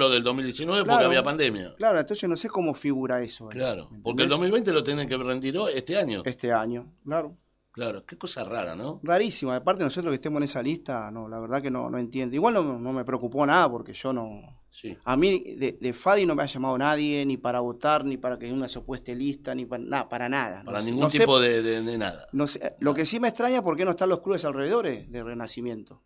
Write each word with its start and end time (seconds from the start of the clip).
lo 0.00 0.10
del 0.10 0.24
2019 0.24 0.82
porque 0.82 0.90
Claro. 0.90 1.06
había 1.06 1.22
pandemia. 1.22 1.74
Claro, 1.76 2.00
entonces 2.00 2.28
no 2.28 2.36
sé 2.36 2.48
cómo 2.48 2.74
figura 2.74 3.22
eso. 3.22 3.48
Claro, 3.48 3.88
¿me 3.90 4.00
porque 4.00 4.22
el 4.24 4.26
entendés? 4.26 4.30
2020 4.30 4.72
lo 4.72 4.82
tienen 4.84 5.08
que 5.08 5.16
rendir 5.16 5.56
este 5.72 5.96
año. 5.96 6.22
Este 6.24 6.52
año, 6.52 6.92
claro. 7.04 7.36
Claro, 7.70 8.04
qué 8.06 8.16
cosa 8.16 8.44
rara, 8.44 8.76
¿no? 8.76 9.00
Rarísima. 9.02 9.56
Aparte 9.56 9.82
nosotros 9.82 10.12
que 10.12 10.16
estemos 10.16 10.38
en 10.38 10.44
esa 10.44 10.62
lista, 10.62 11.10
no, 11.10 11.28
la 11.28 11.40
verdad 11.40 11.60
que 11.60 11.70
no, 11.72 11.90
no 11.90 11.98
entiendo. 11.98 12.34
Igual 12.36 12.54
no, 12.54 12.78
no 12.78 12.92
me 12.92 13.04
preocupó 13.04 13.44
nada 13.46 13.68
porque 13.70 13.92
yo 13.92 14.12
no... 14.12 14.60
Sí. 14.70 14.96
A 15.04 15.16
mí 15.16 15.54
de, 15.56 15.78
de 15.80 15.92
Fadi 15.92 16.24
no 16.26 16.34
me 16.36 16.42
ha 16.44 16.46
llamado 16.46 16.76
nadie, 16.78 17.24
ni 17.26 17.36
para 17.36 17.58
votar, 17.60 18.04
ni 18.04 18.16
para 18.16 18.38
que 18.38 18.52
una 18.52 18.68
se 18.68 18.80
lista, 19.14 19.54
ni 19.56 19.64
para 19.66 19.82
nada, 19.82 20.08
para 20.08 20.28
nada. 20.28 20.62
Para 20.64 20.78
No 20.80 20.84
ningún 20.84 21.02
no 21.04 21.10
sé- 21.10 21.18
tipo 21.20 21.40
de, 21.40 21.62
de- 21.62 21.82
de 21.82 21.98
nada. 21.98 22.26
no 22.32 22.46
sé, 22.48 22.76
lo 22.80 22.94
que 22.94 23.06
sí 23.06 23.18
me 23.20 23.28
extraña 23.28 23.56
es 23.56 23.62
por 23.62 23.76
qué 23.76 23.84
no 23.84 23.92
están 23.92 24.08
los 24.08 24.20
clubes 24.20 24.44
alrededores 24.44 25.10
de 25.10 25.22
Renacimiento. 25.24 26.00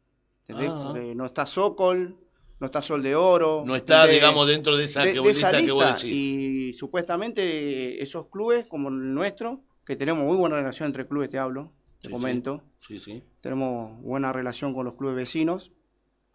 ¿Entendés? 0.47 0.71
Ah. 0.73 0.83
Porque 0.87 1.15
no 1.15 1.27
está 1.27 1.45
Sokol, 1.47 2.17
no 2.61 2.67
está 2.67 2.83
Sol 2.83 3.03
de 3.03 3.15
Oro. 3.15 3.63
No 3.67 3.77
está, 3.77 4.07
digamos, 4.07 4.47
dentro 4.49 4.77
de 4.77 4.85
esa, 4.85 5.03
de, 5.03 5.13
que, 5.13 5.21
de 5.21 5.31
esa 5.31 5.53
lista 5.53 5.65
que 5.67 5.73
vos 5.73 5.85
decís. 6.03 6.05
Y 6.05 6.73
supuestamente 6.75 8.03
esos 8.03 8.29
clubes, 8.29 8.67
como 8.67 8.89
el 8.89 9.15
nuestro, 9.15 9.63
que 9.87 9.97
tenemos 9.97 10.25
muy 10.25 10.37
buena 10.37 10.57
relación 10.57 10.87
entre 10.87 11.07
clubes, 11.07 11.31
te 11.31 11.39
hablo, 11.39 11.73
te 12.01 12.09
Sí, 12.09 12.13
comento. 12.13 12.63
Sí, 12.79 12.99
sí. 12.99 13.23
Tenemos 13.41 14.01
buena 14.03 14.33
relación 14.33 14.75
con 14.75 14.85
los 14.85 14.95
clubes 14.95 15.17
vecinos. 15.17 15.73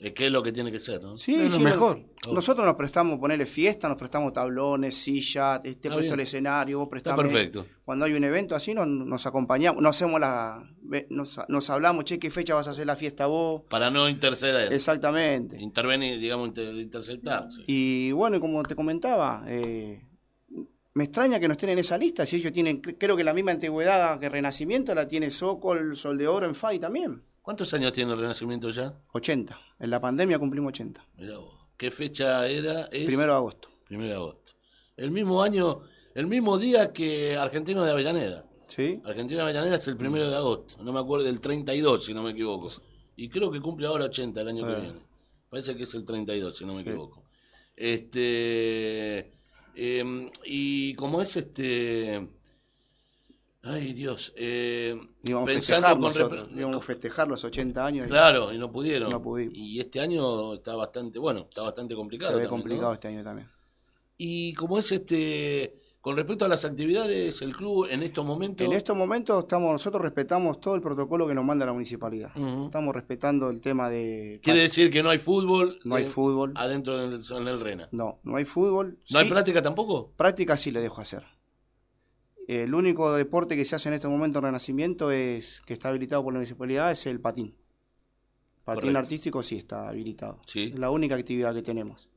Es 0.04 0.12
que 0.12 0.26
es 0.26 0.32
lo 0.34 0.44
que 0.44 0.52
tiene 0.52 0.70
que 0.70 0.80
ser, 0.82 1.02
¿no? 1.02 1.16
Sí, 1.18 1.34
Es 1.36 1.50
lo 1.52 1.58
sí, 1.58 1.64
mejor. 1.64 2.02
Oh. 2.28 2.34
Nosotros 2.34 2.66
nos 2.66 2.76
prestamos 2.76 3.18
ponerle 3.20 3.46
fiesta, 3.46 3.88
nos 3.88 3.98
prestamos 3.98 4.34
tablones, 4.34 4.96
sillas, 4.96 5.62
te, 5.62 5.70
te 5.70 5.70
Está 5.72 5.90
presto 5.90 6.02
bien. 6.02 6.14
el 6.16 6.20
escenario, 6.20 6.78
vos 6.80 6.88
Está 6.94 7.16
prestame. 7.16 7.24
perfecto. 7.24 7.66
Cuando 7.86 8.04
hay 8.06 8.14
un 8.14 8.24
evento 8.26 8.54
así, 8.54 8.74
nos, 8.74 8.86
nos 8.88 9.26
acompañamos, 9.26 9.82
nos 9.82 9.96
hacemos 9.96 10.20
la. 10.20 10.62
Nos, 11.10 11.40
nos 11.48 11.70
hablamos, 11.70 12.04
che, 12.04 12.20
¿qué 12.20 12.30
fecha 12.30 12.54
vas 12.54 12.68
a 12.68 12.72
hacer 12.72 12.86
la 12.86 12.96
fiesta 12.98 13.28
vos? 13.28 13.62
Para 13.70 13.90
no 13.90 14.10
interceder. 14.10 14.74
Exactamente. 14.74 15.58
Intervenir, 15.62 16.20
digamos, 16.20 16.50
inter- 16.50 16.76
interceptar. 16.76 17.50
sí. 17.50 17.64
Y 17.68 18.12
bueno, 18.12 18.36
y 18.36 18.40
como 18.42 18.62
te 18.64 18.76
comentaba, 18.76 19.44
eh, 19.48 20.02
me 20.96 21.06
extraña 21.06 21.40
que 21.40 21.48
no 21.48 21.54
estén 21.54 21.70
en 21.70 21.80
esa 21.80 21.98
lista. 21.98 22.26
Si 22.26 22.36
ellos 22.36 22.52
tienen, 22.52 22.82
cre- 22.82 22.98
creo 23.00 23.16
que 23.16 23.24
la 23.24 23.34
misma 23.34 23.52
antigüedad 23.52 24.20
que 24.20 24.28
Renacimiento 24.30 24.94
la 24.94 25.08
tiene 25.08 25.32
Sokol, 25.32 25.96
Sol 25.96 26.18
de 26.18 26.28
Oro 26.28 26.46
en 26.46 26.54
FAI 26.56 26.78
también. 26.80 27.24
¿Cuántos 27.44 27.74
años 27.74 27.92
tiene 27.94 28.14
el 28.14 28.20
Renacimiento 28.20 28.70
ya? 28.72 28.98
80. 29.12 29.60
En 29.80 29.90
la 29.90 30.00
pandemia 30.00 30.40
cumplimos 30.40 30.70
80. 30.70 31.06
Mirá 31.18 31.38
vos. 31.40 31.54
¿Qué 31.78 31.92
fecha 31.92 32.48
era? 32.48 32.86
Es 32.86 33.06
Primero 33.06 33.34
de 33.34 33.38
agosto. 33.38 33.68
Primero 33.86 34.10
de 34.10 34.16
agosto. 34.16 34.54
El 34.96 35.12
mismo 35.12 35.44
año, 35.44 35.82
el 36.16 36.26
mismo 36.28 36.58
día 36.58 36.94
que 36.94 37.36
Argentino 37.36 37.84
de 37.84 37.92
Avellaneda. 37.92 38.46
¿Sí? 38.68 39.02
Argentino 39.04 39.40
de 39.40 39.44
Avellaneda 39.44 39.76
es 39.76 39.88
el 39.90 39.98
primero 39.98 40.30
de 40.30 40.36
agosto. 40.38 40.82
No 40.82 40.94
me 40.94 41.00
acuerdo, 41.02 41.26
del 41.26 41.42
32, 41.42 42.06
si 42.06 42.14
no 42.14 42.24
me 42.24 42.32
equivoco. 42.32 42.72
Y 43.18 43.28
creo 43.28 43.52
que 43.52 43.60
cumple 43.60 43.88
ahora 43.88 44.06
80 44.06 44.40
el 44.42 44.48
año 44.48 44.66
que 44.66 44.74
Ah. 44.74 44.80
viene. 44.80 45.00
Parece 45.50 45.76
que 45.76 45.84
es 45.84 45.94
el 45.96 46.06
32, 46.06 46.58
si 46.58 46.66
no 46.66 46.74
me 46.74 46.82
Sí. 46.84 46.90
equivoco. 46.90 47.24
Este. 47.76 49.32
em, 49.76 50.30
y 50.46 50.94
como 50.94 51.22
es 51.22 51.36
este. 51.36 52.30
Ay, 53.66 53.94
Dios. 53.94 54.34
eh, 54.36 55.00
Íbamos 55.24 55.50
pensando 55.50 56.12
festejar 56.12 56.48
con 56.48 56.60
Íbamos 56.60 56.78
a 56.78 56.82
festejar 56.82 57.28
los 57.30 57.44
80 57.46 57.86
años. 57.86 58.08
Claro, 58.08 58.54
y 58.54 58.58
no 58.58 58.70
pudieron. 58.72 59.10
No 59.10 59.22
pudimos. 59.22 59.54
Y 59.56 59.80
este 59.80 60.02
año 60.02 60.56
está 60.56 60.76
bastante, 60.76 61.18
bueno, 61.18 61.48
está 61.50 61.62
bastante 61.64 61.96
complicado. 61.96 62.34
Se 62.34 62.40
ve 62.40 62.44
también, 62.44 62.62
complicado 62.62 62.90
¿no? 62.90 62.94
este 62.94 63.08
año 63.08 63.24
también. 63.24 63.50
Y 64.18 64.54
como 64.54 64.78
es 64.80 64.92
este, 64.92 65.80
con 66.02 66.18
respecto 66.18 66.44
a 66.44 66.50
las 66.50 66.66
actividades, 66.66 67.42
el 67.42 67.56
club 67.56 67.88
en 67.90 68.04
estos 68.04 68.26
momentos. 68.26 68.68
En 68.68 68.74
estos 68.74 68.98
momentos 68.98 69.42
estamos, 69.42 69.72
nosotros 69.72 70.02
respetamos 70.02 70.60
todo 70.60 70.76
el 70.76 70.82
protocolo 70.82 71.26
que 71.26 71.34
nos 71.34 71.46
manda 71.46 71.66
la 71.66 71.72
municipalidad. 71.72 72.32
Estamos 72.66 72.94
respetando 72.94 73.50
el 73.50 73.62
tema 73.62 73.90
de... 73.90 74.42
Quiere 74.44 74.60
decir 74.60 74.92
que 74.92 75.02
no 75.02 75.10
hay 75.10 75.20
fútbol. 75.20 75.80
No 75.86 75.96
hay 75.96 76.04
eh, 76.04 76.08
fútbol. 76.08 76.52
Adentro 76.56 77.02
en 77.02 77.14
el, 77.14 77.24
en 77.32 77.48
el 77.48 77.62
Rena. 77.62 77.88
No, 77.94 78.20
no 78.24 78.36
hay 78.36 78.44
fútbol. 78.44 79.00
¿No 79.10 79.20
hay 79.20 79.30
práctica 79.30 79.62
tampoco? 79.62 80.12
práctica 80.18 80.58
sí 80.58 80.72
le 80.72 80.82
dejo 80.82 81.00
hacer. 81.00 81.24
El 82.48 82.74
único 82.74 83.14
deporte 83.14 83.56
que 83.56 83.66
se 83.66 83.76
hace 83.76 83.90
en 83.90 83.96
este 83.96 84.08
momento 84.08 84.40
en 84.40 84.46
Renacimiento 84.46 85.12
es 85.12 85.62
que 85.66 85.74
está 85.74 85.90
habilitado 85.90 86.24
por 86.24 86.34
la 86.34 86.40
municipalidad 86.40 86.92
es 86.92 87.06
el 87.06 87.20
patín. 87.20 87.56
Patín 88.64 88.82
Correcto. 88.82 89.00
artístico 89.00 89.44
sí 89.44 89.58
está 89.58 89.90
habilitado. 89.90 90.40
Sí. 90.46 90.72
Es 90.74 90.80
la 90.80 90.90
única 90.90 91.16
actividad 91.16 91.54
que 91.54 91.62
tenemos. 91.62 92.10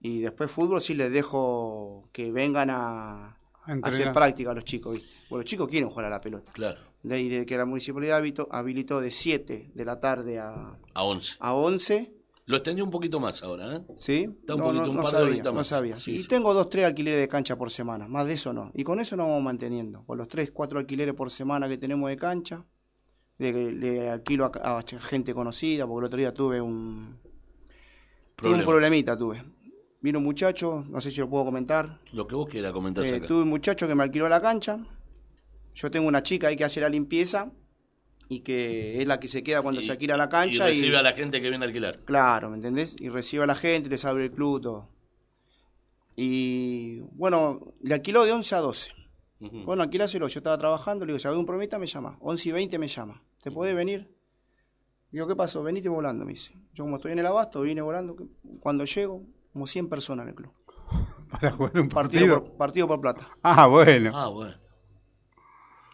Y 0.00 0.20
después 0.20 0.50
fútbol 0.50 0.80
sí 0.80 0.94
les 0.94 1.12
dejo 1.12 2.08
que 2.12 2.32
vengan 2.32 2.70
a, 2.70 3.38
hacer 3.82 4.12
práctica 4.12 4.50
a 4.50 4.54
los 4.54 4.64
chicos, 4.64 4.94
¿viste? 4.94 5.14
Porque 5.28 5.42
los 5.42 5.50
chicos 5.50 5.68
quieren 5.68 5.90
jugar 5.90 6.06
a 6.06 6.10
la 6.10 6.20
pelota. 6.20 6.52
Claro, 6.52 6.80
De 7.02 7.14
ahí 7.14 7.28
de 7.28 7.44
que 7.44 7.56
la 7.56 7.66
municipalidad 7.66 8.16
habilitó, 8.16 8.48
habilitó 8.50 9.00
de 9.00 9.10
7 9.10 9.72
de 9.74 9.84
la 9.84 10.00
tarde 10.00 10.38
a, 10.38 10.78
a 10.94 11.02
11. 11.02 11.36
a 11.38 11.54
11, 11.54 12.14
Lo 12.50 12.56
extendió 12.56 12.84
un 12.84 12.90
poquito 12.90 13.20
más 13.20 13.42
ahora, 13.42 13.76
¿eh? 13.76 13.80
¿sí? 13.98 14.28
Está 14.40 14.56
un 14.56 14.60
poquito, 14.62 14.90
un 14.90 14.96
par 14.96 15.04
de 15.06 15.10
sabía, 15.12 15.26
horitas 15.26 15.52
no 15.52 15.54
más. 15.54 15.66
sabía. 15.68 15.96
Sí, 15.96 16.16
y 16.16 16.22
sí. 16.22 16.28
tengo 16.28 16.52
dos, 16.52 16.68
tres 16.68 16.84
alquileres 16.84 17.20
de 17.20 17.28
cancha 17.28 17.56
por 17.56 17.70
semana, 17.70 18.08
más 18.08 18.26
de 18.26 18.32
eso 18.34 18.52
no. 18.52 18.72
Y 18.74 18.82
con 18.82 18.98
eso 18.98 19.16
nos 19.16 19.28
vamos 19.28 19.42
manteniendo. 19.42 20.04
Con 20.04 20.18
los 20.18 20.26
tres, 20.28 20.50
cuatro 20.50 20.78
alquileres 20.80 21.14
por 21.14 21.30
semana 21.30 21.68
que 21.68 21.78
tenemos 21.78 22.10
de 22.10 22.16
cancha, 22.16 22.64
le, 23.38 23.70
le 23.72 24.10
alquilo 24.10 24.46
a, 24.46 24.78
a 24.78 24.82
gente 24.82 25.32
conocida, 25.32 25.86
porque 25.86 26.00
el 26.00 26.06
otro 26.06 26.18
día 26.18 26.34
tuve 26.34 26.60
un, 26.60 27.18
tuve 27.22 27.68
un 27.70 28.36
Problema. 28.36 28.64
problemita, 28.64 29.16
tuve. 29.16 29.44
Vino 30.02 30.18
un 30.18 30.24
muchacho, 30.24 30.84
no 30.88 31.00
sé 31.00 31.10
si 31.10 31.20
lo 31.20 31.28
puedo 31.28 31.44
comentar, 31.44 32.00
Lo 32.12 32.26
que 32.26 32.34
vos 32.34 32.48
quieras 32.48 32.72
comentar 32.72 33.04
Eh, 33.04 33.20
tuve 33.20 33.42
un 33.42 33.48
muchacho 33.48 33.86
que 33.86 33.94
me 33.94 34.02
alquiló 34.02 34.28
la 34.28 34.40
cancha. 34.40 34.78
Yo 35.74 35.90
tengo 35.90 36.08
una 36.08 36.22
chica 36.22 36.48
ahí 36.48 36.56
que 36.56 36.64
hace 36.64 36.80
la 36.80 36.88
limpieza 36.88 37.52
y 38.32 38.40
que 38.40 38.98
es 39.02 39.06
la 39.08 39.18
que 39.20 39.28
se 39.28 39.42
queda 39.42 39.60
cuando 39.60 39.80
Y- 39.82 39.84
se 39.84 39.92
alquila 39.92 40.16
la 40.16 40.28
cancha. 40.30 40.70
Y 40.70 40.74
Y, 40.76 40.80
recibe 40.80 40.96
a 40.96 41.02
la 41.02 41.12
gente 41.12 41.42
que 41.42 41.48
viene 41.50 41.64
a 41.64 41.68
alquilar. 41.68 41.98
Claro, 42.06 42.48
¿me 42.48 42.56
entendés? 42.56 42.94
Y 42.98 43.08
recibe 43.10 43.42
a 43.42 43.46
la 43.46 43.56
gente, 43.56 43.90
les 43.90 44.04
abre 44.06 44.24
el 44.26 44.30
club, 44.30 44.62
todo. 44.62 44.88
Y 46.16 47.00
bueno, 47.12 47.74
le 47.82 47.94
alquiló 47.94 48.24
de 48.24 48.32
11 48.32 48.54
a 48.54 48.58
12. 48.60 48.92
Ujú. 49.40 49.64
Bueno, 49.64 49.82
alquiláselo. 49.82 50.28
Yo 50.28 50.38
estaba 50.40 50.58
trabajando, 50.58 51.04
le 51.06 51.12
digo, 51.12 51.18
si 51.18 51.28
un 51.28 51.46
prometa, 51.46 51.78
me 51.78 51.86
llama. 51.86 52.16
11 52.20 52.48
y 52.48 52.52
20 52.52 52.78
me 52.78 52.88
llama. 52.88 53.22
¿Te 53.42 53.50
podés 53.50 53.74
venir? 53.74 54.08
Digo, 55.10 55.26
¿qué 55.26 55.34
pasó? 55.34 55.62
Venite 55.62 55.88
volando, 55.88 56.24
me 56.24 56.32
dice. 56.32 56.52
Yo 56.74 56.84
como 56.84 56.96
estoy 56.96 57.12
en 57.12 57.18
el 57.20 57.26
abasto, 57.26 57.62
vine 57.62 57.80
volando. 57.80 58.16
Cuando 58.60 58.84
llego, 58.84 59.22
como 59.52 59.66
100 59.66 59.88
personas 59.88 60.24
en 60.24 60.28
el 60.30 60.34
club. 60.36 60.52
Para 61.30 61.50
jugar 61.52 61.80
un 61.80 61.88
Partido 61.88 62.20
partido. 62.34 62.44
por, 62.44 62.56
partido 62.56 62.86
por 62.88 63.00
plata. 63.00 63.28
Ah, 63.42 63.66
bueno. 63.66 64.10
Ah, 64.14 64.28
bueno. 64.28 64.54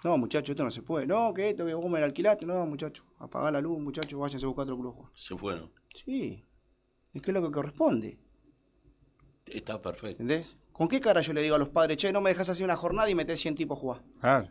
No, 0.04 0.18
muchacho, 0.18 0.52
esto 0.52 0.62
no 0.62 0.70
se 0.70 0.82
puede. 0.82 1.06
No, 1.06 1.32
que 1.34 1.50
esto, 1.50 1.64
que 1.66 1.74
vos 1.74 1.90
me 1.90 1.98
lo 1.98 2.04
alquilaste. 2.04 2.46
No, 2.46 2.64
muchacho, 2.66 3.04
apagá 3.18 3.50
la 3.50 3.60
luz, 3.60 3.78
muchacho, 3.78 4.18
váyanse 4.18 4.44
a 4.44 4.48
buscar 4.48 4.64
otro 4.64 4.78
club. 4.78 5.08
Se 5.14 5.36
fueron. 5.36 5.70
Sí, 5.94 6.44
es 7.12 7.22
que 7.22 7.30
es 7.30 7.34
lo 7.34 7.42
que 7.42 7.50
corresponde, 7.52 8.18
Está 9.46 9.80
perfecto. 9.80 10.22
¿entendés? 10.22 10.56
¿Con 10.72 10.88
qué 10.88 11.00
cara 11.00 11.20
yo 11.20 11.32
le 11.32 11.40
digo 11.40 11.54
a 11.54 11.58
los 11.58 11.68
padres, 11.68 11.96
che, 11.96 12.12
no 12.12 12.20
me 12.20 12.30
dejas 12.30 12.48
hacer 12.48 12.64
una 12.64 12.76
jornada 12.76 13.08
y 13.08 13.14
metés 13.14 13.40
100 13.40 13.54
tipos 13.54 13.78
a 13.78 13.80
jugar? 13.80 14.02
Claro. 14.20 14.48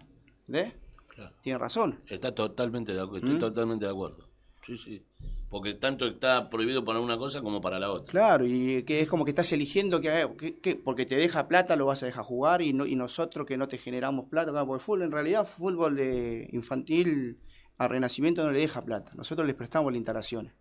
¿Entendés? 0.47 0.73
Claro. 1.07 1.35
Tienen 1.41 1.59
razón. 1.59 2.01
Está 2.07 2.33
totalmente 2.33 2.93
de 2.93 3.01
acuerdo. 3.01 3.19
Estoy 3.19 3.35
¿Mm? 3.35 3.39
totalmente 3.39 3.85
de 3.85 3.91
acuerdo. 3.91 4.29
Sí, 4.65 4.77
sí. 4.77 5.05
Porque 5.49 5.73
tanto 5.75 6.05
está 6.07 6.49
prohibido 6.49 6.83
para 6.83 6.99
una 6.99 7.17
cosa 7.17 7.41
como 7.41 7.61
para 7.61 7.79
la 7.79 7.91
otra. 7.91 8.11
Claro, 8.11 8.45
y 8.45 8.83
que 8.83 9.01
es 9.01 9.07
como 9.07 9.23
que 9.23 9.31
estás 9.31 9.51
eligiendo 9.53 10.01
que, 10.01 10.21
eh, 10.21 10.27
que- 10.37 10.59
que 10.59 10.75
porque 10.75 11.05
te 11.05 11.15
deja 11.15 11.47
plata 11.47 11.75
lo 11.75 11.85
vas 11.85 12.03
a 12.03 12.07
dejar 12.07 12.25
jugar 12.25 12.61
y, 12.61 12.73
no, 12.73 12.85
y 12.85 12.95
nosotros 12.95 13.45
que 13.45 13.55
no 13.55 13.67
te 13.67 13.77
generamos 13.77 14.25
plata, 14.29 14.51
claro, 14.51 14.67
porque 14.67 14.83
fútbol 14.83 15.03
en 15.03 15.11
realidad, 15.11 15.45
fútbol 15.47 15.95
de 15.95 16.49
infantil 16.51 17.39
a 17.77 17.87
Renacimiento 17.87 18.43
no 18.43 18.51
le 18.51 18.59
deja 18.59 18.83
plata. 18.83 19.11
Nosotros 19.15 19.45
les 19.45 19.55
prestamos 19.55 19.91
las 19.91 19.97
instalaciones. 19.97 20.53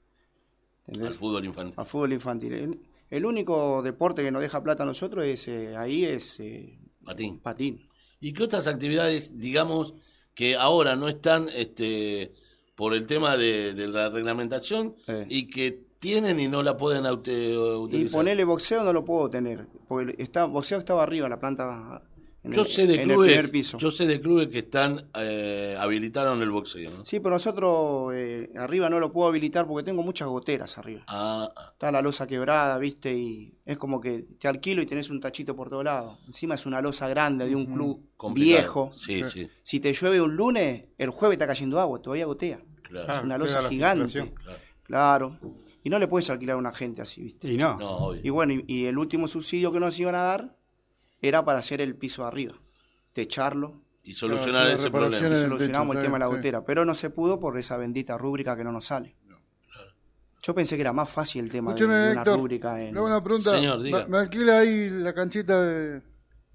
¿entendés? 0.87 1.09
Al 1.13 1.15
fútbol 1.15 1.45
infantil. 1.45 1.75
al 1.77 1.87
fútbol 1.87 2.13
infantil. 2.13 2.53
El, 2.53 2.81
el 3.11 3.25
único 3.25 3.83
deporte 3.83 4.23
que 4.23 4.31
nos 4.31 4.43
deja 4.43 4.63
plata 4.63 4.83
a 4.83 4.87
nosotros 4.87 5.25
es 5.25 5.49
eh, 5.49 5.77
ahí 5.77 6.05
es 6.05 6.39
eh, 6.41 6.79
Patín. 7.05 7.41
patín. 7.41 7.89
¿Y 8.21 8.33
qué 8.33 8.43
otras 8.45 8.67
actividades, 8.67 9.39
digamos, 9.39 9.95
que 10.35 10.57
ahora 10.57 10.97
no 10.97 11.09
están 11.09 11.49
este, 11.55 12.33
por 12.75 12.95
el 12.95 13.07
tema 13.07 13.37
de, 13.37 13.73
de 13.75 13.89
la 13.89 14.09
reglamentación 14.11 14.95
Eh. 15.07 15.27
y 15.29 15.47
que 15.49 15.81
tienen 15.99 16.39
y 16.41 16.49
no 16.49 16.63
la 16.63 16.77
pueden 16.77 17.05
aute- 17.07 17.53
Y 17.55 17.57
utilizar? 17.57 18.19
ponerle 18.19 18.45
boxeo 18.45 18.83
no 18.85 18.93
lo 18.93 19.05
puedo 19.05 19.31
tener, 19.31 19.67
porque 19.89 20.15
está, 20.19 20.45
boxeo 20.45 20.79
estaba 20.79 21.03
arriba 21.03 21.29
la 21.29 21.41
planta, 21.41 22.03
Yo 22.45 22.63
el, 22.63 22.67
sé 22.69 22.87
de 22.87 22.95
en 22.97 23.01
el 23.01 23.07
primer 23.17 23.35
clubes, 23.47 23.51
piso. 23.51 23.79
yo 23.79 23.91
sé 23.91 24.07
de 24.07 24.21
clubes 24.21 24.49
que 24.49 24.59
están 24.59 25.09
eh, 25.19 25.77
habilitaron 25.79 26.43
el 26.43 26.51
boxeo, 26.51 26.91
¿no? 26.91 27.05
Sí, 27.05 27.19
pero 27.21 27.37
nosotros 27.37 28.13
eh, 28.15 28.51
arriba 28.57 28.91
no 28.91 29.01
lo 29.01 29.13
puedo 29.13 29.29
habilitar 29.29 29.67
porque 29.67 29.83
tengo 29.85 30.03
muchas 30.03 30.29
goteras 30.29 30.77
arriba. 30.77 31.05
Ah, 31.07 31.51
ah, 31.57 31.71
Está 31.73 31.91
la 31.91 32.03
losa 32.03 32.27
quebrada, 32.27 32.79
viste, 32.79 33.15
y 33.17 33.55
es 33.65 33.79
como 33.79 34.01
que 34.01 34.27
te 34.39 34.47
alquilo 34.49 34.83
y 34.83 34.87
tenés 34.87 35.09
un 35.09 35.21
tachito 35.21 35.57
por 35.57 35.71
todos 35.71 35.85
lados. 35.85 36.19
Encima 36.27 36.55
es 36.57 36.67
una 36.67 36.83
losa 36.83 37.09
grande 37.09 37.49
de 37.49 37.57
un 37.57 37.65
club 37.67 38.11
complicado. 38.17 38.59
viejo. 38.61 38.93
Sí, 38.97 39.25
sí, 39.25 39.49
Si 39.63 39.81
te 39.81 39.93
llueve 39.95 40.21
un 40.21 40.37
lunes, 40.37 40.85
el 40.99 41.09
jueves 41.11 41.37
está 41.37 41.47
cayendo 41.47 41.81
agua, 41.81 42.03
todavía 42.03 42.27
gotea. 42.27 42.61
claro. 42.83 43.13
Es 43.15 43.23
una 43.23 43.39
losa 43.39 43.67
gigante. 43.69 44.33
Claro. 44.83 45.39
Y 45.83 45.91
no 45.91 45.99
le 45.99 46.09
puedes 46.09 46.29
alquilar 46.31 46.57
a 46.57 46.59
una 46.59 46.73
gente 46.73 47.03
así, 47.03 47.23
viste. 47.23 47.51
Y 47.51 47.57
no. 47.57 47.79
No, 47.79 47.91
obvio. 47.99 48.21
Y 48.23 48.31
bueno, 48.31 48.55
y, 48.55 48.65
y 48.67 48.87
el 48.87 48.97
último 48.99 49.29
subsidio 49.29 49.73
que 49.73 49.81
nos 49.81 49.99
iban 49.99 50.15
a 50.15 50.23
dar 50.23 50.57
era 51.29 51.45
para 51.45 51.59
hacer 51.61 51.81
el 51.81 51.97
piso 51.97 52.25
arriba, 52.25 52.55
techarlo. 53.13 53.81
Y 54.03 54.13
solucionar 54.13 54.65
Claro, 54.67 54.79
ese 54.79 54.91
problema. 54.91 55.29
del 55.29 55.49
Solucionamos 55.49 55.97
el 55.97 56.03
tema 56.03 56.15
de 56.17 56.19
la 56.21 56.27
sí. 56.29 56.35
gotera, 56.35 56.65
pero 56.65 56.85
no 56.85 56.95
se 56.95 57.09
pudo 57.09 57.41
por 57.41 57.59
esa 57.59 57.77
bendita 57.79 58.19
rúbrica 58.19 58.55
que 58.57 58.63
no 58.65 58.71
nos 58.73 58.85
sale. 58.87 59.17
Yo 60.43 60.55
pensé 60.55 60.77
que 60.77 60.83
era 60.83 60.93
más 60.93 61.09
fácil 61.09 61.45
el 61.47 61.51
tema 61.51 61.71
de, 61.73 61.77
Escúcheme, 61.77 61.99
de 61.99 62.13
una 62.13 62.21
Héctor, 62.21 62.39
rúbrica 62.39 62.79
en... 62.81 62.93
le 62.93 62.99
hago 62.99 63.07
una 63.07 63.25
pregunta. 63.25 63.51
Señor, 63.51 63.79
¿Me- 63.79 63.85
diga. 63.85 64.07
¿Me 64.09 64.19
alquila 64.19 64.59
ahí 64.59 64.91
la 64.91 65.15
canchita 65.15 65.63
de, 65.63 66.03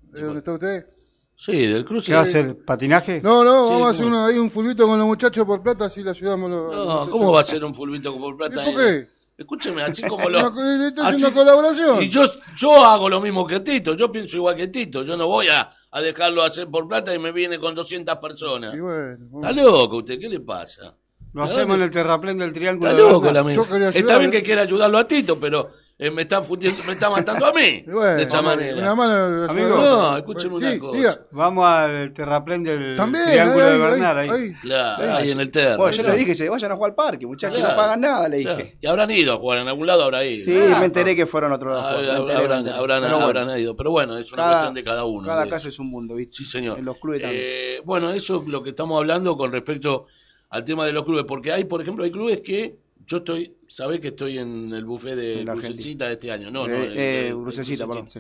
de 0.02 0.22
donde 0.22 0.38
está 0.40 0.54
usted? 0.54 0.86
Sí, 1.36 1.66
del 1.66 1.86
cruce. 1.86 2.08
¿Qué 2.08 2.14
va 2.14 2.20
a 2.20 2.24
hacer? 2.24 2.56
¿Patinaje? 2.64 3.20
No, 3.24 3.44
no, 3.44 3.64
Sí, 3.68 3.72
vamos 3.74 3.88
a 3.88 3.90
hacer 3.92 4.06
una- 4.06 4.26
ahí 4.28 4.38
un 4.38 4.52
fulbito 4.52 4.86
con 4.86 5.00
los 5.00 5.08
muchachos 5.08 5.44
por 5.46 5.64
plata, 5.64 5.86
así 5.86 6.04
le 6.04 6.12
ayudamos. 6.12 6.52
los- 6.52 6.76
No. 6.76 7.10
¿cómo 7.10 7.32
va 7.32 7.42
a 7.42 7.46
ser 7.46 7.64
un 7.64 7.74
fulbito 7.74 8.16
por 8.20 8.38
plata? 8.38 8.62
¿Y 8.70 8.74
por 8.76 8.84
qué? 8.84 9.08
Escúcheme, 9.40 9.82
así 9.82 10.02
como 10.08 10.30
lo. 10.30 10.38
Esto 10.40 11.02
es 11.02 11.08
así- 11.08 11.24
una 11.24 11.34
colaboración. 11.34 12.04
Y 12.04 12.10
yo, 12.10 12.24
yo 12.58 12.86
hago 12.86 13.08
lo 13.08 13.22
mismo 13.22 13.48
que 13.48 13.62
Tito, 13.62 13.96
yo 13.96 14.12
pienso 14.12 14.36
igual 14.36 14.56
que 14.56 14.68
Tito, 14.68 15.04
yo 15.04 15.16
no 15.16 15.28
voy 15.28 15.48
a, 15.48 15.70
a 15.92 16.02
dejarlo 16.02 16.44
hacer 16.44 16.68
por 16.68 16.88
plata 16.88 17.16
y 17.16 17.20
me 17.20 17.32
viene 17.32 17.58
con 17.58 17.74
200 17.74 18.18
personas. 18.18 18.76
Y 18.76 18.80
bueno, 18.80 19.18
Está 19.36 19.52
loco 19.54 19.98
usted, 19.98 20.20
¿qué 20.20 20.28
le 20.28 20.42
pasa? 20.42 20.94
Lo 21.32 21.44
hacemos 21.44 21.78
en 21.78 21.84
el 21.84 21.90
terraplén 21.92 22.38
del 22.38 22.54
Triángulo 22.54 22.90
Está 22.90 23.02
de 23.02 23.10
loco 23.10 23.32
la 23.32 23.90
Está 23.92 24.18
bien 24.18 24.32
que 24.32 24.44
quiera 24.44 24.64
ayudarlo 24.64 24.98
a 24.98 25.08
Tito, 25.08 25.40
pero 25.40 25.72
eh, 26.02 26.10
me 26.12 26.22
está 26.22 26.42
fundiendo- 26.42 26.82
me 26.88 26.94
está 26.94 27.10
matando 27.10 27.46
a 27.46 27.52
mí. 27.52 27.84
bueno, 27.88 28.16
de 28.16 28.24
esa 28.24 28.40
una 28.40 28.50
manera. 28.56 28.96
mano. 28.96 29.52
Amigo, 29.52 29.68
no, 29.78 30.18
escúcheme 30.18 30.58
Sí, 30.58 30.64
una 30.64 30.80
cosa. 30.80 30.98
diga. 30.98 31.22
Vamos 31.32 31.66
al 31.68 32.14
terraplén 32.14 32.64
del 32.64 32.96
También, 32.96 33.26
Triángulo 33.26 33.66
ahí, 33.66 33.72
de 33.74 33.78
Bernal. 33.78 34.18
Ahí. 34.18 34.30
ahí. 34.30 34.54
Claro, 34.62 35.14
ahí 35.16 35.32
en 35.32 35.40
el 35.42 35.52
terreno. 35.52 35.78
Bueno, 35.78 35.92
yo 35.92 36.00
claro. 36.04 36.14
le 36.14 36.20
dije, 36.20 36.36
se 36.36 36.48
vayan 36.48 36.72
a 36.72 36.76
jugar 36.76 36.92
al 36.92 36.96
parque, 36.96 37.26
muchachos, 37.28 37.58
Claro. 37.58 37.74
no 37.76 37.82
pagan 37.82 38.00
nada, 38.02 38.30
le 38.30 38.42
Claro. 38.44 38.58
dije. 38.58 38.78
Y 38.80 38.88
habrán 38.88 39.12
ido 39.12 39.34
a 39.34 39.38
jugar 39.38 39.58
en 39.60 39.68
algún 39.68 39.88
lado, 39.88 40.04
habrá 40.04 40.24
ido. 40.24 40.44
Sí, 40.46 40.52
me 40.52 40.86
enteré 40.86 41.16
que 41.18 41.26
fueron 41.26 41.52
a 41.52 41.56
otro 41.56 41.70
lado. 41.72 41.86
Habrán, 41.86 42.16
enteré, 42.22 42.38
habrán, 42.38 43.02
bueno, 43.02 43.20
habrán 43.26 43.60
ido. 43.60 43.76
Pero 43.76 43.92
bueno, 43.92 44.18
es 44.18 44.32
una 44.32 44.42
cada- 44.44 44.52
cuestión 44.54 44.74
de 44.76 44.84
cada 44.86 45.04
uno. 45.04 45.28
Cada 45.28 45.50
caso 45.50 45.68
es 45.68 45.78
un 45.80 45.88
mundo, 45.90 46.16
¿viste? 46.16 46.38
Sí, 46.38 46.46
señor. 46.46 46.80
En 46.80 46.86
los 46.86 46.98
clubes 46.98 47.22
también. 47.22 47.44
Eh, 47.46 47.82
bueno, 47.84 48.12
eso 48.12 48.42
es 48.42 48.48
lo 48.48 48.64
que 48.64 48.70
estamos 48.70 48.98
hablando 48.98 49.36
con 49.36 49.52
respecto 49.52 50.06
al 50.50 50.64
tema 50.64 50.86
de 50.86 50.94
los 50.94 51.04
clubes. 51.04 51.26
Porque 51.28 51.52
hay, 51.52 51.66
por 51.66 51.82
ejemplo, 51.82 52.06
hay 52.06 52.12
clubes 52.12 52.40
que 52.42 52.78
yo 53.06 53.18
estoy, 53.18 53.56
sabés 53.70 54.00
que 54.00 54.10
estoy 54.10 54.38
en 54.40 54.74
el 54.74 54.84
buffet 54.86 55.16
de 55.16 55.42
En 55.42 55.48
Crucecita 55.48 56.08
de 56.08 56.14
este 56.14 56.32
año. 56.32 56.52
No, 56.52 56.66
Eh, 56.68 56.70
no. 57.34 57.50
eh, 57.50 57.78
perdón. 57.78 58.10
sí. 58.12 58.20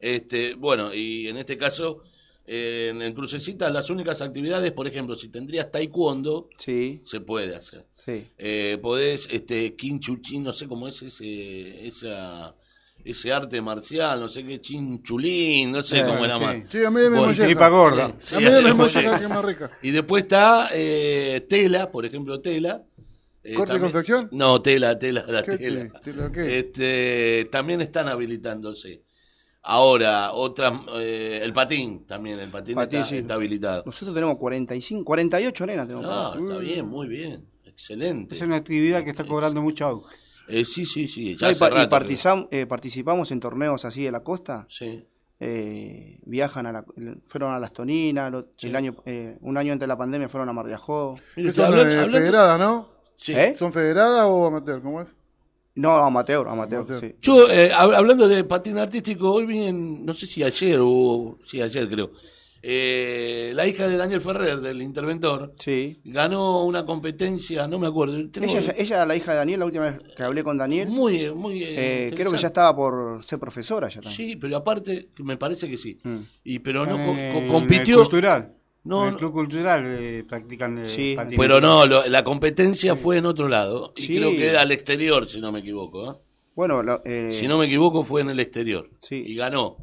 Este, 0.00 0.54
bueno, 0.54 0.92
y 0.94 1.28
en 1.28 1.38
este 1.38 1.56
caso, 1.56 2.02
eh, 2.46 2.88
en 2.90 3.02
el 3.02 3.14
Crucecita, 3.14 3.68
las 3.70 3.90
únicas 3.90 4.20
actividades, 4.22 4.72
por 4.72 4.86
ejemplo, 4.86 5.16
si 5.16 5.28
tendrías 5.28 5.70
taekwondo, 5.70 6.48
Sí, 6.58 7.00
se 7.04 7.20
puede 7.20 7.54
hacer. 7.56 7.86
sí. 7.94 8.26
Eh, 8.38 8.78
podés, 8.80 9.28
este, 9.30 9.74
Kinchuchi, 9.74 10.38
no 10.40 10.52
sé 10.52 10.66
cómo 10.68 10.86
es 10.88 11.02
ese, 11.02 11.86
esa, 11.86 12.54
ese 13.04 13.32
arte 13.32 13.60
marcial, 13.60 14.20
no 14.20 14.28
sé 14.28 14.44
qué, 14.44 14.60
chinchulín, 14.60 15.72
no 15.72 15.82
sé 15.82 15.98
Eh, 15.98 16.04
cómo 16.06 16.24
era 16.24 16.38
sí. 16.38 16.44
más. 16.44 16.56
Sí, 16.68 16.84
a 16.84 16.90
mí 16.90 16.96
me 17.00 17.08
Bueno, 17.08 17.26
molleja. 17.26 17.44
tripa 17.44 17.68
gorda. 17.68 18.14
Sí, 18.18 18.34
A 18.36 18.38
mí 18.40 18.46
me 18.64 18.74
molleja 18.74 19.12
sí. 19.14 19.18
que 19.18 19.24
es 19.24 19.30
más 19.30 19.44
rica. 19.44 19.70
Y 19.82 19.90
después 19.90 20.22
está 20.24 20.68
eh, 20.72 21.44
tela, 21.48 21.90
por 21.90 22.06
ejemplo, 22.06 22.40
tela. 22.40 22.84
Eh, 23.50 23.54
¿Corte 23.54 23.76
y 23.76 23.80
confección? 23.80 24.28
No, 24.32 24.60
tela, 24.60 24.98
tela, 24.98 25.24
la 25.26 25.42
¿Qué 25.42 25.56
tela. 25.58 25.88
te- 26.02 26.12
tela 26.12 26.30
qué? 26.32 26.58
Este, 26.58 27.48
también 27.50 27.80
están 27.80 28.08
habilitándose. 28.08 29.02
Ahora, 29.62 30.32
otras, 30.32 30.72
eh, 30.98 31.40
el 31.42 31.52
patín 31.52 32.06
también, 32.06 32.38
el 32.40 32.50
patín, 32.50 32.74
Patín, 32.74 33.00
está, 33.00 33.10
sí. 33.10 33.16
está 33.18 33.34
habilitado. 33.34 33.82
Nosotros 33.86 34.14
tenemos 34.14 34.36
45, 34.36 35.04
48 35.04 35.66
nenas. 35.66 35.86
Tenemos. 35.86 36.06
No, 36.06 36.34
está 36.46 36.58
bien, 36.58 36.86
muy 36.86 37.08
bien, 37.08 37.44
excelente. 37.64 38.34
Es 38.34 38.40
una 38.42 38.56
actividad 38.56 39.02
que 39.04 39.10
está 39.10 39.24
cobrando 39.24 39.60
mucho 39.60 39.84
auge. 39.86 40.14
Eh, 40.48 40.64
sí, 40.64 40.86
sí, 40.86 41.08
sí. 41.08 41.36
Ya 41.36 41.48
y 41.48 41.50
hace 41.52 41.60
pa- 41.60 41.70
y 41.70 41.74
rato 41.74 41.90
partizam- 41.96 42.48
eh, 42.50 42.66
participamos 42.66 43.30
en 43.32 43.40
torneos 43.40 43.84
así 43.84 44.04
de 44.04 44.10
la 44.12 44.20
costa. 44.22 44.66
Sí. 44.70 45.04
eh, 45.40 46.18
viajan 46.24 46.66
a 46.66 46.72
la, 46.72 46.84
fueron 47.24 47.52
a 47.54 47.60
las 47.60 47.72
Toninas, 47.72 48.32
Sí. 48.56 48.66
el 48.66 48.74
año, 48.74 48.96
eh, 49.06 49.36
un 49.42 49.56
año 49.56 49.72
antes 49.72 49.84
de 49.84 49.86
la 49.86 49.96
pandemia 49.96 50.28
fueron 50.28 50.48
a 50.48 50.52
Mar 50.52 50.66
de 50.66 50.74
Ajó. 50.74 51.14
Mire, 51.36 51.44
¿Qué 51.46 51.48
usted 51.50 51.62
son 51.64 51.74
hablan- 51.78 52.08
eh, 52.08 52.10
federadas, 52.10 52.58
no? 52.58 52.88
Sí. 53.20 53.32
¿Eh? 53.34 53.54
¿Son 53.58 53.72
federadas 53.72 54.24
o 54.26 54.46
amateur? 54.46 54.80
¿Cómo 54.80 55.02
es? 55.02 55.08
No, 55.74 55.90
amateur, 55.96 56.46
amateur, 56.48 56.80
Amateur. 56.80 57.00
sí. 57.00 57.16
Yo, 57.20 57.48
eh, 57.50 57.70
hab- 57.72 57.94
hablando 57.94 58.26
de 58.28 58.44
patín 58.44 58.78
artístico, 58.78 59.32
hoy 59.32 59.44
vi 59.46 59.64
en, 59.64 60.04
no 60.06 60.14
sé 60.14 60.26
si 60.26 60.42
ayer 60.44 60.78
o, 60.80 61.36
sí, 61.44 61.60
ayer 61.60 61.88
creo, 61.88 62.10
eh, 62.62 63.52
la 63.54 63.66
hija 63.66 63.86
de 63.88 63.96
Daniel 63.96 64.20
Ferrer, 64.20 64.60
del 64.60 64.82
interventor, 64.82 65.54
Sí. 65.58 66.00
ganó 66.04 66.64
una 66.64 66.84
competencia, 66.84 67.66
no 67.68 67.78
me 67.78 67.86
acuerdo. 67.86 68.16
Ella, 68.18 68.74
ella, 68.76 69.06
la 69.06 69.14
hija 69.16 69.32
de 69.32 69.38
Daniel, 69.38 69.60
la 69.60 69.66
última 69.66 69.84
vez 69.90 70.00
que 70.16 70.22
hablé 70.22 70.42
con 70.44 70.58
Daniel, 70.58 70.88
muy, 70.88 71.32
muy. 71.34 71.62
eh, 71.62 71.68
interesante. 72.10 72.14
creo 72.16 72.30
que 72.32 72.38
ya 72.38 72.48
estaba 72.48 72.74
por 72.76 73.24
ser 73.24 73.38
profesora 73.38 73.88
ya 73.88 74.00
también. 74.00 74.16
Sí, 74.16 74.36
pero 74.36 74.56
aparte, 74.56 75.08
me 75.18 75.36
parece 75.36 75.68
que 75.68 75.76
sí. 75.76 75.98
Mm. 76.02 76.16
Y 76.44 76.58
pero 76.58 76.84
no 76.86 76.96
co- 76.96 77.16
el 77.16 77.46
compitió. 77.46 77.98
cultural. 77.98 78.54
No, 78.84 79.02
en 79.06 79.12
el 79.12 79.16
club 79.18 79.32
cultural 79.32 79.84
eh, 79.86 80.24
practican 80.26 80.78
eh, 80.78 80.86
Sí. 80.86 81.14
patinaje. 81.16 81.36
Pero 81.36 81.60
no, 81.60 81.84
lo- 81.86 82.06
la 82.06 82.24
competencia 82.24 82.96
fue 82.96 83.18
en 83.18 83.26
otro 83.26 83.48
lado. 83.48 83.92
Y 83.96 84.02
Sí. 84.02 84.16
creo 84.16 84.30
que 84.30 84.46
era 84.46 84.62
al 84.62 84.72
exterior, 84.72 85.28
si 85.28 85.40
no 85.40 85.52
me 85.52 85.58
equivoco. 85.60 86.12
¿eh? 86.12 86.14
Bueno, 86.54 86.82
la- 86.82 87.02
eh, 87.04 87.28
Si 87.30 87.46
no 87.48 87.58
me 87.58 87.66
equivoco, 87.66 88.02
fue 88.04 88.22
en 88.22 88.30
el 88.30 88.40
exterior. 88.40 88.88
Sí. 89.00 89.22
Y 89.26 89.34
ganó. 89.34 89.76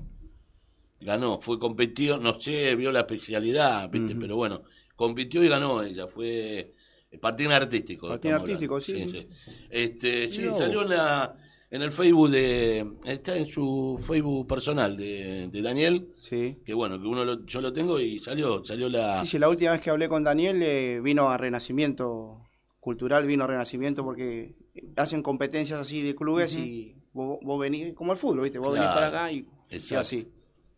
Ganó. 1.01 1.39
Fue 1.39 1.59
competido, 1.59 2.17
no 2.17 2.39
sé, 2.39 2.75
vio 2.75 2.91
la 2.91 3.01
especialidad, 3.01 3.89
¿viste? 3.89 4.15
pero 4.15 4.35
bueno, 4.37 4.63
compitió 4.95 5.43
y 5.43 5.49
ganó 5.49 5.83
ella. 5.83 6.07
Fue 6.07 6.73
eh, 7.11 7.17
patín 7.19 7.51
artístico. 7.51 8.07
Patín 8.07 8.31
artístico, 8.33 8.79
sí. 8.81 9.27
Este, 9.69 10.29
sí, 10.29 10.45
salió 10.53 10.81
en, 10.81 10.89
la, 10.89 11.35
en 11.71 11.81
el 11.81 11.91
Facebook 11.91 12.29
de. 12.29 12.85
Está 13.05 13.35
en 13.37 13.47
su 13.47 13.97
Facebook 14.05 14.47
personal 14.47 14.95
de, 14.97 15.47
de 15.51 15.61
Daniel. 15.61 16.09
sí. 16.17 16.57
Que 16.65 16.73
bueno, 16.73 16.99
que 17.01 17.07
uno 17.07 17.23
lo- 17.25 17.45
yo 17.45 17.61
lo 17.61 17.73
tengo 17.73 17.99
y 17.99 18.19
salió, 18.19 18.63
salió 18.63 18.87
la. 18.89 19.21
Sí, 19.21 19.27
sí, 19.31 19.39
la 19.39 19.49
última 19.49 19.71
vez 19.71 19.81
que 19.81 19.89
hablé 19.89 20.07
con 20.09 20.23
Daniel 20.23 20.61
eh, 20.63 20.99
vino 21.01 21.29
a 21.29 21.37
Renacimiento 21.37 22.41
Cultural, 22.79 23.25
vino 23.25 23.43
a 23.43 23.47
Renacimiento 23.47 24.03
porque 24.03 24.55
hacen 24.95 25.23
competencias 25.23 25.79
así 25.79 26.01
de 26.01 26.15
clubes 26.15 26.55
y 26.55 26.95
vos, 27.13 27.39
vos 27.41 27.59
venís, 27.59 27.93
como 27.93 28.11
el 28.11 28.17
fútbol, 28.17 28.41
¿viste? 28.41 28.59
Vos 28.59 28.71
venís 28.73 28.85
Claro, 28.91 28.95
para 28.95 29.07
acá 29.25 29.31
y, 29.31 29.45
y 29.71 29.95
así. 29.95 30.27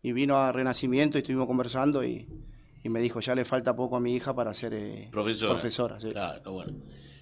Y 0.02 0.12
vino 0.12 0.36
a 0.38 0.52
Renacimiento 0.52 1.18
y 1.18 1.20
estuvimos 1.20 1.46
conversando 1.46 2.02
y, 2.04 2.26
y 2.82 2.88
me 2.88 3.00
dijo, 3.00 3.20
ya 3.20 3.34
le 3.34 3.44
falta 3.44 3.76
poco 3.76 3.96
a 3.96 4.00
mi 4.00 4.14
hija 4.14 4.34
para 4.34 4.54
ser 4.54 4.72
eh, 4.74 5.08
Profesora. 5.10 5.52
profesora, 5.52 6.00
sí. 6.00 6.10
Claro, 6.12 6.38
está 6.38 6.50
bueno. 6.50 6.72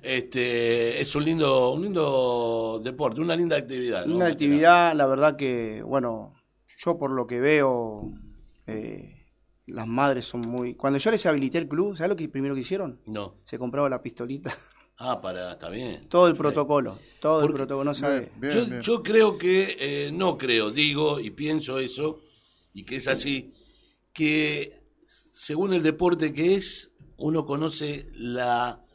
Este, 0.03 1.01
es 1.01 1.15
un 1.15 1.25
lindo, 1.25 1.73
un 1.73 1.83
lindo 1.83 2.81
deporte, 2.83 3.21
una 3.21 3.37
linda 3.37 3.57
actividad. 3.57 4.07
¿no? 4.07 4.17
Una 4.17 4.27
actividad, 4.27 4.95
la 4.95 5.07
verdad 5.07 5.37
que, 5.37 5.83
bueno, 5.83 6.35
yo 6.79 6.99
por 6.99 7.11
lo 7.11 7.27
que 7.27 7.41
veo, 7.41 8.13
eh, 8.67 9.27
las 9.67 9.87
madres 9.87 10.27
son 10.27 10.43
muy... 10.43 10.75
Cuando 10.75 10.99
yo 10.99 11.11
les 11.11 11.27
habilité 11.27 11.59
el 11.59 11.69
club, 11.69 11.97
¿sabes 11.97 12.11
lo 12.11 12.17
que 12.17 12.29
primero 12.29 12.55
que 12.55 12.61
hicieron? 12.61 13.01
No. 13.07 13.37
Se 13.45 13.59
compraba 13.59 13.89
la 13.89 14.03
pistolita. 14.03 14.51
Ah, 14.99 15.21
para, 15.21 15.53
está 15.53 15.69
bien. 15.69 16.09
Todo 16.09 16.27
el 16.27 16.35
protocolo, 16.35 16.99
todo 17.21 17.45
el 17.45 17.53
protocolo, 17.53 17.85
no 17.85 17.95
sabe. 17.95 18.33
Bien, 18.37 18.51
yo, 18.51 18.65
bien. 18.65 18.81
yo 18.81 19.03
creo 19.03 19.37
que, 19.37 19.77
eh, 19.79 20.11
no 20.11 20.39
creo, 20.39 20.71
digo 20.71 21.21
y 21.21 21.29
pienso 21.29 21.79
eso, 21.79 22.23
y 22.73 22.85
que 22.85 22.97
es 22.97 23.07
así, 23.07 23.53
que 24.15 24.81
según 25.07 25.75
el 25.75 25.83
deporte 25.83 26.33
que 26.33 26.55
es, 26.55 26.93
uno 27.19 27.45
conoce 27.45 28.09
la 28.13 28.86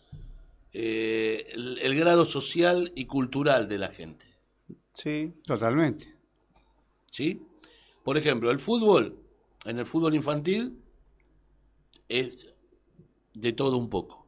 eh, 0.74 1.48
el, 1.52 1.78
el 1.80 1.96
grado 1.96 2.26
social 2.26 2.92
y 2.96 3.06
cultural 3.06 3.68
de 3.68 3.78
la 3.78 3.90
gente. 3.90 4.26
Sí, 4.94 5.34
Totalmente. 5.46 6.16
¿Sí? 7.10 7.42
Por 8.04 8.18
ejemplo, 8.18 8.52
el 8.52 8.60
fútbol, 8.60 9.18
en 9.66 9.80
el 9.80 9.86
fútbol 9.86 10.16
infantil, 10.16 10.78
es 12.10 12.56
de 13.34 13.54
todo 13.54 13.78
un 13.78 13.90
poco, 13.90 14.28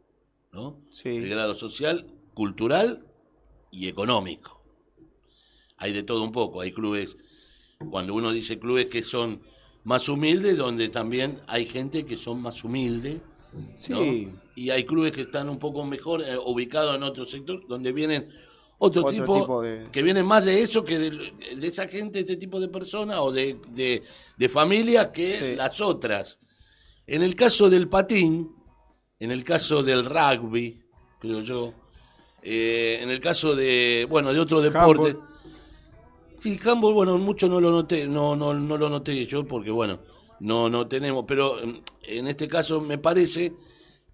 ¿no? 0.52 0.80
sí. 0.92 1.10
el 1.10 1.30
grado 1.30 1.56
social, 1.56 2.08
cultural 2.34 3.06
y 3.72 3.88
económico. 3.88 4.62
Hay 5.78 5.92
de 5.92 6.04
todo 6.04 6.24
un 6.24 6.32
poco. 6.32 6.62
Hay 6.62 6.72
clubes, 6.72 7.18
cuando 7.90 8.14
uno 8.14 8.32
dice 8.32 8.60
clubes 8.60 8.86
que 8.86 9.04
son 9.04 9.42
más 9.84 10.08
humildes, 10.08 10.58
donde 10.58 10.88
también 10.90 11.42
hay 11.48 11.66
gente 11.66 12.06
que 12.06 12.16
son 12.16 12.42
más 12.42 12.64
humildes. 12.64 13.22
¿no? 13.90 13.98
Sí. 14.04 14.32
Y 14.56 14.70
hay 14.70 14.84
clubes 14.84 15.12
que 15.12 15.22
están 15.22 15.50
un 15.50 15.58
poco 15.60 15.84
mejor 15.86 16.22
eh, 16.22 16.38
ubicados 16.38 16.96
en 16.96 17.04
otro 17.04 17.26
sector, 17.26 17.66
donde 17.68 17.92
vienen 17.92 18.30
otro, 18.78 19.02
Otro 19.02 19.12
tipo, 19.12 19.40
tipo 19.42 19.62
de- 19.62 19.88
que 19.92 20.04
vienen 20.04 20.26
más 20.26 20.44
de 20.46 20.62
eso 20.62 20.84
que 20.84 21.00
de, 21.00 21.10
de 21.56 21.68
esa 21.68 21.88
gente, 21.88 22.16
de 22.16 22.20
este 22.22 22.36
tipo 22.38 22.60
de 22.60 22.68
personas 22.68 23.20
o 23.20 23.32
de, 23.32 23.58
de, 23.72 24.04
de 24.38 24.50
familias 24.50 25.08
que 25.08 25.40
Sí. 25.40 25.56
las 25.56 25.80
otras. 25.82 26.40
En 27.08 27.24
el 27.24 27.36
caso 27.36 27.70
del 27.70 27.88
patín, 27.88 28.52
en 29.20 29.32
el 29.32 29.44
caso 29.44 29.84
del 29.84 30.06
rugby, 30.06 30.82
creo 31.20 31.42
yo, 31.42 31.74
eh, 32.42 33.00
en 33.02 33.10
el 33.10 33.20
caso 33.22 33.56
de, 33.56 34.06
bueno, 34.10 34.34
de 34.34 34.40
otro 34.40 34.60
deporte. 34.62 35.12
Handball. 35.12 35.30
Sí, 36.40 36.60
handball, 36.64 36.94
bueno, 36.94 37.18
mucho 37.18 37.48
no 37.48 37.62
lo 37.62 37.72
noté, 37.72 38.06
no, 38.06 38.36
no, 38.36 38.54
no 38.54 38.78
lo 38.78 38.90
noté 38.90 39.26
yo 39.26 39.46
porque, 39.48 39.72
bueno, 39.72 40.00
no, 40.42 40.70
no 40.70 40.88
tenemos, 40.88 41.24
pero 41.26 41.56
mm, 41.64 41.74
en 42.04 42.28
este 42.28 42.50
caso 42.50 42.82
me 42.82 42.98
parece 42.98 43.54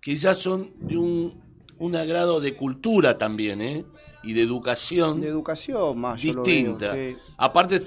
que 0.01 0.15
ya 0.17 0.33
son 0.35 0.71
de 0.79 0.97
un, 0.97 1.41
un 1.77 1.95
agrado 1.95 2.39
de 2.39 2.55
cultura 2.55 3.17
también, 3.17 3.61
¿eh? 3.61 3.85
Y 4.23 4.33
de 4.33 4.41
educación 4.41 5.21
De 5.21 5.27
educación 5.27 5.97
más, 5.99 6.21
yo 6.21 6.33
lo 6.33 6.43
distinta. 6.43 6.93
veo, 6.93 7.15
sí. 7.15 7.21
Aparte, 7.37 7.81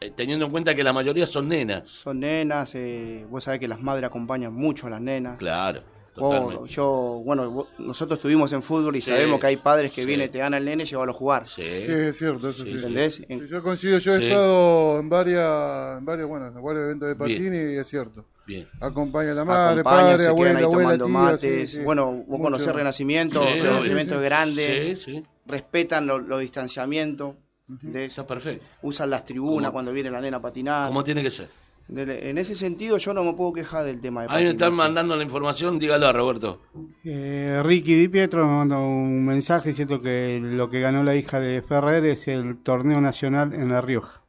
eh, 0.00 0.12
teniendo 0.14 0.44
en 0.46 0.52
cuenta 0.52 0.74
que 0.74 0.84
la 0.84 0.92
mayoría 0.92 1.26
son 1.26 1.48
nenas. 1.48 1.88
Son 1.88 2.20
nenas, 2.20 2.74
eh, 2.74 3.26
vos 3.28 3.44
sabés 3.44 3.58
que 3.60 3.68
las 3.68 3.80
madres 3.82 4.06
acompañan 4.06 4.54
mucho 4.54 4.86
a 4.86 4.90
las 4.90 5.00
nenas. 5.00 5.36
Claro. 5.38 5.82
Vos- 6.16 6.32
Totalmente. 6.32 6.68
yo, 6.72 7.22
bueno, 7.24 7.66
nosotros 7.78 8.18
estuvimos 8.18 8.52
en 8.52 8.62
fútbol 8.62 8.94
y 8.96 9.00
Sí, 9.00 9.10
sabemos 9.10 9.40
que 9.40 9.48
hay 9.48 9.56
padres 9.56 9.92
que 9.92 10.02
sí. 10.02 10.06
vienen, 10.06 10.30
te 10.30 10.38
dan 10.38 10.54
al 10.54 10.64
nene, 10.64 10.84
llévalo 10.84 11.10
a 11.10 11.14
jugar. 11.14 11.48
Sí. 11.48 11.62
Sí, 11.62 11.90
es 11.92 12.16
cierto, 12.16 12.48
eso 12.50 12.64
Sí, 12.64 12.70
sí. 12.70 12.76
¿Entendés? 12.76 13.22
Yo 13.50 13.62
coincido, 13.62 13.98
yo 13.98 14.14
he 14.14 14.18
Sí. 14.18 14.24
estado 14.26 15.00
en 15.00 15.08
varias, 15.08 15.98
en 15.98 16.04
varios, 16.04 16.28
bueno, 16.28 16.46
en 16.46 16.54
varios 16.54 16.84
eventos 16.84 17.08
de 17.08 17.16
patín 17.16 17.52
y 17.54 17.76
es 17.76 17.88
cierto. 17.88 18.24
Bien. 18.46 18.66
Acompaña 18.80 19.32
a 19.32 19.34
la 19.34 19.44
madre, 19.44 19.80
acompañan, 19.80 20.02
padre, 20.04 20.12
se 20.12 20.18
quedan 20.24 20.30
abuela, 20.30 20.58
ahí 20.58 20.64
abuela, 20.64 20.98
tomando 20.98 21.06
tía, 21.06 21.14
mates. 21.14 21.70
sí, 21.70 21.76
sí. 21.78 21.82
Bueno, 21.84 22.12
vos 22.28 22.40
conocés 22.40 22.72
Renacimiento, 22.72 23.44
Sí, 23.46 23.58
Renacimiento 23.60 24.14
es 24.16 24.22
grande, 24.22 24.96
Sí, 25.00 25.12
sí. 25.14 25.24
respetan 25.46 26.06
lo- 26.06 26.18
los 26.18 26.40
distanciamientos, 26.40 27.34
¿entendés? 27.68 28.08
Está 28.10 28.26
perfecto. 28.26 28.64
usan 28.82 29.10
las 29.10 29.24
tribunas 29.24 29.70
cuando 29.72 29.92
viene 29.92 30.10
la 30.10 30.20
nena 30.20 30.36
a 30.36 30.42
patinar. 30.42 30.88
Como 30.88 31.02
tiene 31.02 31.22
que 31.22 31.30
ser. 31.30 31.48
De- 31.88 32.30
en 32.30 32.38
ese 32.38 32.54
sentido 32.54 32.96
yo 32.96 33.12
no 33.12 33.24
me 33.24 33.34
puedo 33.34 33.52
quejar 33.52 33.84
del 33.84 34.00
tema 34.00 34.22
de 34.22 34.28
Ahí 34.30 34.44
me 34.44 34.50
están 34.50 34.72
mandando 34.74 35.16
la 35.16 35.22
información, 35.22 35.78
dígalo 35.78 36.06
a 36.06 36.12
Roberto. 36.12 36.62
Eh, 37.04 37.60
Ricky 37.62 37.94
Di 37.94 38.08
Pietro 38.08 38.46
me 38.46 38.52
mandó 38.56 38.80
un 38.80 39.24
mensaje 39.26 39.68
diciendo 39.70 40.00
que 40.00 40.40
lo 40.42 40.70
que 40.70 40.80
ganó 40.80 41.02
la 41.04 41.14
hija 41.14 41.40
de 41.40 41.60
Ferrer 41.62 42.04
es 42.06 42.26
el 42.28 42.56
torneo 42.62 43.00
nacional 43.02 43.52
en 43.52 43.68
La 43.68 43.80
Rioja. 43.82 44.22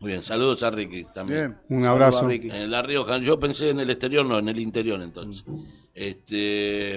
Muy 0.00 0.10
bien, 0.10 0.22
saludos 0.22 0.62
a 0.62 0.70
Ricky 0.70 1.06
también. 1.14 1.56
Bien. 1.68 1.80
Un 1.80 1.86
abrazo. 1.86 2.26
Ricky. 2.26 2.50
En 2.50 2.70
La 2.70 2.82
Rioja, 2.82 3.18
yo 3.18 3.38
pensé 3.40 3.70
en 3.70 3.80
el 3.80 3.88
exterior, 3.90 4.26
no, 4.26 4.38
en 4.38 4.48
el 4.48 4.58
interior 4.58 5.00
entonces. 5.00 5.44
Este, 5.94 6.96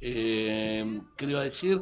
eh, 0.00 1.00
¿qué 1.16 1.26
le 1.26 1.32
iba 1.32 1.40
a 1.40 1.44
decir? 1.44 1.80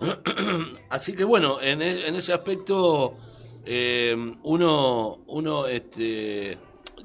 Así 0.90 1.12
que 1.14 1.24
bueno, 1.24 1.60
en, 1.60 1.82
e- 1.82 2.06
en 2.08 2.14
ese 2.16 2.32
aspecto 2.32 3.16
eh, 3.64 4.34
uno, 4.42 5.18
uno 5.26 5.66
este, 5.66 6.58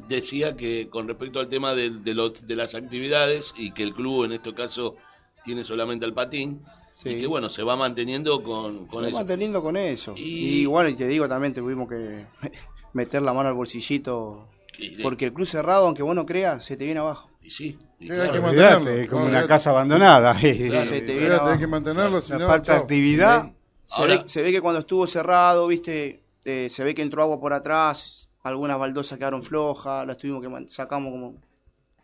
decía 0.07 0.55
que 0.55 0.89
con 0.89 1.07
respecto 1.07 1.39
al 1.39 1.47
tema 1.49 1.73
de, 1.75 1.89
de 1.89 2.13
los- 2.13 2.45
de 2.47 2.55
las 2.55 2.75
actividades 2.75 3.53
y 3.57 3.71
que 3.71 3.83
el 3.83 3.93
club 3.93 4.25
en 4.25 4.33
este 4.33 4.53
caso 4.53 4.95
tiene 5.43 5.63
solamente 5.63 6.05
el 6.05 6.13
patín 6.13 6.61
Sí. 6.93 7.09
y 7.09 7.19
que 7.21 7.27
bueno, 7.27 7.47
se 7.49 7.61
va 7.61 7.75
manteniendo 7.75 8.41
con, 8.41 8.85
Se 8.87 8.91
con 8.91 9.03
va 9.03 9.07
eso. 9.09 9.17
manteniendo 9.17 9.61
con 9.61 9.77
eso. 9.77 10.13
Y- 10.17 10.61
Y... 10.61 10.65
bueno, 10.65 10.89
y 10.89 10.95
te 10.95 11.07
digo 11.07 11.27
también, 11.29 11.53
tuvimos 11.53 11.87
que 11.87 12.25
meter 12.93 13.21
la 13.21 13.33
mano 13.33 13.49
al 13.49 13.55
bolsillito. 13.55 14.47
Y, 14.79 15.01
Porque 15.03 15.25
el 15.25 15.33
club 15.33 15.45
cerrado, 15.47 15.85
aunque 15.85 16.01
vos 16.03 16.15
no 16.15 16.25
creas, 16.25 16.65
se 16.65 16.75
te 16.75 16.85
viene 16.85 16.99
abajo. 16.99 17.29
y 17.43 17.49
sí, 17.51 17.77
y 17.99 18.07
claro. 18.07 18.31
que 18.31 18.39
mantenerlo. 18.39 18.89
es 18.91 19.09
como 19.09 19.23
No, 19.23 19.29
una 19.29 19.45
casa 19.47 19.69
abandonada. 19.69 20.33
Se 20.39 20.53
te 21.01 21.17
viene 21.17 21.35
abajo. 21.35 21.59
que 21.59 21.67
mantenerlo, 21.67 22.19
si 22.19 22.31
La 22.33 22.39
no, 22.39 22.47
falta 22.47 22.73
chao. 22.73 22.81
actividad. 22.81 23.51
Se, 23.85 23.95
Ahora- 24.01 24.17
ve, 24.17 24.23
se 24.27 24.41
ve 24.41 24.51
que 24.51 24.61
cuando 24.61 24.79
estuvo 24.81 25.05
cerrado, 25.07 25.67
viste, 25.67 26.23
eh, 26.47 26.69
se 26.69 26.83
ve 26.85 26.95
que 26.95 27.01
entró 27.01 27.21
agua 27.23 27.39
por 27.41 27.51
atrás, 27.51 28.29
algunas 28.41 28.79
baldosas 28.79 29.17
quedaron 29.17 29.43
flojas, 29.43 30.07
las 30.07 30.17
tuvimos 30.17 30.41
que 30.41 30.71
sacamos 30.71 31.11
como 31.11 31.35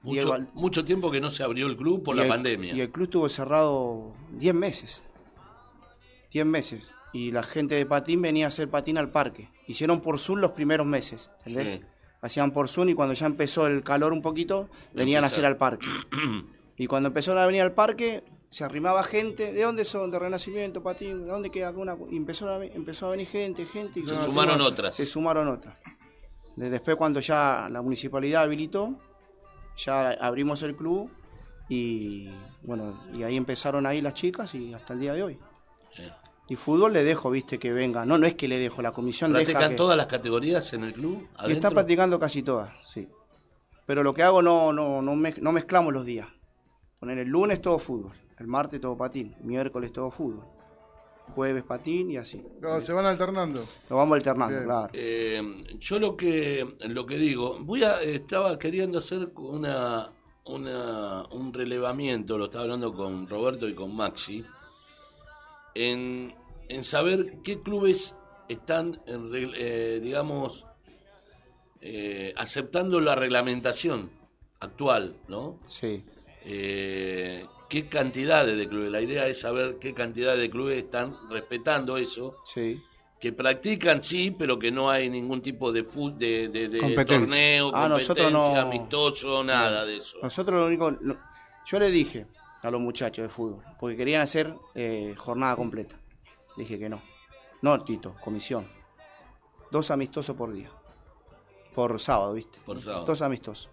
Mucho, 0.01 0.38
mucho 0.53 0.83
tiempo 0.83 1.09
que 1.09 1.21
no 1.21 1.31
se 1.31 1.43
abrió 1.43 1.65
el 1.67 1.77
club 1.77 2.03
por 2.03 2.13
la 2.17 2.23
el- 2.23 2.27
pandemia. 2.27 2.73
Y 2.73 2.81
el 2.81 2.91
club 2.91 3.05
estuvo 3.05 3.29
cerrado 3.29 4.13
10 4.33 4.53
meses. 4.53 5.01
10 6.31 6.45
meses. 6.45 6.91
Y 7.13 7.31
la 7.31 7.41
gente 7.43 7.75
de 7.75 7.85
patín 7.85 8.21
venía 8.21 8.45
a 8.45 8.47
hacer 8.50 8.69
patín 8.69 8.97
al 8.97 9.12
parque. 9.12 9.50
Hicieron 9.65 10.01
por 10.01 10.19
Zoom 10.19 10.39
los 10.39 10.51
primeros 10.51 10.85
meses. 10.85 11.29
¿entendés? 11.45 11.79
Sí. 11.79 11.85
Hacían 12.21 12.51
por 12.51 12.67
Zoom 12.67 12.89
y 12.89 12.93
cuando 12.95 13.13
ya 13.13 13.27
empezó 13.27 13.65
el 13.67 13.81
calor 13.83 14.12
un 14.12 14.21
poquito, 14.21 14.67
venían 14.93 15.23
a 15.23 15.27
hacer 15.27 15.45
al 15.45 15.55
parque. 15.55 15.88
y 16.77 16.88
cuando 16.88 17.07
empezó 17.07 17.38
a 17.38 17.45
venir 17.45 17.62
al 17.62 17.71
parque, 17.73 18.23
se 18.53 18.63
arrimaba 18.63 19.03
gente. 19.03 19.51
¿De 19.51 19.63
dónde 19.63 19.83
son? 19.83 20.12
¿De 20.12 20.19
Renacimiento, 20.19 20.83
Patín? 20.83 21.25
¿De 21.25 21.31
dónde 21.31 21.50
queda 21.50 21.69
alguna? 21.69 21.98
Y 22.12 22.17
empezó 22.17 22.48
a, 22.50 22.63
empezó 22.63 23.07
a 23.07 23.12
venir 23.12 23.27
gente, 23.27 23.65
gente. 23.65 24.00
Y 24.00 24.03
Se 24.03 24.13
No, 24.13 24.24
sumaron 24.24 24.62
otras. 24.62 24.95
se 24.95 25.05
sumaron 25.05 25.48
otras. 25.48 25.77
De- 26.55 26.69
Después 26.69 26.95
cuando 26.95 27.19
ya 27.19 27.67
la 27.72 27.81
municipalidad 27.81 28.43
habilitó, 28.43 28.95
ya 29.75 30.12
abrimos 30.12 30.62
el 30.63 30.75
club 30.75 31.10
y 31.67 32.29
bueno, 32.63 33.03
y 33.13 33.24
ahí 33.24 33.36
empezaron 33.38 33.86
ahí 33.88 34.01
las 34.01 34.13
chicas 34.13 34.53
y 34.53 34.74
hasta 34.74 34.93
el 34.93 35.00
día 35.00 35.13
de 35.13 35.24
hoy. 35.24 35.39
Sí. 35.95 36.03
Y 36.50 36.55
fútbol 36.55 36.93
le 36.93 37.03
dejo, 37.03 37.31
viste, 37.31 37.57
que 37.57 37.72
venga. 37.72 38.05
No, 38.05 38.17
no 38.17 38.27
es 38.27 38.36
que 38.36 38.48
le 38.48 38.60
dejo, 38.60 38.81
la 38.81 38.91
comisión 38.91 39.31
deja 39.33 39.45
¿Practican 39.45 39.72
que... 39.72 39.75
todas 39.77 39.98
las 39.98 40.05
categorías 40.07 40.72
en 40.74 40.83
el 40.83 40.93
club? 40.93 41.27
Y 41.48 41.53
están 41.53 41.72
practicando 41.74 42.19
casi 42.19 42.43
todas, 42.43 42.72
sí. 42.88 43.07
Pero 43.88 44.03
lo 44.03 44.13
que 44.13 44.22
hago 44.24 44.41
no, 44.41 44.72
no, 44.72 45.01
no 45.01 45.51
mezclamos 45.51 45.91
los 45.93 46.05
días. 46.05 46.27
Poner 47.00 47.17
el 47.17 47.27
lunes 47.29 47.62
todo 47.62 47.79
fútbol, 47.79 48.13
el 48.39 48.47
martes 48.47 48.79
todo 48.81 48.97
patín, 48.97 49.35
miércoles 49.41 49.91
todo 49.91 50.09
fútbol, 50.09 50.45
jueves 51.35 51.63
patín 51.63 52.11
y 52.11 52.17
así. 52.17 52.43
Claro, 52.59 52.81
se 52.81 52.93
van 52.93 53.05
alternando. 53.05 53.65
Lo 53.89 53.95
vamos 53.95 54.15
alternando, 54.17 54.55
Bien. 54.55 54.65
claro. 54.65 54.89
Eh, 54.93 55.41
yo 55.79 55.99
lo 55.99 56.17
que 56.17 56.75
lo 56.87 57.05
que 57.05 57.17
digo, 57.17 57.57
voy 57.61 57.83
a 57.83 58.01
estaba 58.01 58.57
queriendo 58.59 58.99
hacer 58.99 59.31
una, 59.35 60.11
una 60.45 61.25
un 61.31 61.53
relevamiento, 61.53 62.37
lo 62.37 62.45
estaba 62.45 62.63
hablando 62.63 62.93
con 62.93 63.27
Roberto 63.27 63.67
y 63.69 63.73
con 63.73 63.95
Maxi, 63.95 64.45
en, 65.75 66.35
en 66.69 66.83
saber 66.83 67.37
qué 67.43 67.61
clubes 67.61 68.15
están, 68.49 68.99
en 69.05 69.29
eh, 69.33 69.99
digamos, 70.01 70.65
eh, 71.81 72.33
aceptando 72.37 72.99
la 72.99 73.15
reglamentación 73.15 74.11
actual, 74.59 75.17
¿no? 75.27 75.57
Sí. 75.67 76.03
Eh, 76.45 77.45
qué 77.74 77.88
cantidades 77.89 78.56
de 78.56 78.70
clubes. 78.70 78.92
La 78.92 79.01
idea 79.01 79.25
es 79.27 79.39
saber 79.39 79.77
qué 79.80 79.96
cantidad 79.96 80.38
de 80.38 80.48
clubes 80.48 80.77
están 80.84 81.18
respetando 81.32 81.98
eso 81.98 82.36
Sí. 82.46 82.80
que 83.20 83.34
practican 83.34 84.03
sí, 84.03 84.30
pero 84.38 84.60
que 84.60 84.72
no 84.72 84.92
hay 84.92 85.10
ningún 85.10 85.42
tipo 85.42 85.72
de 85.72 85.84
fut, 85.84 86.13
de, 86.15 86.50
de, 86.50 86.70
de 86.70 86.77
Competencia. 86.77 87.20
torneo, 87.20 87.72
Ah, 87.74 87.89
competencia, 87.89 88.30
no. 88.30 88.56
amistoso, 88.56 89.44
nada 89.44 89.86
de 89.86 89.98
eso. 89.98 90.20
Nosotros 90.22 90.60
lo 90.60 90.68
único. 90.68 90.96
yo 91.65 91.80
le 91.80 91.89
dije 91.89 92.27
a 92.62 92.70
los 92.70 92.80
muchachos 92.80 93.24
de 93.24 93.30
fútbol, 93.30 93.63
porque 93.80 93.98
querían 93.98 94.22
hacer 94.22 94.53
eh, 94.75 95.15
jornada 95.18 95.56
completa. 95.56 95.96
Le 96.56 96.63
dije 96.65 96.77
que 96.77 96.89
no. 96.89 97.01
No, 97.63 97.84
Tito, 97.84 98.13
comisión. 98.24 98.68
Dos 99.72 99.89
amistosos 99.89 100.36
por 100.36 100.53
día. 100.53 100.70
Por 101.74 102.00
sábado, 102.00 102.34
¿viste? 102.36 102.60
Por 102.65 102.80
sábado. 102.80 103.06
Dos 103.06 103.24
amistosos. 103.24 103.72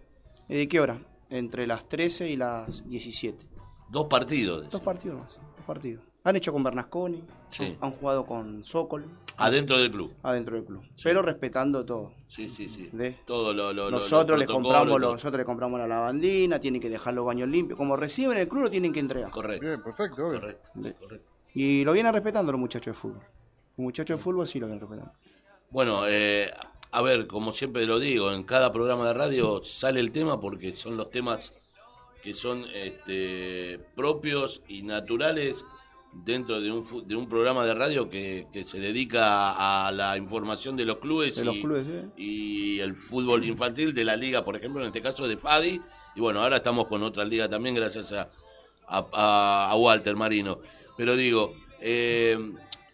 ¿Y 0.48 0.56
de 0.56 0.68
qué 0.68 0.80
hora? 0.80 0.98
Entre 1.28 1.66
las 1.66 1.86
13 1.86 2.30
y 2.30 2.36
las 2.36 2.88
17. 2.88 3.46
Dos 3.90 4.06
partidos. 4.06 4.70
Dos 4.70 4.80
partidos 4.82 5.20
más. 5.20 5.34
Dos 5.34 5.66
partidos. 5.66 6.02
Han 6.22 6.36
hecho 6.36 6.52
con 6.52 6.62
Bernasconi, 6.62 7.24
Sí. 7.50 7.76
han, 7.80 7.92
jugado 7.92 8.26
con 8.26 8.62
Sokol, 8.62 9.06
Adentro 9.38 9.78
del 9.78 9.90
club. 9.90 10.12
adentro 10.22 10.56
del 10.56 10.64
club. 10.66 10.82
Pero 11.02 11.22
respetando 11.22 11.84
todo. 11.84 12.12
Sí, 12.28 12.50
sí, 12.54 12.68
sí. 12.68 12.90
¿De? 12.92 13.12
Todo 13.26 13.54
lo, 13.54 13.72
lo- 13.72 13.90
lo- 13.90 13.98
Nosotros 13.98 14.38
los 14.38 14.40
les 14.40 14.48
compramos 14.48 15.00
los, 15.00 15.12
nosotros 15.12 15.38
les 15.38 15.46
compramos 15.46 15.80
la 15.80 15.86
lavandina, 15.88 16.60
tienen 16.60 16.80
que 16.80 16.90
dejar 16.90 17.14
los 17.14 17.24
baños 17.24 17.48
limpios. 17.48 17.78
Como 17.78 17.96
reciben 17.96 18.36
el 18.36 18.48
club, 18.48 18.64
lo 18.64 18.70
tienen 18.70 18.92
que 18.92 19.00
entregar. 19.00 19.30
Correcto, 19.30 19.66
Bien, 19.66 19.82
perfecto, 19.82 20.26
obvio. 20.26 20.40
correcto, 20.40 20.68
De- 20.74 20.92
correcto. 20.94 21.26
Y 21.54 21.84
lo 21.84 21.92
vienen 21.94 22.12
respetando 22.12 22.52
los 22.52 22.60
muchachos 22.60 22.94
de 22.94 23.00
fútbol. 23.00 23.20
Los 23.20 23.78
muchachos 23.78 24.18
de 24.18 24.22
fútbol 24.22 24.46
sí 24.46 24.60
lo 24.60 24.66
vienen 24.66 24.80
respetando. 24.80 25.12
Bueno, 25.70 26.02
eh, 26.06 26.50
a 26.92 27.00
ver, 27.02 27.26
como 27.26 27.54
siempre 27.54 27.86
lo 27.86 27.98
digo, 27.98 28.30
en 28.32 28.42
cada 28.44 28.72
programa 28.72 29.06
de 29.06 29.14
radio 29.14 29.64
sale 29.64 30.00
el 30.00 30.12
tema 30.12 30.38
porque 30.38 30.74
son 30.74 30.98
los 30.98 31.10
temas 31.10 31.54
que 32.22 32.34
son 32.34 32.64
este, 32.74 33.80
propios 33.94 34.62
y 34.68 34.82
naturales 34.82 35.64
dentro 36.12 36.60
de 36.60 36.72
un, 36.72 37.06
de 37.06 37.14
un 37.16 37.28
programa 37.28 37.64
de 37.64 37.74
radio 37.74 38.10
que, 38.10 38.46
que 38.52 38.64
se 38.64 38.80
dedica 38.80 39.86
a 39.86 39.92
la 39.92 40.16
información 40.16 40.76
de 40.76 40.84
los 40.84 40.98
clubes, 40.98 41.36
De 41.36 41.42
y, 41.42 41.44
los 41.44 41.56
clubes, 41.58 41.86
¿eh? 41.88 42.04
y 42.16 42.80
el 42.80 42.96
fútbol 42.96 43.44
infantil 43.44 43.94
de 43.94 44.04
la 44.04 44.16
liga, 44.16 44.44
por 44.44 44.56
ejemplo, 44.56 44.80
en 44.80 44.88
este 44.88 45.02
caso 45.02 45.28
de 45.28 45.36
Fadi. 45.36 45.80
Y 46.16 46.20
bueno, 46.20 46.42
ahora 46.42 46.56
estamos 46.56 46.86
con 46.86 47.02
otra 47.04 47.24
liga 47.24 47.48
también 47.48 47.74
gracias 47.76 48.12
a, 48.12 48.28
a, 48.88 49.76
Walter 49.76 50.16
Marino. 50.16 50.58
Pero 50.96 51.14
digo, 51.14 51.54
eh, 51.80 52.36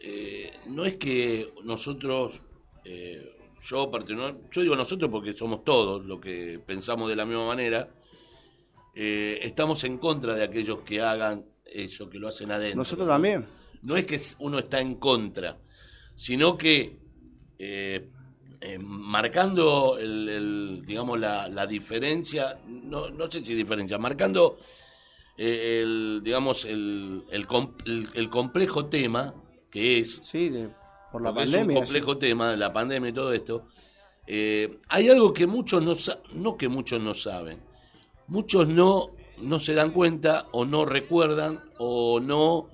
eh, 0.00 0.52
no 0.66 0.84
es 0.84 0.96
que 0.96 1.52
nosotros, 1.64 2.42
eh, 2.84 3.34
yo, 3.62 3.90
particular- 3.90 4.36
yo 4.52 4.62
digo 4.62 4.76
nosotros 4.76 5.10
porque 5.10 5.34
somos 5.34 5.64
todos 5.64 6.04
los 6.04 6.20
que 6.20 6.60
pensamos 6.64 7.08
de 7.08 7.16
la 7.16 7.24
misma 7.24 7.46
manera, 7.46 7.88
eh, 8.96 9.38
estamos 9.42 9.84
en 9.84 9.98
contra 9.98 10.34
de 10.34 10.42
aquellos 10.42 10.78
que 10.80 11.00
hagan 11.00 11.44
eso, 11.64 12.08
que 12.10 12.18
lo 12.18 12.28
hacen 12.28 12.50
adentro. 12.50 12.78
Nosotros 12.78 13.06
también. 13.06 13.46
No 13.82 13.96
es 13.96 14.06
que 14.06 14.18
uno 14.40 14.58
está 14.58 14.80
en 14.80 14.94
contra, 14.96 15.58
sino 16.16 16.56
que 16.56 16.96
eh, 17.58 18.08
eh, 18.60 18.78
marcando 18.80 19.98
el, 19.98 20.28
el, 20.28 20.82
digamos 20.86 21.20
la, 21.20 21.46
la 21.48 21.66
diferencia, 21.66 22.58
no, 22.66 23.10
no 23.10 23.30
sé 23.30 23.44
si 23.44 23.54
diferencia, 23.54 23.98
marcando 23.98 24.56
el 25.36 26.20
digamos 26.24 26.64
el, 26.64 27.24
el, 27.30 27.46
com- 27.46 27.74
el- 27.84 28.08
el 28.14 28.30
complejo 28.30 28.86
tema 28.86 29.34
que 29.70 29.98
es 29.98 30.20
Sí, 30.24 30.48
de- 30.48 30.70
por 31.12 31.20
la 31.22 31.34
pandemia. 31.34 31.60
Es 31.62 31.68
un 31.68 31.74
complejo 31.84 32.16
tema, 32.18 32.56
la 32.56 32.72
pandemia 32.72 33.10
y 33.10 33.12
todo 33.12 33.32
esto. 33.32 33.66
Hay 34.88 35.08
algo 35.10 35.32
que 35.32 35.46
muchos 35.46 35.82
no 35.82 35.94
no 36.34 36.56
que 36.56 36.68
muchos 36.68 37.00
no 37.00 37.14
saben, 37.14 37.60
muchos 38.28 38.68
no 38.68 39.10
no 39.38 39.60
se 39.60 39.74
dan 39.74 39.90
cuenta 39.90 40.46
o 40.52 40.64
no 40.64 40.84
recuerdan 40.86 41.62
o 41.78 42.20
no 42.20 42.68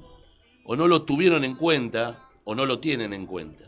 o 0.64 0.76
no 0.76 0.86
lo 0.86 1.02
tuvieron 1.02 1.42
en 1.44 1.56
cuenta 1.56 2.28
o 2.44 2.54
no 2.54 2.66
lo 2.66 2.78
tienen 2.78 3.12
en 3.12 3.26
cuenta. 3.26 3.64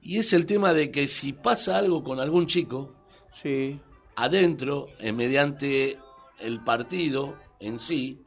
Y 0.00 0.18
es 0.18 0.32
el 0.32 0.46
tema 0.46 0.72
de 0.72 0.90
que 0.90 1.06
si 1.08 1.32
pasa 1.34 1.76
algo 1.78 2.02
con 2.02 2.18
algún 2.20 2.46
chico 2.46 2.94
Sí, 3.34 3.78
adentro, 4.14 4.86
eh, 4.98 5.12
mediante 5.12 5.98
el 6.38 6.60
partido 6.64 7.34
en 7.60 7.78
sí, 7.78 8.22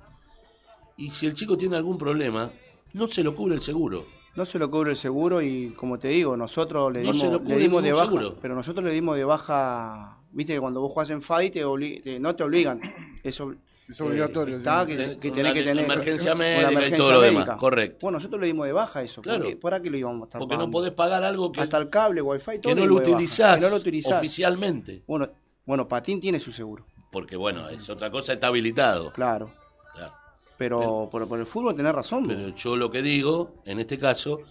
y 0.98 1.10
si 1.10 1.26
el 1.26 1.34
chico 1.34 1.58
tiene 1.58 1.78
algún 1.78 1.98
problema, 1.98 2.52
no 2.94 3.08
se 3.08 3.24
lo 3.24 3.36
cubre 3.36 3.56
el 3.56 3.62
seguro. 3.62 4.06
No 4.36 4.46
se 4.46 4.60
lo 4.60 4.70
cubre 4.70 4.92
el 4.92 4.98
seguro 4.98 5.42
y 5.42 5.72
como 5.72 5.98
te 5.98 6.10
digo, 6.10 6.38
nosotros 6.38 6.94
le 6.94 7.02
No 7.04 7.12
dimos, 7.14 7.42
le 7.44 7.58
dimos 7.58 7.82
de 7.82 7.92
baja, 7.94 8.06
seguro. 8.06 8.36
pero 8.40 8.54
nosotros 8.54 8.86
le 8.86 8.92
dimos 8.92 9.16
de 9.16 9.24
baja, 9.24 10.19
viste 10.32 10.54
que 10.54 10.60
cuando 10.60 10.82
vos 10.82 10.92
jugás 10.92 11.10
en 11.10 11.22
FAI 11.22 11.50
te 11.52 11.66
obli- 11.66 12.02
te- 12.02 12.20
no 12.20 12.36
te 12.36 12.44
obligan, 12.44 12.80
eso 13.24 13.54
Es 13.88 14.00
obligatorio, 14.02 14.58
está 14.58 14.82
sí. 14.86 14.88
que, 14.92 14.98
Ten- 14.98 15.20
que 15.20 15.28
una 15.30 15.36
tenés 15.38 15.54
que 15.54 15.64
tener 15.64 15.84
emergencia 15.86 16.34
una 16.34 16.40
médica 16.44 16.62
y 16.62 16.74
emergencia 16.74 16.98
todo 17.00 17.14
lo 17.14 17.22
médica. 17.22 17.40
demás, 17.42 17.58
correcto. 17.58 17.98
Bueno, 18.02 18.18
nosotros 18.20 18.42
le 18.42 18.48
dimos 18.48 18.68
de 18.68 18.74
baja 18.74 19.02
eso, 19.04 19.22
Claro. 19.24 19.42
porque 19.44 19.56
¿para 19.58 19.82
qué 19.82 19.90
lo 19.90 19.98
íbamos 19.98 20.22
a 20.22 20.26
estar 20.26 20.40
Porque 20.40 20.58
no 20.58 20.70
podés 20.70 20.92
pagar 20.92 21.24
algo 21.24 21.52
que, 21.52 21.62
Hasta 21.62 21.78
el 21.80 21.90
cable, 21.90 22.22
wifi, 22.22 22.60
todo 22.60 22.76
que 22.76 22.80
no 22.80 22.86
lo 22.86 22.96
utilizás, 22.96 23.56
que 23.58 23.62
no 23.64 23.70
lo 23.72 23.76
utilizás. 23.78 24.20
oficialmente. 24.20 25.02
Bueno, 25.08 25.30
bueno, 25.66 25.88
Patín 25.88 26.20
tiene 26.20 26.40
su 26.40 26.52
seguro, 26.52 26.86
Porque 27.12 27.36
bueno, 27.36 27.68
es 27.70 27.90
otra 27.90 28.12
cosa, 28.12 28.34
está 28.34 28.48
habilitado. 28.48 29.12
claro. 29.14 29.52
Claro. 29.96 30.14
Pero 30.58 31.08
por, 31.12 31.28
por 31.28 31.40
el 31.40 31.46
fútbol 31.46 31.74
tenés 31.76 31.94
razón. 31.94 32.24
vos. 32.26 32.34
Pero 32.36 32.56
yo 32.56 32.76
lo 32.76 32.92
que 32.92 33.02
digo, 33.02 33.56
en 33.66 33.80
este 33.80 33.98
caso, 33.98 34.42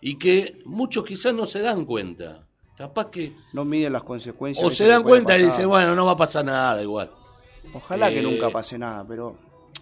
y 0.00 0.16
que 0.16 0.58
muchos 0.64 1.04
quizás 1.04 1.34
no 1.34 1.44
se 1.44 1.60
dan 1.60 1.84
cuenta. 1.84 2.45
Capaz 2.76 3.10
que... 3.10 3.34
no 3.52 3.64
miden 3.64 3.92
las 3.92 4.02
consecuencias. 4.04 4.64
O 4.66 4.70
se 4.70 4.86
dan 4.86 5.02
cuenta 5.02 5.36
y 5.38 5.44
dicen, 5.44 5.68
bueno, 5.68 5.94
no 5.94 6.04
va 6.06 6.12
a 6.12 6.16
pasar 6.16 6.44
nada 6.44 6.82
igual. 6.82 7.10
Ojalá 7.72 8.10
que 8.10 8.20
eh, 8.20 8.22
nunca 8.22 8.50
pase 8.50 8.78
nada, 8.78 9.04
pero 9.06 9.36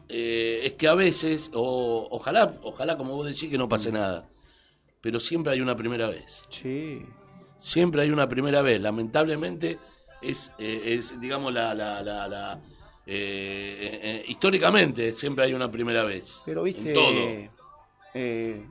Eh, 0.09 0.61
es 0.65 0.73
que 0.75 0.87
a 0.87 0.95
veces, 0.95 1.51
o, 1.55 2.07
ojalá, 2.11 2.59
ojalá 2.63 2.97
como 2.97 3.15
vos 3.15 3.27
decís 3.27 3.49
que 3.51 3.59
no 3.59 3.67
Mm. 3.67 3.69
pase 3.71 3.91
nada, 3.93 4.29
pero 5.01 5.19
siempre 5.19 5.53
hay 5.53 5.61
una 5.61 5.77
primera 5.77 6.09
vez. 6.09 6.43
sí. 6.49 7.03
Siempre 7.59 8.03
hay 8.03 8.11
una 8.11 8.29
primera 8.29 8.61
vez. 8.61 8.79
Lamentablemente 8.81 9.79
es, 10.21 10.53
eh, 10.59 10.83
es 10.99 11.19
digamos, 11.19 11.55
la... 11.55 11.73
la, 11.75 12.03
la, 12.03 12.29
la, 12.29 12.61
históricamente 14.27 15.15
siempre 15.15 15.45
hay 15.47 15.55
una 15.55 15.71
primera 15.71 16.05
vez. 16.05 16.43
Pero 16.45 16.63
viste, 16.63 16.89
En 16.91 16.95
todo. 16.95 18.65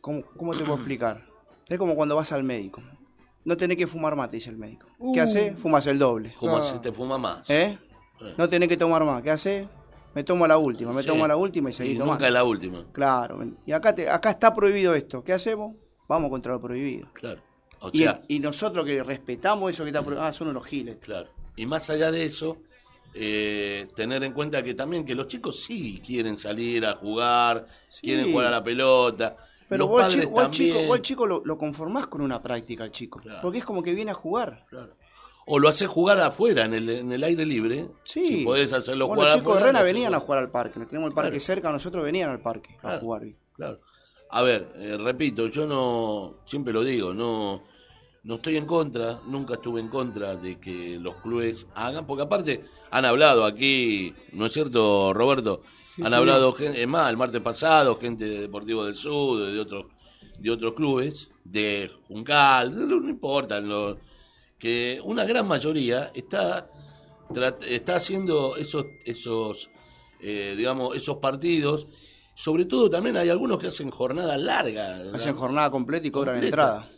¿cómo, 0.00 0.22
cómo 0.36 0.52
te 0.54 0.60
puedo 0.64 0.74
explicar? 0.74 1.24
Es 1.68 1.78
como 1.78 1.94
cuando 1.94 2.16
vas 2.16 2.32
al 2.32 2.42
médico. 2.42 2.82
No 3.44 3.56
tenés 3.56 3.76
que 3.76 3.86
fumar 3.86 4.14
más, 4.16 4.30
te 4.30 4.36
dice 4.36 4.50
el 4.50 4.56
médico. 4.56 4.86
Uh. 4.98 5.12
¿Qué 5.14 5.20
haces? 5.20 5.58
Fumas 5.58 5.86
el 5.86 5.98
doble. 5.98 6.34
Como 6.38 6.56
Ah. 6.56 6.80
te 6.80 6.92
fuma 6.92 7.18
más. 7.18 7.48
¿Eh? 7.50 7.76
No 8.38 8.48
tenés 8.48 8.68
que 8.68 8.76
tomar 8.76 9.04
más. 9.04 9.22
¿Qué 9.22 9.30
haces? 9.30 9.66
Me 10.14 10.22
tomo 10.22 10.46
la 10.46 10.58
última, 10.58 10.92
me 10.92 11.02
Sí. 11.02 11.08
tomo 11.08 11.26
la 11.26 11.36
última 11.36 11.70
y 11.70 11.72
Y 11.72 11.74
seguís 11.74 11.98
nunca 11.98 12.26
es 12.26 12.32
la 12.32 12.44
última. 12.44 12.84
Claro. 12.92 13.42
Y 13.66 13.72
acá, 13.72 13.94
te, 13.94 14.08
acá 14.08 14.30
está 14.30 14.54
prohibido 14.54 14.94
esto. 14.94 15.24
¿Qué 15.24 15.32
hacemos? 15.32 15.74
Vamos 16.08 16.30
contra 16.30 16.52
lo 16.52 16.60
prohibido. 16.60 17.08
Claro. 17.14 17.40
O 17.80 17.90
Y, 17.92 17.98
sea, 17.98 18.22
y 18.28 18.38
nosotros 18.38 18.84
que 18.84 19.02
respetamos 19.02 19.70
eso 19.72 19.82
que 19.82 19.88
está 19.90 20.02
prohibido. 20.02 20.24
Ah, 20.24 20.32
son 20.32 20.48
unos 20.48 20.64
giles. 20.66 20.98
Claro. 21.00 21.28
Y 21.56 21.66
más 21.66 21.88
allá 21.90 22.10
de 22.12 22.24
eso, 22.26 22.58
eh, 23.14 23.88
tener 23.96 24.22
en 24.22 24.32
cuenta 24.32 24.62
que 24.62 24.74
también 24.74 25.04
que 25.04 25.14
los 25.14 25.26
chicos 25.26 25.60
sí 25.64 26.00
quieren 26.04 26.38
salir 26.38 26.86
a 26.86 26.94
jugar, 26.94 27.66
Sí. 27.88 28.02
quieren 28.02 28.30
jugar 28.30 28.46
a 28.46 28.50
la 28.50 28.62
pelota. 28.62 29.34
Pero 29.72 29.86
vos, 29.88 30.08
chico, 30.08 30.30
vos 30.30 30.50
chico, 31.02 31.20
vos 31.20 31.28
lo, 31.28 31.42
lo 31.44 31.58
conformás 31.58 32.06
con 32.06 32.20
una 32.20 32.42
práctica, 32.42 32.84
al 32.84 32.90
chico. 32.90 33.20
Claro. 33.20 33.40
Porque 33.42 33.58
es 33.58 33.64
como 33.64 33.82
que 33.82 33.92
viene 33.94 34.10
a 34.10 34.14
jugar. 34.14 34.66
Claro. 34.68 34.94
O 35.46 35.58
lo 35.58 35.68
haces 35.68 35.88
jugar 35.88 36.20
afuera, 36.20 36.64
en 36.64 36.74
el, 36.74 36.88
en 36.88 37.12
el 37.12 37.24
aire 37.24 37.44
libre. 37.44 37.88
Sí. 38.04 38.24
Si 38.26 38.44
podés 38.44 38.72
hacerlo 38.72 39.08
Bueno, 39.08 39.22
jugar 39.22 39.36
los 39.36 39.42
chicos 39.42 39.58
de 39.58 39.64
Rena 39.64 39.82
venían 39.82 40.14
a 40.14 40.20
jugar 40.20 40.38
al 40.38 40.50
parque. 40.50 40.78
Nos 40.78 40.88
tenemos 40.88 41.08
el 41.08 41.14
parque 41.14 41.30
Claro. 41.30 41.44
cerca, 41.44 41.72
nosotros 41.72 42.04
venían 42.04 42.30
al 42.30 42.40
parque 42.40 42.76
a 42.82 42.98
jugar. 42.98 43.22
Claro. 43.56 43.80
A 44.30 44.42
ver, 44.42 44.72
eh, 44.76 44.96
repito, 44.98 45.48
yo 45.48 45.66
no, 45.66 46.36
siempre 46.46 46.72
lo 46.72 46.82
digo, 46.82 47.12
no, 47.12 47.62
no 48.22 48.36
estoy 48.36 48.56
en 48.56 48.64
contra, 48.66 49.20
nunca 49.26 49.54
estuve 49.54 49.80
en 49.80 49.88
contra 49.88 50.36
de 50.36 50.58
que 50.58 50.98
los 50.98 51.16
clubes 51.16 51.66
hagan, 51.74 52.06
porque 52.06 52.22
aparte 52.22 52.64
han 52.90 53.04
hablado 53.04 53.44
aquí, 53.44 54.14
¿no 54.32 54.46
es 54.46 54.52
cierto, 54.54 55.12
Roberto? 55.12 55.62
Sí, 55.94 56.02
han 56.02 56.08
sí. 56.08 56.14
hablado, 56.14 56.56
es 56.58 56.88
más, 56.88 57.10
el 57.10 57.16
martes 57.16 57.40
pasado, 57.42 57.98
gente 57.98 58.24
de 58.26 58.40
Deportivo 58.40 58.84
del 58.84 58.96
Sur, 58.96 59.50
de 59.52 59.60
otros, 59.60 59.86
de 60.38 60.50
otros 60.50 60.72
clubes, 60.72 61.28
de 61.44 61.90
Juncal, 62.08 62.74
no, 62.88 63.00
no 63.00 63.08
importa, 63.10 63.60
lo- 63.60 63.98
que 64.58 65.00
una 65.04 65.24
gran 65.24 65.46
mayoría 65.48 66.10
está, 66.14 66.70
está 67.68 67.96
haciendo 67.96 68.56
esos, 68.56 68.86
esos 69.04 69.70
eh, 70.20 70.54
digamos, 70.56 70.94
esos 70.96 71.16
partidos. 71.18 71.88
Sobre 72.34 72.64
todo 72.64 72.88
también 72.88 73.16
hay 73.16 73.28
algunos 73.28 73.58
que 73.58 73.66
hacen 73.66 73.90
jornada 73.90 74.38
larga. 74.38 75.02
Hacen 75.12 75.34
jornada 75.36 75.70
completa 75.70 76.06
y 76.06 76.10
cobran 76.12 76.36
Completa. 76.36 76.46
entrada. 76.46 76.90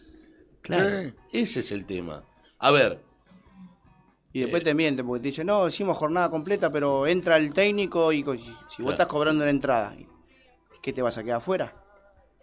Claro, 0.61 1.13
ese 1.33 1.61
es 1.61 1.73
el 1.73 1.87
tema. 1.87 2.23
A 2.59 2.71
ver, 2.71 3.03
Y 4.35 4.41
después 4.41 4.63
Eh. 4.63 4.65
te 4.65 4.75
mienten 4.75 5.07
porque 5.07 5.23
te 5.23 5.29
dicen, 5.29 5.47
no, 5.47 5.67
hicimos 5.69 5.97
jornada 5.97 6.29
completa, 6.29 6.71
pero 6.71 7.07
entra 7.07 7.37
el 7.37 7.55
técnico 7.55 8.13
y 8.13 8.19
si 8.19 8.25
vos 8.27 8.67
Claro. 8.77 8.91
estás 8.91 9.07
cobrando 9.07 9.45
la 9.45 9.51
entrada, 9.51 9.97
¿qué 10.83 10.93
te 10.93 11.01
vas 11.03 11.17
a 11.17 11.23
quedar 11.23 11.39
afuera? 11.39 11.73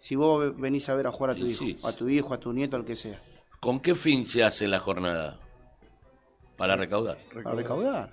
Si 0.00 0.16
vos 0.16 0.58
venís 0.58 0.88
a 0.88 0.94
ver 0.94 1.06
a 1.06 1.12
jugar 1.12 1.30
a 1.30 1.34
tu 1.38 1.46
hijo, 1.46 1.62
sí. 1.64 1.76
a 1.84 1.92
tu 1.92 2.08
hijo, 2.08 2.32
a 2.32 2.40
tu 2.40 2.52
nieto, 2.52 2.76
al 2.76 2.84
que 2.86 2.96
sea, 2.96 3.22
¿con 3.60 3.78
qué 3.78 3.94
fin 3.94 4.26
se 4.26 4.42
hace 4.42 4.66
la 4.66 4.80
jornada? 4.80 5.38
Para 6.56 6.76
recaudar. 6.76 7.18
para 7.42 7.54
recaudar. 7.54 8.10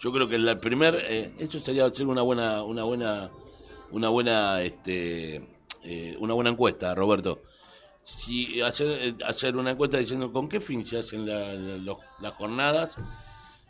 Yo 0.00 0.10
creo 0.12 0.28
que 0.28 0.36
el 0.36 0.58
primer, 0.58 0.96
eh, 1.08 1.34
esto 1.38 1.58
sería 1.58 1.84
hacer 1.86 2.06
una 2.06 2.22
buena, 2.22 2.62
una 2.62 2.84
buena, 2.84 3.30
una 3.90 4.08
buena, 4.08 4.62
este, 4.62 5.46
eh, 5.82 6.16
una 6.20 6.34
buena 6.34 6.50
encuesta, 6.50 6.94
Roberto. 6.94 7.42
Si 8.16 8.60
hacer, 8.62 8.90
eh, 8.90 9.14
hacer 9.26 9.54
una 9.56 9.72
encuesta 9.72 9.98
diciendo 9.98 10.32
con 10.32 10.48
qué 10.48 10.60
fin 10.62 10.84
se 10.86 10.98
hacen 10.98 11.26
la- 11.26 11.52
la- 11.52 11.76
los- 11.76 11.98
las 12.20 12.32
jornadas 12.34 12.96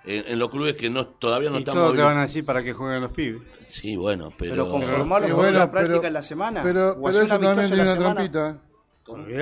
en, 0.04 0.24
en 0.28 0.38
los 0.38 0.48
clubes 0.48 0.76
que 0.76 0.88
no 0.90 1.06
todavía 1.08 1.50
no 1.50 1.56
y 1.56 1.60
están 1.60 1.74
todos 1.74 1.96
te 1.96 2.02
van 2.02 2.18
a 2.18 2.22
decir 2.22 2.44
para 2.44 2.62
que 2.62 2.72
jueguen 2.72 3.02
los 3.02 3.10
pibes. 3.10 3.42
Sí, 3.68 3.96
bueno, 3.96 4.32
pero, 4.38 4.52
Pero, 4.52 4.70
conformarlo 4.70 5.26
Sí, 5.26 5.32
con 5.32 5.42
bueno, 5.42 5.58
la 5.58 5.70
práctica 5.70 5.96
pero- 5.96 6.06
en 6.06 6.12
la 6.14 6.22
semana. 6.22 6.62
Pero, 6.62 6.90
o 6.90 6.94
pero 6.94 7.08
hacer 7.08 7.22
eso 7.24 7.28
también 7.38 7.54
tiene 7.68 7.82
una 7.82 7.92
semana. 7.94 8.14
trampita. 8.14 8.58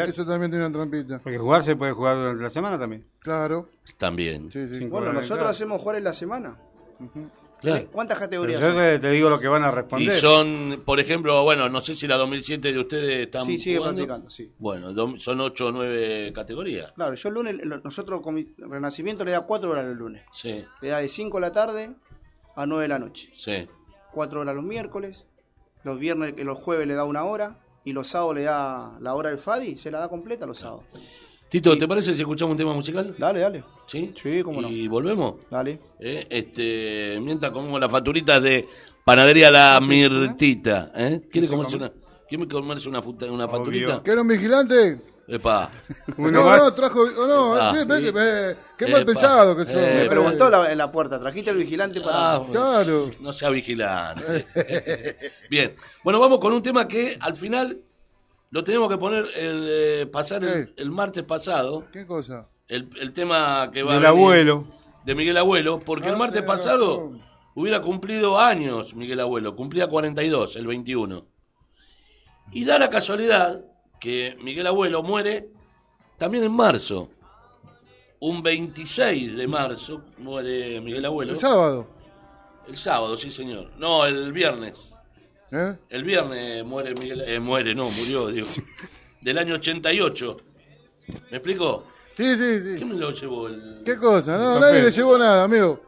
Eso 0.05 0.25
también 0.27 0.51
tiene 0.51 0.67
una 0.67 0.75
trampita. 0.75 1.19
Porque 1.23 1.39
jugar 1.39 1.63
se 1.63 1.77
puede 1.77 1.93
jugar 1.93 2.17
durante 2.17 2.43
la 2.43 2.51
semana 2.51 2.79
también. 2.79 3.05
Claro. 3.21 3.69
también. 3.99 4.51
Sí, 4.51 4.67
sí. 4.69 4.77
Sin 4.77 4.89
Bueno, 4.91 5.13
nosotros 5.13 5.47
hacemos 5.47 5.81
jugar 5.83 5.97
en 5.97 6.05
la 6.05 6.15
semana. 6.15 6.57
Claro. 7.73 7.89
¿Cuántas 7.93 8.17
Pero 8.19 8.27
categorías 8.27 8.61
yo 8.61 8.69
son? 8.69 8.77
te, 8.77 8.99
te 8.99 9.11
digo 9.11 9.29
lo 9.31 9.39
que 9.41 9.49
van 9.49 9.65
a 9.65 9.69
Y 9.69 9.75
responder. 9.75 10.15
son, 10.17 10.83
por 10.85 11.01
ejemplo, 11.01 11.43
bueno, 11.43 11.69
no 11.69 11.81
sé 11.81 11.95
si 11.97 12.07
la 12.07 12.17
2007 12.17 12.73
de 12.73 12.79
ustedes 12.79 13.19
están 13.27 13.45
Sí, 13.47 13.59
sigue 13.59 13.79
jugando. 13.79 13.97
practicando, 14.07 14.31
sí. 14.31 14.53
Bueno, 14.59 15.19
son 15.19 15.41
8 15.41 15.67
o 15.67 15.73
9 15.73 16.33
categorías. 16.35 16.93
Claro, 16.93 17.15
yo 17.15 17.29
el 17.29 17.35
lunes, 17.35 17.57
lo- 17.65 17.79
nosotros 17.81 18.21
con 18.21 18.35
mi 18.35 18.55
Renacimiento 18.59 19.25
le 19.25 19.33
da 19.33 19.43
cuatro 19.43 19.71
horas 19.71 19.87
el 19.87 19.95
lunes. 19.97 20.23
Sí, 20.33 20.65
Le 20.81 20.89
da 20.89 20.99
de 20.99 21.09
5 21.09 21.37
de 21.39 21.41
la 21.41 21.53
tarde 21.53 21.95
a 22.55 22.67
9 22.67 22.83
de 22.85 22.89
la 22.89 22.99
noche. 22.99 23.33
sí. 23.37 23.67
4 24.13 24.41
horas 24.41 24.55
los 24.55 24.65
miércoles. 24.65 25.27
Los 25.85 25.99
viernes, 25.99 26.35
los 26.39 26.57
jueves 26.59 26.87
le 26.87 26.95
da 26.95 27.05
una 27.05 27.25
hora. 27.25 27.59
Y 27.85 27.93
los 27.93 28.09
sábados 28.09 28.35
le 28.35 28.43
da 28.45 28.97
la 29.01 29.15
hora 29.15 29.29
del 29.31 29.39
Fadi. 29.39 29.77
Se 29.79 29.91
la 29.91 30.01
da 30.01 30.09
completa 30.09 30.47
los 30.47 30.59
sábados. 30.59 30.85
Tito, 31.49 31.79
¿te 31.79 31.87
parece 31.87 32.13
si 32.13 32.21
escuchamos 32.21 32.53
un 32.53 32.57
tema 32.57 32.73
musical? 32.75 33.15
Dale, 33.17 33.41
dale. 33.41 33.65
Sí. 33.87 34.13
Sí, 34.21 34.43
cómo 34.43 34.63
no. 34.63 34.69
Y 34.69 34.89
volvemos. 34.89 35.35
Dale. 35.51 35.79
¿eh? 36.01 36.27
Este, 36.29 37.19
mientras 37.23 37.53
comemos 37.53 37.79
las 37.81 37.91
facturitas 37.91 38.43
de 38.43 38.67
Panadería 39.05 39.51
La 39.51 39.81
Mirtita. 39.81 40.91
¿eh? 40.97 41.21
¿Quiere 41.31 41.47
se 41.47 41.53
comerse 41.53 41.77
come? 41.79 41.87
una, 41.91 41.95
¿quiere 42.29 42.49
comerse 42.49 42.89
una, 42.89 43.01
futa- 43.01 43.27
una 43.27 43.45
Obvio. 43.45 43.57
facturita? 43.57 44.03
¿Quiere 44.03 44.21
un 44.21 44.29
vigilante? 44.29 45.01
Epa. 45.29 45.71
No, 46.17 46.31
no, 46.31 46.73
trajo. 46.73 47.01
oh, 47.03 47.27
no, 47.27 47.73
ve- 47.73 47.85
ve- 47.85 48.07
sí. 48.07 48.11
ve- 48.13 48.57
qué 48.77 48.87
mal 48.89 49.03
Epa. 49.03 49.13
pensado 49.13 49.57
que 49.57 49.65
sos. 49.65 49.75
Eh, 49.75 49.93
Me 49.95 50.05
eh. 50.05 50.09
preguntó 50.09 50.51
la- 50.51 50.71
en 50.73 50.79
la 50.79 50.91
puerta, 50.91 51.21
¿trajiste 51.21 51.51
el 51.51 51.57
vigilante 51.59 52.01
para...? 52.01 52.35
Ah, 52.37 52.43
Claro. 52.51 53.09
No 53.21 53.33
sea 53.33 53.51
vigilante. 53.51 54.47
Bien. 55.51 55.75
Bueno, 56.03 56.19
vamos 56.19 56.41
con 56.41 56.53
un 56.53 56.63
tema 56.63 56.89
que 56.89 57.17
al 57.21 57.37
final 57.37 57.79
lo 58.51 58.65
tenemos 58.65 58.89
que 58.89 58.99
poner, 58.99 59.25
el, 59.35 59.67
eh, 59.69 60.07
pasar 60.07 60.45
el, 60.45 60.73
el 60.77 60.91
martes 60.91 61.23
pasado. 61.25 61.85
¿Qué 61.93 62.07
cosa? 62.07 62.49
El, 62.69 62.89
el 63.01 63.13
tema 63.13 63.71
que 63.73 63.83
va 63.83 63.95
Del 63.95 64.07
a 64.07 64.11
venir 64.13 64.23
abuelo. 64.25 64.67
De 65.05 65.15
Miguel 65.15 65.37
Abuelo, 65.37 65.79
porque 65.81 66.09
Ah, 66.09 66.11
el 66.13 66.17
martes 66.17 66.41
tenés 66.43 66.57
pasado 66.57 66.87
razón. 66.97 67.23
hubiera 67.55 67.81
cumplido 67.81 68.41
años 68.41 68.95
Miguel 68.95 69.21
Abuelo, 69.21 69.55
cumplía 69.55 69.87
42, 69.87 70.57
el 70.57 70.67
21. 70.67 71.25
Y 72.53 72.65
da 72.65 72.79
la 72.79 72.91
casualidad 72.91 73.61
que 74.01 74.37
Miguel 74.43 74.67
Abuelo 74.67 75.03
muere 75.05 75.49
también 76.19 76.43
en 76.45 76.53
marzo. 76.53 77.09
Un 78.19 78.43
26 78.43 79.37
de 79.37 79.47
marzo 79.47 80.03
muere 80.19 80.81
Miguel 80.81 81.05
Abuelo. 81.05 81.33
El 81.33 81.39
sábado. 81.39 81.87
El 82.67 82.77
sábado, 82.77 83.17
sí 83.17 83.31
señor. 83.31 83.71
No, 83.79 84.07
el 84.07 84.33
viernes. 84.33 84.96
¿Eh? 85.53 85.77
El 85.91 86.05
viernes 86.05 86.65
muere 86.65 86.95
Miguel, 86.95 87.23
eh, 87.27 87.39
muere, 87.41 87.75
no, 87.75 87.89
murió, 87.91 88.29
digo. 88.29 88.47
Del 89.21 89.39
año 89.39 89.55
88. 89.55 90.37
¿Me 91.31 91.37
explico? 91.39 91.85
Sí, 92.15 92.33
sí, 92.37 92.45
¿Qué 92.63 92.79
sí. 92.79 92.85
me 92.85 92.95
lo 92.95 93.11
llevó? 93.13 93.47
El... 93.49 93.83
¿Qué 93.85 93.97
cosa? 93.97 94.39
No, 94.39 94.55
El 94.55 94.61
nadie 94.61 94.83
le 94.83 94.91
llevó 94.91 95.17
nada, 95.19 95.45
amigo. 95.45 95.81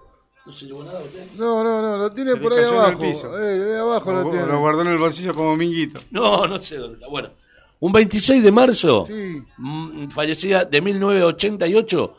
¿No 0.46 0.52
se 0.52 0.66
llevó 0.66 0.84
nada 0.84 1.00
usted? 1.00 1.26
No, 1.36 1.62
no, 1.64 1.82
no, 1.82 1.96
lo 1.98 2.10
tiene 2.10 2.30
Se 2.32 2.36
le 2.36 2.42
por 2.42 2.52
ahí 2.52 2.58
cayó 2.58 2.68
en 2.70 2.74
el 2.78 2.84
abajo. 2.84 3.00
piso. 3.00 3.38
Eh, 3.42 3.72
ahí 3.74 3.78
abajo 3.80 4.12
lo 4.12 4.22
Lo, 4.24 4.30
tiene. 4.30 4.46
lo 4.46 4.58
guardó 4.60 4.82
en 4.82 4.88
el 4.88 4.98
bolsillo 4.98 5.34
como 5.34 5.56
minguito. 5.56 6.00
No, 6.10 6.46
no 6.46 6.62
sé 6.62 6.76
dónde 6.76 6.94
está. 6.94 7.08
Bueno, 7.08 7.30
un 7.80 7.92
26 7.92 8.42
de 8.42 8.52
marzo 8.52 9.04
Sí. 9.06 9.42
mm, 9.58 10.08
fallecía 10.10 10.64
de 10.64 10.80
1988 10.80 12.16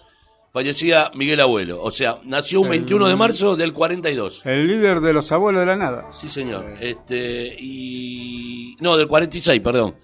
fallecía 0.51 1.11
Miguel 1.15 1.39
Abuelo. 1.39 1.81
O 1.81 1.91
sea, 1.91 2.19
nació 2.23 2.61
un 2.61 2.69
21 2.69 3.07
de 3.07 3.15
marzo 3.15 3.55
del 3.55 3.73
42. 3.73 4.45
El 4.45 4.67
líder 4.67 5.01
de 5.01 5.13
los 5.13 5.31
abuelos 5.31 5.61
de 5.61 5.65
la 5.65 5.75
nada. 5.75 6.11
Sí, 6.11 6.29
señor. 6.29 6.65
Este, 6.79 7.55
y. 7.59 8.75
No, 8.79 8.97
del 8.97 9.07
46, 9.07 9.61
perdón. 9.61 9.95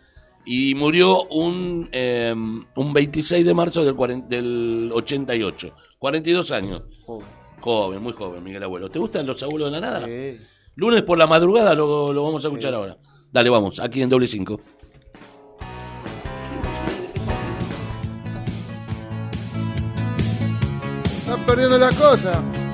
Y 0.46 0.76
murió 0.76 1.24
un, 1.26 1.90
eh, 1.92 2.34
un 2.34 2.94
26 2.94 3.46
de 3.46 3.54
marzo 3.54 3.84
del, 3.84 3.96
40 3.96 4.28
del 4.28 4.92
88. 4.94 5.74
42 5.98 6.52
años. 6.52 6.84
Joven. 7.06 7.28
Joven, 7.60 8.04
muy 8.04 8.14
joven, 8.14 8.44
Miguel 8.44 8.62
Abuelo. 8.62 8.90
¿Te 8.92 9.00
gustan 9.00 9.26
los 9.26 9.42
abuelos 9.42 9.72
de 9.72 9.80
la 9.80 9.88
nada? 9.88 10.06
Sí. 10.06 10.38
Lunes 10.76 11.02
por 11.04 11.18
la 11.18 11.26
madrugada 11.26 11.74
lo, 11.74 12.14
lo 12.14 12.24
vamos 12.24 12.44
a 12.46 12.50
escuchar 12.50 12.74
ahora. 12.76 12.98
Dale, 13.32 13.50
vamos, 13.50 13.80
aquí 13.80 14.02
en 14.02 14.10
doble 14.10 14.28
5. 14.28 14.62
Perdiendo 21.46 21.78
la 21.78 21.90
cosa. 21.90 22.65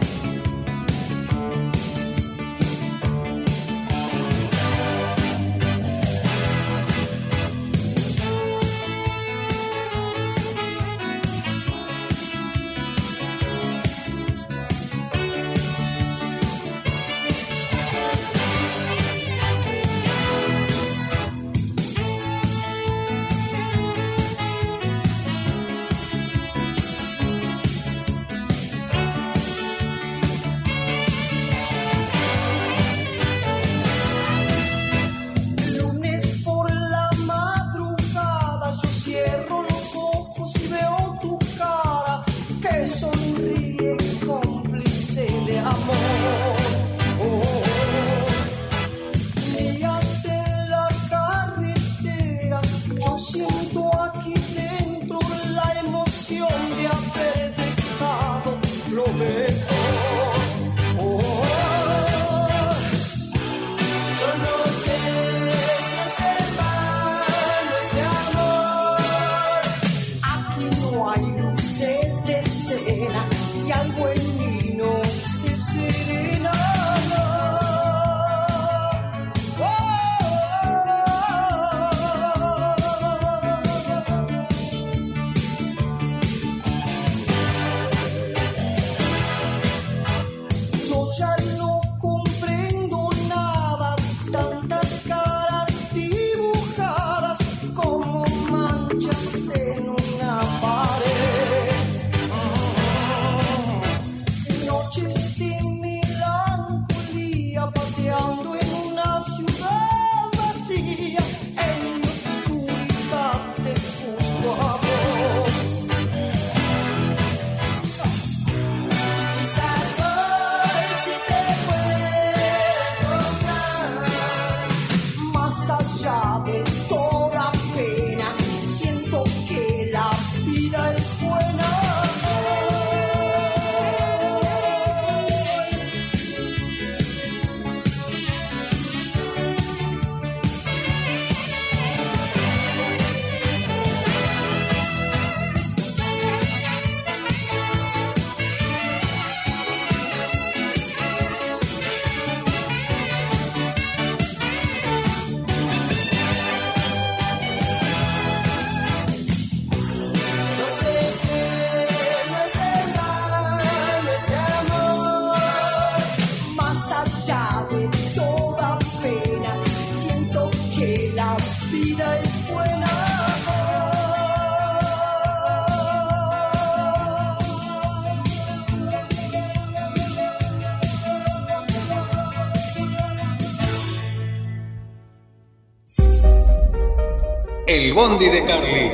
Bondi 187.94 188.30
de 188.30 188.44
Carly. 188.44 188.92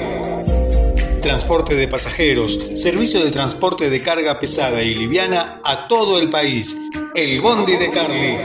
Transporte 1.22 1.76
de 1.76 1.88
pasajeros, 1.88 2.60
servicio 2.76 3.24
de 3.24 3.32
transporte 3.32 3.90
de 3.90 4.02
carga 4.02 4.40
pesada 4.40 4.82
y 4.82 4.96
liviana 4.96 5.62
a 5.64 5.88
todo 5.88 6.20
el 6.20 6.30
país. 6.30 6.78
El 7.14 7.42
Bondi 7.42 7.76
de 7.76 7.92
Carly. 7.92 8.38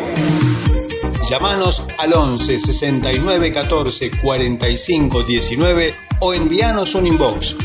Llámanos 1.28 1.82
al 1.98 2.12
11 2.12 2.58
69 2.58 3.52
14 3.52 4.10
45 4.20 5.22
19 5.22 5.94
o 6.20 6.34
envíanos 6.34 6.94
un 6.94 7.06
inbox. 7.06 7.56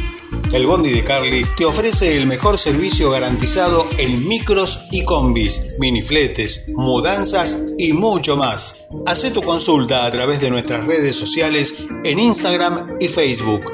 El 0.54 0.66
Bondi 0.66 0.92
de 0.92 1.04
Carly 1.04 1.46
te 1.58 1.66
ofrece 1.66 2.16
el 2.16 2.26
mejor 2.26 2.58
servicio 2.58 3.12
garantizado 3.12 3.86
en 3.98 4.28
micros 4.28 4.86
y 4.92 5.04
combis, 5.04 5.76
minifletes, 5.78 6.70
mudanzas 6.70 7.66
y 7.78 7.92
mucho 7.92 8.38
más. 8.38 8.78
Haz 9.06 9.34
tu 9.34 9.42
consulta 9.42 10.06
a 10.06 10.12
través 10.12 10.40
de 10.40 10.50
nuestras 10.50 10.86
redes 10.86 11.18
sociales 11.18 11.76
en 12.08 12.20
Instagram 12.20 12.98
y 13.02 13.10
Facebook. 13.10 13.74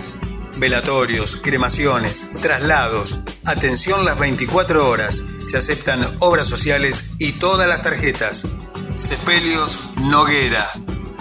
Velatorios, 0.57 1.37
cremaciones, 1.37 2.33
traslados. 2.43 3.21
Atención 3.45 4.05
las 4.05 4.19
24 4.19 4.89
horas. 4.89 5.23
Se 5.47 5.57
aceptan 5.57 6.17
obras 6.19 6.49
sociales 6.49 7.11
y 7.21 7.31
todas 7.31 7.69
las 7.69 7.81
tarjetas. 7.83 8.49
Sepelios 8.97 9.79
Noguera. 9.99 10.67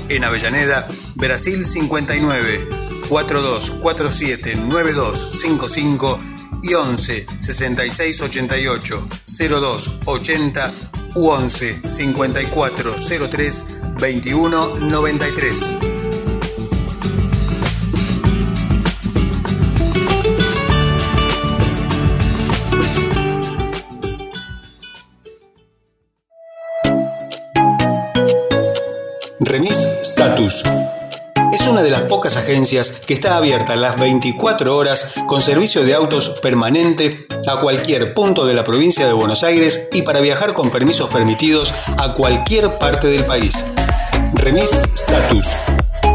En 0.10 0.24
Avellaneda, 0.24 0.88
Brasil 1.14 1.64
59, 1.64 2.68
4247 3.08 4.56
9255 4.56 6.20
y 6.64 6.74
11 6.74 7.28
66 7.38 8.22
88 8.22 9.08
02 9.50 9.92
80 10.06 10.72
u 10.72 10.95
11 11.16 11.82
54 12.14 12.98
03 12.98 13.64
21 13.98 14.90
93. 14.90 15.95
Es 31.66 31.72
una 31.72 31.82
de 31.82 31.90
las 31.90 32.02
pocas 32.02 32.38
agencias 32.38 32.92
que 33.08 33.16
está 33.16 33.38
abierta 33.38 33.76
las 33.76 34.00
24 34.00 34.78
horas 34.78 35.16
con 35.26 35.42
servicio 35.42 35.84
de 35.84 35.96
autos 35.96 36.30
permanente 36.40 37.26
a 37.48 37.60
cualquier 37.60 38.14
punto 38.14 38.46
de 38.46 38.54
la 38.54 38.64
provincia 38.64 39.08
de 39.08 39.14
Buenos 39.14 39.44
Aires 39.44 39.90
y 39.92 40.04
para 40.04 40.22
viajar 40.22 40.54
con 40.54 40.70
permisos 40.70 41.10
permitidos 41.10 41.74
a 41.98 42.14
cualquier 42.14 42.78
parte 42.78 43.08
del 43.08 43.26
país. 43.26 43.66
Remis 44.34 44.74
Status. 44.76 45.48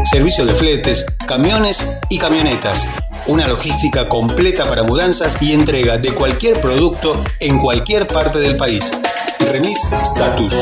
Servicio 0.09 0.45
de 0.45 0.55
fletes, 0.55 1.05
camiones 1.27 1.97
y 2.07 2.17
camionetas. 2.17 2.87
Una 3.27 3.47
logística 3.47 4.09
completa 4.09 4.65
para 4.65 4.83
mudanzas 4.83 5.37
y 5.41 5.53
entrega 5.53 5.97
de 5.97 6.13
cualquier 6.13 6.59
producto 6.59 7.23
en 7.39 7.59
cualquier 7.59 8.07
parte 8.07 8.39
del 8.39 8.57
país. 8.57 8.91
Remis 9.39 9.79
Status. 10.03 10.55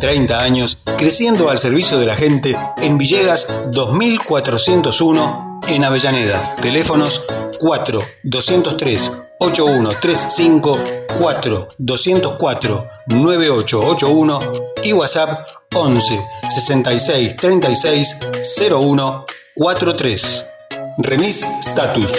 30 0.00 0.38
años 0.38 0.78
creciendo 0.98 1.48
al 1.48 1.58
servicio 1.58 1.98
de 1.98 2.06
la 2.06 2.16
gente 2.16 2.56
en 2.78 2.98
Villegas 2.98 3.46
2401 3.70 5.60
en 5.68 5.84
Avellaneda. 5.84 6.56
Teléfonos 6.56 7.24
4 7.60 8.02
203 8.24 9.12
8135 9.38 10.78
4 11.18 11.68
204 11.78 12.88
9881 13.06 14.40
y 14.82 14.92
WhatsApp 14.92 15.48
11 15.72 16.20
66 16.48 17.36
36 17.36 18.18
01 18.70 19.26
43. 19.54 20.51
Remis 20.98 21.42
Status. 21.60 22.12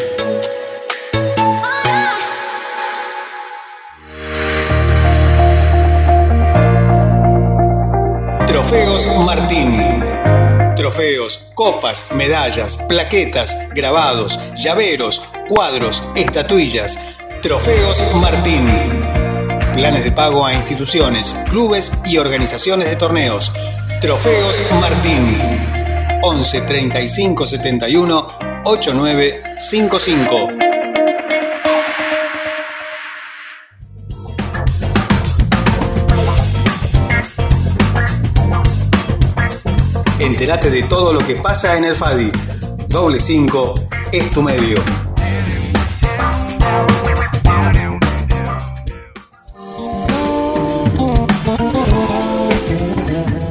Trofeos 8.48 9.08
Martín. 9.26 10.04
Trofeos, 10.76 11.52
copas, 11.54 12.08
medallas, 12.16 12.78
plaquetas, 12.90 13.56
grabados, 13.76 14.40
llaveros, 14.56 15.22
cuadros, 15.48 16.04
estatuillas. 16.16 16.98
Trofeos 17.44 18.02
Martín. 18.16 18.68
Planes 19.76 20.04
de 20.04 20.12
pago 20.12 20.46
a 20.46 20.54
instituciones, 20.54 21.36
clubes 21.50 21.92
y 22.06 22.18
organizaciones 22.18 22.90
de 22.90 22.96
torneos. 22.96 23.52
Trofeos 24.02 24.62
Martín. 24.82 25.38
11 26.24 26.62
35 26.62 27.46
71 27.46 28.53
8955. 28.63 30.49
Entérate 40.19 40.69
de 40.69 40.84
todo 40.84 41.13
lo 41.13 41.19
que 41.26 41.36
pasa 41.36 41.78
en 41.78 41.84
el 41.84 41.95
FADI. 41.95 42.32
Doble 42.88 43.19
5 43.19 43.73
es 44.12 44.30
tu 44.30 44.41
medio. 44.41 44.78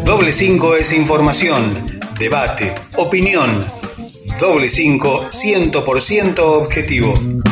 Doble 0.05 0.33
5 0.33 0.77
es 0.77 0.93
información, 0.95 2.01
debate, 2.19 2.75
opinión. 2.97 3.82
Doble 4.43 4.69
5 4.69 5.29
100% 5.31 6.41
objetivo. 6.41 7.52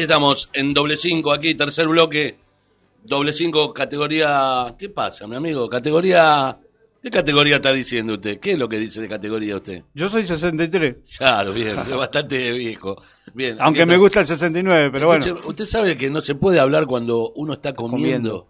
Ahí 0.00 0.04
estamos, 0.04 0.48
en 0.54 0.72
doble 0.72 0.96
cinco, 0.96 1.30
aquí, 1.30 1.54
tercer 1.54 1.86
bloque. 1.86 2.38
Doble 3.04 3.34
cinco, 3.34 3.74
categoría. 3.74 4.74
¿Qué 4.78 4.88
pasa, 4.88 5.26
mi 5.26 5.36
amigo? 5.36 5.68
Categoría. 5.68 6.56
¿Qué 7.02 7.10
categoría 7.10 7.56
está 7.56 7.70
diciendo 7.70 8.14
usted? 8.14 8.40
¿Qué 8.40 8.52
es 8.52 8.58
lo 8.58 8.66
que 8.66 8.78
dice 8.78 9.02
de 9.02 9.10
categoría 9.10 9.56
usted? 9.56 9.82
Yo 9.92 10.08
soy 10.08 10.26
63. 10.26 10.96
Claro, 11.18 11.52
bien, 11.52 11.76
es 11.78 11.94
bastante 11.94 12.50
viejo. 12.52 12.96
Bien, 13.34 13.58
Aunque 13.60 13.84
me 13.84 13.98
gusta 13.98 14.20
el 14.20 14.26
69, 14.26 14.88
pero 14.90 15.08
bueno. 15.08 15.36
Usted 15.44 15.66
sabe 15.66 15.98
que 15.98 16.08
no 16.08 16.22
se 16.22 16.34
puede 16.34 16.60
hablar 16.60 16.86
cuando 16.86 17.32
uno 17.32 17.52
está 17.52 17.74
comiendo. 17.74 18.48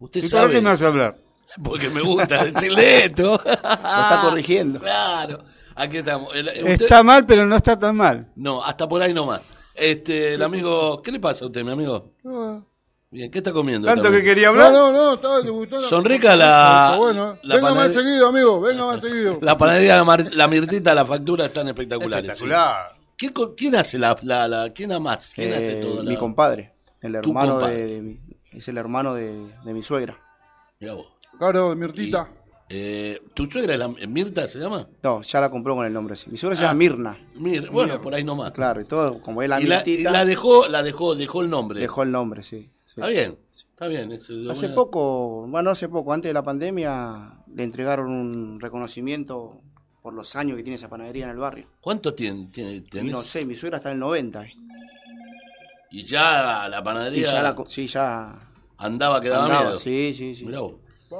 Usted 0.00 0.24
¿Y 0.24 0.28
para 0.30 0.42
sabe. 0.42 0.54
qué 0.54 0.60
me 0.62 0.70
hace 0.70 0.84
hablar? 0.84 1.16
Porque 1.62 1.88
me 1.90 2.00
gusta 2.00 2.44
decirle 2.44 3.04
esto. 3.04 3.40
Lo 3.44 3.52
está 3.52 4.20
corrigiendo. 4.24 4.80
Claro. 4.80 5.44
Aquí 5.76 5.98
estamos. 5.98 6.34
Usted- 6.34 6.66
Está 6.82 7.04
mal, 7.04 7.24
pero 7.24 7.46
no 7.46 7.54
está 7.54 7.78
tan 7.78 7.94
mal. 7.94 8.32
No, 8.34 8.64
hasta 8.64 8.88
por 8.88 9.00
ahí 9.00 9.14
nomás. 9.14 9.42
Este, 9.80 10.34
el 10.34 10.42
amigo. 10.42 11.00
¿Qué 11.02 11.10
le 11.12 11.18
pasa 11.20 11.44
a 11.44 11.48
usted, 11.48 11.64
mi 11.64 11.70
amigo? 11.72 12.12
Ah. 12.26 12.60
Bien, 13.12 13.28
¿qué 13.30 13.38
está 13.38 13.52
comiendo? 13.52 13.88
Tanto 13.88 14.04
también? 14.04 14.22
que 14.22 14.28
quería 14.28 14.46
No, 14.46 14.52
hablar. 14.52 14.72
no, 14.72 14.92
no, 14.92 15.14
estaba 15.14 15.40
debutando. 15.42 15.88
Son 15.88 16.04
ricas 16.04 16.38
la- 16.38 16.94
bueno. 16.96 17.38
la 17.42 17.56
venga 17.56 17.74
más 17.74 17.92
seguido, 17.92 18.28
amigo, 18.28 18.60
venga 18.60 18.86
más 18.86 19.00
seguido. 19.00 19.38
La 19.42 19.56
panadería, 19.56 19.96
la, 19.96 20.04
Mar- 20.04 20.32
la 20.32 20.46
Mirtita, 20.46 20.94
la 20.94 21.04
factura 21.04 21.46
están 21.46 21.66
espectaculares. 21.66 22.30
Espectacular. 22.30 22.92
sí. 22.94 23.00
¿Qué 23.16 23.32
co- 23.32 23.54
¿Quién 23.56 23.74
hace 23.74 23.98
la, 23.98 24.16
la, 24.22 24.46
la- 24.46 24.72
quién 24.72 24.90
más? 25.02 25.32
¿Quién 25.34 25.52
hace 25.54 25.78
Eh, 25.80 25.82
todo? 25.82 26.04
mi 26.04 26.12
la- 26.14 26.18
compadre, 26.20 26.72
el 27.00 27.14
hermano 27.16 27.52
compadre. 27.54 27.76
de, 28.00 28.20
es 28.52 28.68
el 28.68 28.78
hermano 28.78 29.14
de, 29.14 29.32
de 29.64 29.74
mi 29.74 29.82
suegra. 29.82 30.16
Mirá 30.78 30.92
vos. 30.94 31.06
Claro, 31.36 31.72
Y, 31.72 31.76
Mirtita. 31.76 32.28
Eh, 32.72 33.20
¿Tu 33.34 33.46
suegra 33.50 33.74
es 33.74 33.78
la, 33.80 33.88
Mirta 33.88 34.46
se 34.46 34.58
llama? 34.60 34.88
No, 35.02 35.22
ya 35.22 35.40
la 35.40 35.50
compró 35.50 35.74
con 35.74 35.84
el 35.86 35.92
nombre 35.92 36.12
así. 36.14 36.30
Mi 36.30 36.36
suegra 36.38 36.56
se 36.56 36.62
Ah. 36.64 36.68
llama 36.68 36.78
Mirna. 36.78 37.18
Mir, 37.34 37.68
bueno, 37.70 38.00
por 38.00 38.14
ahí 38.14 38.22
nomás. 38.24 38.52
Claro, 38.52 38.80
y 38.80 38.84
todo, 38.84 39.20
como 39.20 39.42
es 39.42 39.48
la 39.48 39.60
y, 39.60 39.64
la, 39.66 39.82
y 39.84 39.98
la 40.04 40.24
dejó, 40.24 40.68
la 40.68 40.82
dejó, 40.82 41.14
dejó 41.16 41.42
el 41.42 41.50
nombre. 41.50 41.80
dejó 41.80 42.02
el 42.04 42.12
nombre, 42.12 42.42
sí. 42.44 42.70
sí. 42.86 42.92
Está 43.00 43.08
bien, 43.08 43.36
está 43.52 43.88
bien. 43.88 44.18
Hace 44.50 44.68
poco, 44.68 45.46
bueno, 45.48 45.70
hace 45.70 45.88
poco, 45.88 46.12
antes 46.12 46.28
de 46.28 46.34
la 46.34 46.42
pandemia, 46.44 47.34
le 47.54 47.64
entregaron 47.64 48.08
un 48.10 48.60
reconocimiento 48.60 49.60
por 50.00 50.14
los 50.14 50.34
años 50.36 50.56
que 50.56 50.62
tiene 50.62 50.76
esa 50.76 50.88
panadería 50.88 51.24
en 51.24 51.30
el 51.30 51.36
barrio. 51.38 51.66
¿Cuánto 51.80 52.14
tiene, 52.14 52.46
tiene- 52.52 52.80
tenés? 52.82 53.12
no 53.12 53.20
sé, 53.22 53.44
mi 53.44 53.56
suegra 53.56 53.78
está 53.78 53.90
en 53.90 53.94
el 53.96 54.00
90. 54.00 54.44
eh. 54.44 54.52
Y 55.90 56.04
ya 56.04 56.68
la 56.68 56.82
panadería 56.84 57.26
ya 57.32 57.42
la, 57.42 57.54
co- 57.56 57.66
sí, 57.68 57.86
ya 57.88 58.48
andaba 58.78 59.20
que 59.20 59.28
daba 59.28 59.44
andaba, 59.46 59.64
miedo. 59.64 59.78
Sí, 59.80 60.14
sí, 60.16 60.34
sí. 60.36 60.46
Mirá 60.46 60.60
vos. 60.60 60.74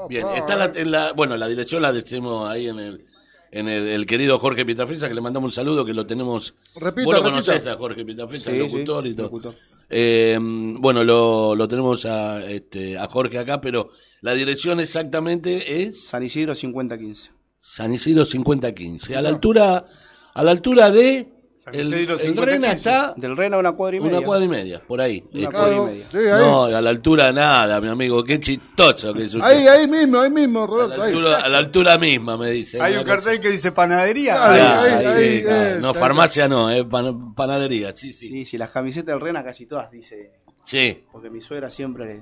Bien, 0.09 0.27
está 0.35 0.55
la, 0.55 0.71
en 0.75 0.91
la- 0.91 1.13
bueno, 1.13 1.37
la 1.37 1.47
dirección 1.47 1.81
la 1.81 1.91
decimos 1.91 2.49
ahí 2.49 2.67
en 2.67 2.79
el, 2.79 3.05
en 3.51 3.67
el, 3.67 3.87
el 3.87 4.05
querido 4.05 4.39
Jorge 4.39 4.65
Pitafresa, 4.65 5.07
que 5.09 5.13
le 5.15 5.21
mandamos 5.21 5.47
un 5.49 5.51
saludo, 5.51 5.83
que 5.85 5.93
lo 5.93 6.05
tenemos. 6.05 6.53
Repita, 6.75 7.05
Vos 7.05 7.15
lo 7.15 7.23
conocés 7.23 7.65
a 7.67 7.75
Jorge 7.77 8.05
Pitafresa, 8.05 8.51
Sí, 8.51 8.57
el 8.57 8.63
locutor 8.63 9.03
sí, 9.05 9.09
y 9.11 9.13
todo. 9.15 9.25
locutor. 9.27 9.55
Eh, 9.89 10.37
bueno, 10.39 11.03
lo, 11.03 11.53
lo 11.55 11.67
tenemos 11.67 12.05
a, 12.05 12.45
este, 12.49 12.97
a 12.97 13.07
Jorge 13.07 13.37
acá, 13.39 13.59
pero 13.59 13.89
la 14.21 14.33
dirección 14.33 14.79
exactamente 14.79 15.81
es 15.83 16.05
San 16.05 16.23
Isidro 16.23 16.55
5015. 16.55 17.31
San 17.59 17.93
Isidro 17.93 18.23
5015. 18.23 19.15
A 19.17 19.21
la 19.21 19.27
altura, 19.29 19.85
a 20.33 20.43
la 20.43 20.51
altura 20.51 20.89
de 20.91 21.27
el, 21.73 21.87
Isidro 21.93 22.13
el 22.15 22.19
5015. 22.21 22.45
Rena 22.45 22.71
está 22.71 23.13
Del 23.17 23.35
Rena 23.37 23.57
una 23.57 23.71
cuadra 23.73 23.97
y 23.97 23.99
media. 23.99 24.17
una 24.17 24.25
cuadra 24.25 24.45
y 24.45 24.47
media, 24.47 24.81
por 24.87 25.01
ahí. 25.01 25.23
Una 25.31 25.41
Este, 25.41 25.53
cuadra 25.53 25.75
y 25.75 25.79
media. 25.85 26.05
sí, 26.11 26.17
ahí. 26.17 26.23
no, 26.41 26.63
a 26.65 26.81
la 26.81 26.89
altura 26.89 27.31
nada, 27.31 27.81
mi 27.81 27.87
amigo, 27.87 28.23
qué 28.23 28.39
chistoso 28.39 29.13
que 29.13 29.23
es 29.25 29.33
usted. 29.33 29.47
Ahí, 29.47 29.67
ahí 29.67 29.87
mismo, 29.87 30.19
ahí 30.19 30.29
mismo, 30.29 30.63
a, 30.63 30.67
Roberto. 30.67 30.97
la 30.97 31.03
ahí. 31.05 31.11
altura, 31.11 31.37
a 31.41 31.49
la 31.49 31.57
altura 31.57 31.97
misma, 31.97 32.37
me 32.37 32.51
dice. 32.51 32.81
Hay 32.81 32.95
un 32.95 33.03
cartel 33.03 33.39
que 33.39 33.49
dice 33.49 33.71
panadería. 33.71 34.35
Claro, 34.35 34.53
Claro, 34.55 34.97
ahí, 34.97 35.05
sí, 35.05 35.17
ahí, 35.35 35.41
claro. 35.43 35.65
eh, 35.75 35.77
no, 35.81 35.87
está- 35.89 35.99
farmacia 35.99 36.47
no, 36.47 36.67
pan- 36.89 37.33
panadería, 37.35 37.95
sí, 37.95 38.13
sí. 38.13 38.29
Sí, 38.29 38.45
sí, 38.45 38.57
las 38.57 38.69
camisetas 38.69 39.13
del 39.13 39.21
Rena 39.21 39.43
casi 39.43 39.65
todas 39.65 39.89
dice, 39.91 40.31
Sí, 40.63 41.03
porque 41.11 41.29
mi 41.29 41.41
suegra 41.41 41.69
siempre 41.69 42.05
le... 42.05 42.21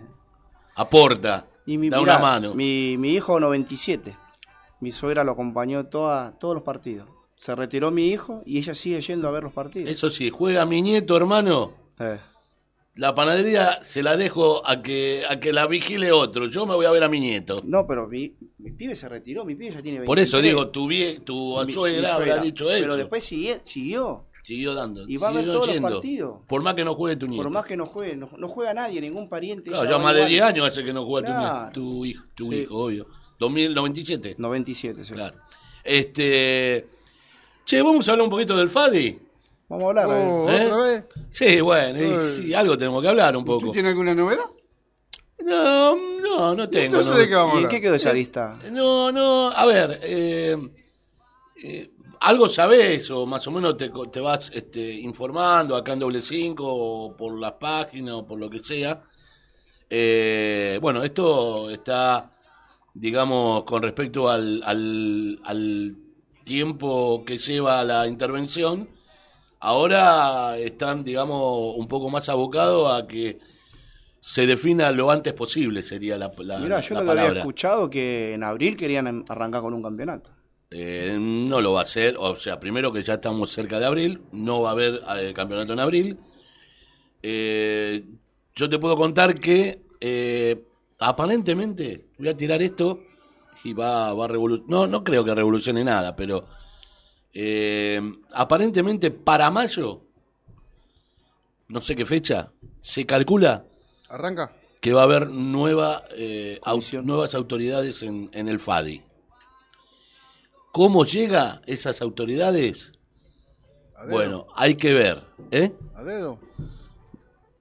aporta, 0.75 1.45
Y 1.65 1.77
mi, 1.77 1.89
da 1.89 1.99
mirá, 1.99 2.15
una 2.17 2.19
mano. 2.21 2.53
Mi, 2.55 2.95
mi 2.97 3.13
hijo 3.13 3.39
97, 3.39 4.15
mi 4.81 4.91
suegra 4.91 5.23
lo 5.23 5.33
acompañó 5.33 5.85
toda, 5.87 6.37
todos 6.39 6.55
los 6.55 6.63
partidos. 6.63 7.07
Se 7.39 7.55
retiró 7.55 7.89
mi 7.89 8.09
hijo 8.09 8.43
y 8.45 8.57
ella 8.57 8.75
sigue 8.75 8.99
yendo 8.99 9.29
a 9.29 9.31
ver 9.31 9.43
los 9.43 9.53
partidos. 9.53 9.89
Eso 9.89 10.09
sí, 10.09 10.29
juega 10.29 10.65
mi 10.65 10.81
nieto, 10.81 11.15
hermano. 11.15 11.71
Eh, 11.97 12.19
La 12.95 13.15
panadería 13.15 13.81
se 13.81 14.03
la 14.03 14.17
dejo 14.17 14.61
a 14.67 14.81
que, 14.81 15.23
a 15.25 15.39
que 15.39 15.53
la 15.53 15.65
vigile 15.65 16.11
otro. 16.11 16.47
Yo 16.47 16.65
me 16.65 16.75
voy 16.75 16.85
a 16.85 16.91
ver 16.91 17.01
a 17.01 17.07
mi 17.07 17.21
nieto. 17.21 17.61
no, 17.63 17.87
pero 17.87 18.09
mi, 18.09 18.35
mi 18.57 18.71
pibe 18.71 18.93
se 18.93 19.07
retiró, 19.07 19.45
mi 19.45 19.55
pibe 19.55 19.71
ya 19.71 19.81
tiene 19.81 19.99
23. 19.99 20.05
Por 20.07 20.19
eso 20.19 20.41
digo, 20.41 20.67
tu, 20.67 20.85
vie, 20.89 21.21
tu 21.21 21.55
Mi- 21.65 21.71
suegra 21.71 22.15
habrá 22.15 22.39
dicho 22.39 22.69
eso. 22.69 22.81
Pero 22.81 22.97
después 22.97 23.23
sigue- 23.23 23.61
siguió. 23.63 24.25
Siguió 24.43 24.73
dando. 24.73 25.07
Y 25.07 25.15
va 25.15 25.29
a 25.29 25.31
ver 25.31 25.39
siguió 25.43 25.53
todos 25.53 25.67
los 25.67 25.75
yendo. 25.75 25.89
partidos. 25.91 26.39
Por 26.45 26.61
más 26.61 26.75
que 26.75 26.83
no 26.83 26.93
juegue 26.93 27.15
tu 27.15 27.27
nieto. 27.27 27.43
Por 27.43 27.53
más 27.53 27.65
que 27.65 27.77
no 27.77 27.85
juegue, 27.85 28.17
no, 28.17 28.29
no 28.37 28.49
juega 28.49 28.73
nadie, 28.73 28.99
ningún 28.99 29.29
pariente. 29.29 29.71
Claro, 29.71 29.89
ya 29.89 29.97
más 29.97 30.13
de 30.13 30.19
igual. 30.19 30.29
10 30.31 30.41
años 30.43 30.67
hace 30.67 30.83
que 30.83 30.91
no 30.91 31.05
juega 31.05 31.25
tu 31.25 31.39
nieto, 31.39 31.71
tu 31.71 32.05
hijo, 32.05 32.25
tu 32.35 32.51
Sí. 32.51 32.55
hijo, 32.57 32.83
obvio. 32.83 33.07
2097. 33.39 34.35
97, 34.37 35.05
sí. 35.05 35.13
Claro. 35.13 35.37
Este. 35.85 36.85
Che, 37.69 37.83
vamos 37.83 38.09
a 38.09 38.13
hablar 38.13 38.23
un 38.23 38.31
poquito 38.31 38.57
del 38.57 38.67
Fadi. 38.67 39.15
Vamos 39.67 39.83
a 39.83 39.87
hablar. 39.89 40.07
Oh, 40.07 40.49
eh. 40.49 40.57
¿Eh? 40.57 40.65
¿Otra 40.65 40.77
vez? 40.77 41.05
Sí, 41.29 41.61
bueno, 41.61 41.99
y 41.99 42.03
Ay. 42.03 42.35
sí, 42.35 42.53
algo 42.55 42.75
tenemos 42.75 42.99
que 42.99 43.09
hablar 43.09 43.37
un 43.37 43.45
¿Tú 43.45 43.59
poco. 43.59 43.71
tienes 43.71 43.91
alguna 43.91 44.15
novedad? 44.15 44.45
No, 45.45 45.95
no, 45.95 46.55
no 46.55 46.67
tengo. 46.67 46.97
Entonces, 46.97 47.13
no. 47.13 47.19
¿de 47.19 47.27
qué 47.27 47.35
vamos 47.35 47.57
a 47.57 47.59
¿Y 47.59 47.63
en 47.65 47.69
qué 47.69 47.79
quedó 47.79 47.93
esa 47.93 48.11
lista? 48.11 48.57
No, 48.71 49.11
no, 49.11 49.51
a 49.51 49.67
ver, 49.67 49.99
eh, 50.01 50.57
eh, 51.63 51.91
algo 52.21 52.49
sabés 52.49 53.11
o 53.11 53.27
más 53.27 53.45
o 53.45 53.51
menos 53.51 53.77
te, 53.77 53.91
te 54.11 54.19
vas 54.19 54.49
este, 54.51 54.91
informando 54.91 55.75
acá 55.75 55.93
en 55.93 55.99
doble 55.99 56.23
5 56.23 56.63
o 56.65 57.15
por 57.15 57.39
las 57.39 57.51
páginas 57.51 58.15
o 58.15 58.25
por 58.25 58.39
lo 58.39 58.49
que 58.49 58.61
sea. 58.61 59.03
Eh, 59.87 60.79
bueno, 60.81 61.03
esto 61.03 61.69
está, 61.69 62.35
digamos, 62.95 63.63
con 63.63 63.83
respecto 63.83 64.27
al, 64.27 64.63
al, 64.65 65.39
al 65.43 66.08
tiempo 66.49 67.23
que 67.25 67.37
lleva 67.37 67.83
la 67.83 68.07
intervención, 68.07 68.89
ahora 69.59 70.57
están, 70.57 71.03
digamos, 71.03 71.75
un 71.77 71.87
poco 71.87 72.09
más 72.09 72.27
abocados 72.27 72.91
a 72.91 73.05
que 73.05 73.37
se 74.19 74.47
defina 74.47 74.91
lo 74.91 75.11
antes 75.11 75.33
posible, 75.33 75.83
sería 75.83 76.17
la, 76.17 76.31
la, 76.39 76.57
Mirá, 76.57 76.81
yo 76.81 76.95
la 76.95 77.03
lo 77.03 77.11
había 77.11 77.37
escuchado 77.37 77.87
que 77.87 78.33
en 78.33 78.43
abril 78.43 78.75
querían 78.75 79.25
arrancar 79.29 79.61
con 79.61 79.75
un 79.75 79.83
campeonato. 79.83 80.31
Eh, 80.71 81.17
no 81.19 81.61
lo 81.61 81.73
va 81.73 81.81
a 81.81 81.83
hacer, 81.83 82.15
o 82.17 82.35
sea, 82.35 82.59
primero 82.59 82.91
que 82.91 83.03
ya 83.03 83.13
estamos 83.13 83.51
cerca 83.51 83.79
de 83.79 83.85
abril, 83.85 84.21
no 84.31 84.61
va 84.61 84.69
a 84.69 84.71
haber 84.71 85.01
eh, 85.19 85.33
campeonato 85.35 85.73
en 85.73 85.79
abril. 85.79 86.17
Eh, 87.21 88.05
yo 88.55 88.67
te 88.67 88.79
puedo 88.79 88.95
contar 88.97 89.35
que 89.35 89.83
eh, 90.01 90.63
aparentemente, 90.97 92.07
voy 92.17 92.29
a 92.29 92.35
tirar 92.35 92.63
esto 92.63 93.03
y 93.63 93.73
va, 93.73 94.13
va 94.13 94.25
a 94.25 94.27
revolucionar, 94.27 94.69
no, 94.69 94.87
no 94.87 95.03
creo 95.03 95.23
que 95.23 95.33
revolucione 95.35 95.83
nada, 95.83 96.15
pero 96.15 96.47
eh, 97.33 98.01
aparentemente 98.33 99.11
para 99.11 99.49
mayo, 99.51 100.01
no 101.67 101.81
sé 101.81 101.95
qué 101.95 102.05
fecha, 102.05 102.51
se 102.81 103.05
calcula 103.05 103.65
Arranca. 104.09 104.53
que 104.81 104.93
va 104.93 105.01
a 105.01 105.03
haber 105.05 105.29
nueva, 105.29 106.03
eh, 106.15 106.59
au- 106.63 107.03
nuevas 107.03 107.35
autoridades 107.35 108.01
en, 108.03 108.29
en 108.33 108.47
el 108.49 108.59
FADI. 108.59 109.03
¿Cómo 110.71 111.03
llega 111.05 111.61
esas 111.65 112.01
autoridades? 112.01 112.91
A 113.95 114.05
dedo. 114.05 114.11
Bueno, 114.11 114.47
hay 114.55 114.75
que 114.75 114.93
ver. 114.93 115.23
¿eh? 115.51 115.71
A 115.95 116.03
dedo. 116.03 116.39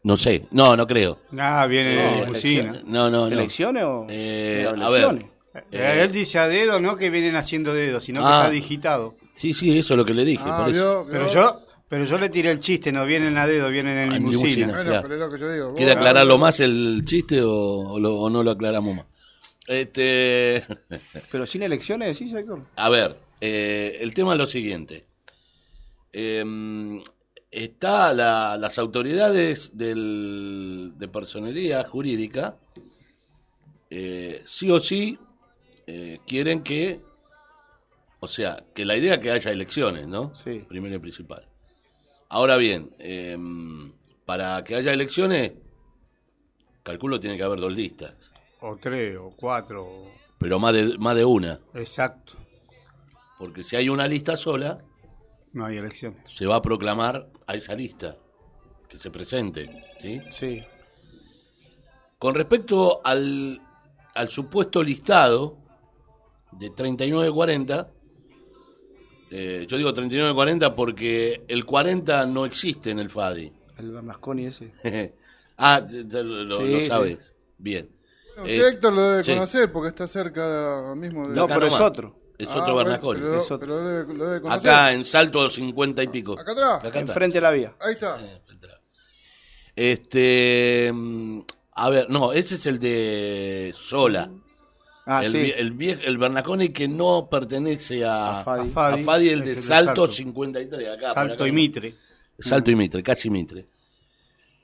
No 0.05 0.17
sé, 0.17 0.47
no, 0.53 0.77
no 0.77 0.87
creo. 0.87 1.19
Nada, 1.33 1.67
viene 1.67 1.97
No, 2.27 2.33
de. 2.33 2.83
No, 2.85 3.11
no, 3.11 3.11
no. 3.11 3.27
¿Elecciones 3.29 3.83
o 3.85 4.07
Eh, 4.09 4.67
a 4.81 4.89
ver. 4.91 5.27
Elecciones? 5.59 5.97
Eh, 5.97 6.03
Él 6.05 6.13
dice 6.13 6.39
a 6.39 6.49
dedo, 6.49 6.81
no 6.81 6.97
que 6.97 7.11
vienen 7.11 7.37
haciendo 7.37 7.73
dedo, 7.75 8.01
sino 8.01 8.21
que 8.21 8.27
Ah. 8.27 8.39
está 8.43 8.51
digitado. 8.51 9.17
Sí, 9.35 9.55
sí, 9.55 9.79
eso 9.79 9.95
es 9.95 9.99
lo 9.99 10.05
que 10.05 10.15
le 10.15 10.25
dije. 10.25 10.43
Ah, 10.47 10.65
por 10.65 10.75
eso. 10.75 11.05
vio, 11.05 11.13
Pero 11.13 11.33
yo, 11.33 11.61
pero 11.89 12.05
yo 12.05 12.19
le 12.19 12.29
tiré 12.29 12.51
el 12.51 12.59
chiste, 12.59 12.91
no 12.93 13.07
vienen 13.07 13.37
a 13.39 13.47
dedo, 13.47 13.71
vienen 13.71 13.97
en 13.99 14.05
en 14.05 14.13
limusina. 14.15 14.39
limusina. 14.43 14.67
Bueno, 14.69 14.85
claro. 14.91 15.03
pero 15.03 15.15
es 15.15 15.21
lo 15.21 15.31
que 15.31 15.39
yo 15.39 15.53
digo. 15.53 15.75
¿Quiere 15.75 15.93
aclararlo 15.93 16.39
más 16.39 16.61
el 16.61 17.03
chiste 17.05 17.43
o, 17.43 17.53
o 17.53 17.99
lo- 18.01 18.17
o 18.19 18.31
no 18.31 18.43
lo 18.43 18.51
aclaramos 18.51 18.97
más? 18.97 19.07
Este, 19.67 20.65
Pero 21.31 21.47
sin 21.47 21.63
elecciones, 21.63 22.17
sí, 22.19 22.33
Héctor. 22.35 22.63
a 22.77 22.89
ver, 22.89 23.17
eh, 23.41 23.99
el 24.01 24.15
tema 24.15 24.33
es 24.33 24.39
lo 24.39 24.47
siguiente. 24.47 25.05
Eh, 26.13 26.43
está 27.51 28.13
la- 28.15 28.57
las 28.59 28.79
autoridades 28.79 29.71
del, 29.77 30.93
de 30.97 31.09
personería 31.09 31.85
jurídica, 31.85 32.57
eh, 33.91 34.43
sí 34.47 34.71
o 34.71 34.81
sí, 34.81 35.19
eh, 35.91 36.21
quieren 36.27 36.63
que, 36.63 37.01
o 38.21 38.29
sea, 38.29 38.63
que 38.75 38.85
la 38.85 38.95
idea 38.95 39.15
es 39.15 39.21
que 39.21 39.31
haya 39.31 39.51
elecciones, 39.51 40.07
¿no? 40.07 40.35
Sí. 40.35 40.67
Primero 40.69 40.95
y 40.97 40.99
principal. 40.99 41.49
Ahora 42.29 42.59
bien, 42.59 42.91
em, 42.99 43.93
para 44.27 44.63
que 44.65 44.75
haya 44.75 44.93
elecciones, 44.93 45.55
calculo 46.83 47.19
tiene 47.21 47.39
que 47.39 47.43
haber 47.43 47.59
dos 47.59 47.73
listas, 47.73 48.13
O 48.61 48.77
tres, 48.77 49.17
o 49.17 49.31
cuatro. 49.35 49.89
pero 50.39 50.59
más 50.59 50.75
de, 50.75 50.99
más 50.99 51.17
de 51.17 51.25
una, 51.25 51.59
Exacto. 51.75 52.35
porque 53.39 53.65
si 53.65 53.77
hay 53.77 53.89
una 53.89 54.07
lista 54.07 54.37
sola, 54.37 54.85
No 55.55 55.65
hay 55.65 55.79
elecciones. 55.79 56.21
se 56.31 56.45
va 56.47 56.57
a 56.57 56.63
proclamar 56.63 57.31
a 57.47 57.55
esa 57.55 57.75
lista, 57.75 58.17
que 58.91 58.99
se 58.99 59.11
presente, 59.11 59.71
¿sí? 59.99 60.21
Sí. 60.31 60.63
Con 62.19 62.35
respecto 62.35 63.01
al, 63.05 63.63
al 64.15 64.29
supuesto 64.29 64.83
listado 64.83 65.57
de 66.53 66.71
39-40, 66.71 67.89
eh, 69.31 69.67
yo 69.69 69.77
digo 69.77 69.93
39-40 69.93 70.75
porque 70.75 71.45
el 71.49 71.65
40 71.65 72.27
no 72.27 72.45
existe 72.47 72.91
en 72.91 72.99
el 72.99 73.11
FADI. 73.11 73.53
El 73.79 73.93
Bernasconi 73.93 74.47
ese. 74.47 74.73
ah, 75.59 75.85
te- 75.87 76.05
te- 76.05 76.25
lo, 76.25 76.45
lo 76.45 76.59
Sí, 76.81 76.87
sabes. 76.87 77.35
Bien. 77.59 77.89
Usted, 78.39 78.51
Es- 78.51 78.73
Héctor, 78.75 78.93
lo 78.93 79.03
debe 79.11 79.23
sí. 79.25 79.35
conocer 79.35 79.73
porque 79.73 79.89
está 79.89 80.07
cerca 80.07 80.95
mismo 80.97 81.29
de. 81.29 81.35
No, 81.35 81.47
pero 81.47 81.67
es 81.67 81.79
otro. 81.81 82.17
Es 82.39 82.49
Ah, 82.51 82.63
otro 82.63 82.77
Bernasconi. 82.77 83.21
Pero, 83.21 83.35
Es 83.41 83.51
otro. 83.51 83.59
pero 83.59 83.79
debe, 83.85 84.15
lo 84.15 84.25
debe 84.27 84.41
conocer. 84.41 84.71
Acá 84.71 84.93
en 84.93 85.05
Salto 85.05 85.51
50 85.51 86.03
y 86.05 86.09
pico. 86.09 86.39
Acá 86.39 86.53
atrás. 86.53 86.85
Acá. 86.85 87.01
Enfrente 87.01 87.39
de 87.39 87.41
la 87.43 87.51
vía. 87.51 87.75
Ahí 87.81 87.95
está. 87.95 88.19
Eh. 88.21 88.41
Este. 89.75 90.91
mm, 90.93 91.41
A 91.73 91.91
ver, 91.91 92.11
no, 92.11 92.33
ese 92.33 92.57
es 92.57 92.67
el 92.67 92.79
de 92.81 93.73
Sola. 93.77 94.31
Ah, 95.11 95.25
el, 95.25 95.33
sí. 95.33 95.39
vie- 95.39 95.55
el, 95.57 95.73
vie- 95.77 95.99
el 96.05 96.19
Bernaconi 96.19 96.69
que 96.69 96.87
no 96.87 97.29
pertenece 97.31 98.05
a, 98.05 98.41
A 98.41 98.45
Fadi. 98.45 98.69
a 98.69 98.73
Fadi, 98.73 99.03
Fadi, 99.05 99.29
el 99.31 99.41
de 99.45 99.55
Salto, 99.63 100.03
Salto. 100.03 100.13
53, 100.13 100.89
acá. 100.91 101.15
Salto 101.15 101.35
acá 101.35 101.49
y. 101.49 101.53
Mitre. 101.53 101.95
Salto 102.39 102.71
y 102.71 102.77
Mitre, 102.77 103.03
casi 103.03 103.31
Mitre. 103.31 103.67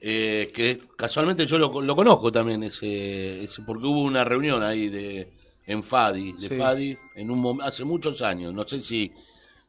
Eh, 0.01 0.53
que 0.55 0.79
casualmente 0.97 1.47
yo 1.47 1.59
lo, 1.59 1.81
lo 1.81 1.97
conozco 1.97 2.31
también, 2.31 2.63
ese, 2.63 3.43
ese, 3.43 3.63
porque 3.63 3.87
hubo 3.87 4.03
una 4.03 4.23
reunión 4.23 4.63
ahí 4.63 4.91
de 4.91 5.33
en 5.67 5.83
Fadi, 5.83 6.33
de 6.35 6.49
Sí. 6.51 6.57
Fadi, 6.57 6.99
en 7.17 7.31
un 7.31 7.63
hace 7.63 7.85
muchos 7.85 8.21
años. 8.21 8.53
No 8.53 8.69
sé 8.69 8.85
si, 8.85 9.11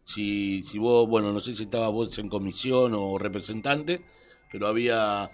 si, 0.04 0.62
si 0.66 0.78
vos, 0.78 1.08
bueno, 1.08 1.32
no 1.32 1.40
sé 1.40 1.56
si 1.56 1.64
estabas 1.64 1.90
vos 1.92 2.18
en 2.20 2.28
comisión 2.28 2.92
o 2.96 3.18
representante, 3.18 4.02
pero 4.52 4.68
había 4.68 5.32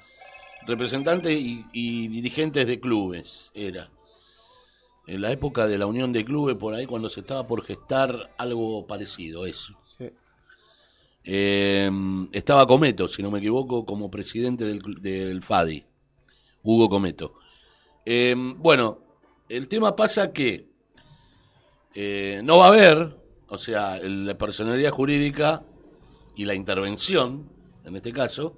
representantes 0.68 1.34
y, 1.34 1.66
y 1.74 2.08
dirigentes 2.10 2.68
de 2.68 2.80
clubes, 2.80 3.52
era. 3.56 3.90
En 5.08 5.22
la 5.22 5.32
época 5.32 5.68
de 5.68 5.78
la 5.78 5.88
unión 5.88 6.14
de 6.14 6.24
clubes, 6.24 6.56
por 6.56 6.74
ahí, 6.74 6.86
cuando 6.86 7.10
se 7.10 7.22
estaba 7.22 7.46
por 7.46 7.64
gestar 7.64 8.34
algo 8.38 8.86
parecido, 8.88 9.46
eso. 9.46 9.78
Sí. 9.98 10.10
Eh, 11.24 11.90
estaba 12.32 12.68
Cometo, 12.68 13.08
si 13.08 13.22
no 13.22 13.32
me 13.32 13.40
equivoco, 13.40 13.86
como 13.86 14.12
presidente 14.12 14.66
del, 14.66 14.82
del 15.02 15.44
FADI, 15.44 15.86
Hugo 16.64 16.90
Cometo. 16.90 17.34
Eh, 18.06 18.36
bueno, 18.38 19.00
el 19.50 19.68
tema 19.68 19.96
pasa 19.96 20.32
que 20.32 20.72
eh, 21.94 22.42
no 22.44 22.58
va 22.58 22.66
a 22.66 22.70
haber, 22.70 23.18
o 23.48 23.58
sea, 23.58 24.00
la 24.00 24.38
personalidad 24.38 24.92
jurídica 24.92 25.64
y 26.36 26.46
la 26.46 26.56
intervención, 26.56 27.50
en 27.84 27.96
este 27.96 28.14
caso, 28.14 28.58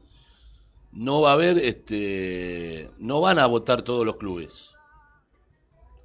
no 0.91 1.21
va 1.21 1.31
a 1.31 1.33
haber, 1.33 1.57
este, 1.57 2.91
no 2.99 3.21
van 3.21 3.39
a 3.39 3.47
votar 3.47 3.81
todos 3.81 4.05
los 4.05 4.17
clubes. 4.17 4.71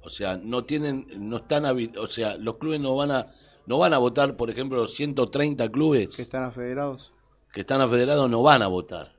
O 0.01 0.09
sea, 0.09 0.37
no 0.37 0.63
tienen, 0.63 1.07
no 1.17 1.37
están, 1.37 1.65
o 1.65 2.07
sea, 2.07 2.37
los 2.37 2.57
clubes 2.57 2.79
no 2.79 2.95
van 2.95 3.11
a, 3.11 3.27
no 3.65 3.77
van 3.77 3.93
a 3.93 3.97
votar, 3.97 4.35
por 4.37 4.49
ejemplo, 4.49 4.87
130 4.87 5.69
clubes 5.69 6.15
Que 6.15 6.21
están 6.21 6.43
afederados. 6.43 7.11
que 7.53 7.61
están 7.61 7.81
afederados 7.81 8.29
no 8.29 8.41
van 8.41 8.61
a 8.61 8.67
votar. 8.67 9.13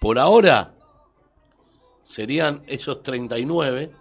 Por 0.00 0.18
ahora 0.18 0.74
serían 2.02 2.62
esos 2.66 3.02
39 3.02 3.92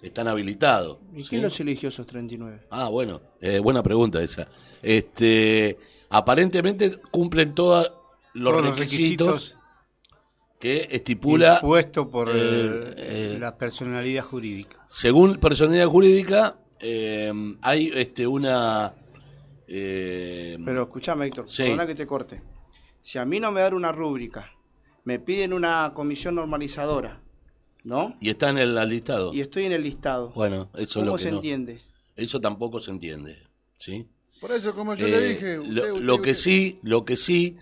que 0.00 0.06
están 0.08 0.26
habilitados. 0.28 0.98
¿Y 1.14 1.22
¿sí? 1.22 1.30
quién 1.30 1.42
los 1.42 1.58
eligió 1.60 1.88
esos 1.88 2.06
39? 2.06 2.66
Ah, 2.70 2.88
bueno, 2.88 3.20
eh, 3.40 3.60
buena 3.60 3.82
pregunta 3.82 4.20
esa. 4.22 4.48
Este, 4.82 5.78
aparentemente 6.10 6.98
cumplen 7.10 7.54
todos 7.54 7.92
los 8.34 8.52
Todos 8.52 8.64
los 8.66 8.78
requisitos 8.78 9.56
que 10.62 10.86
estipula, 10.92 11.54
impuesto 11.60 12.08
por 12.08 12.28
eh, 12.28 12.34
eh, 12.36 12.94
eh, 12.96 13.36
la 13.40 13.58
personalidad 13.58 14.22
jurídica. 14.22 14.78
según 14.88 15.38
personalidad 15.38 15.88
jurídica, 15.88 16.56
eh, 16.78 17.32
hay 17.62 17.90
este 17.96 18.28
una 18.28 18.94
eh, 19.66 20.56
Pero 20.64 20.82
escúchame, 20.84 21.26
Héctor, 21.26 21.46
Sí. 21.50 21.64
perdona 21.64 21.86
que 21.88 21.96
te 21.96 22.06
corte. 22.06 22.40
Si 23.00 23.18
a 23.18 23.24
mí 23.24 23.40
no 23.40 23.50
me 23.50 23.60
dan 23.60 23.74
una 23.74 23.90
rúbrica, 23.90 24.52
me 25.04 25.18
piden 25.18 25.52
una 25.52 25.90
comisión 25.94 26.36
normalizadora, 26.36 27.20
¿no? 27.82 28.16
y 28.20 28.30
está 28.30 28.50
en 28.50 28.58
el 28.58 28.88
listado. 28.88 29.34
Y 29.34 29.40
estoy 29.40 29.64
en 29.64 29.72
el 29.72 29.82
listado. 29.82 30.30
Bueno, 30.30 30.70
eso 30.74 31.00
es 31.00 31.06
lo 31.06 31.12
¿Cómo 31.12 31.16
que 31.16 31.22
se 31.24 31.30
no- 31.30 31.36
entiende? 31.38 31.80
Eso 32.14 32.40
tampoco 32.40 32.80
se 32.80 32.92
entiende, 32.92 33.36
¿sí? 33.74 34.06
Por 34.40 34.52
eso, 34.52 34.74
como 34.76 34.94
yo 34.94 35.06
Eh, 35.08 35.10
le 35.10 35.28
dije. 35.30 35.56
lo, 35.56 35.62
usted- 35.62 35.74
lo 35.74 36.14
usted- 36.14 36.24
que 36.24 36.30
usted- 36.30 36.34
sí, 36.34 36.78
lo 36.82 37.04
que 37.04 37.16
sí 37.16 37.56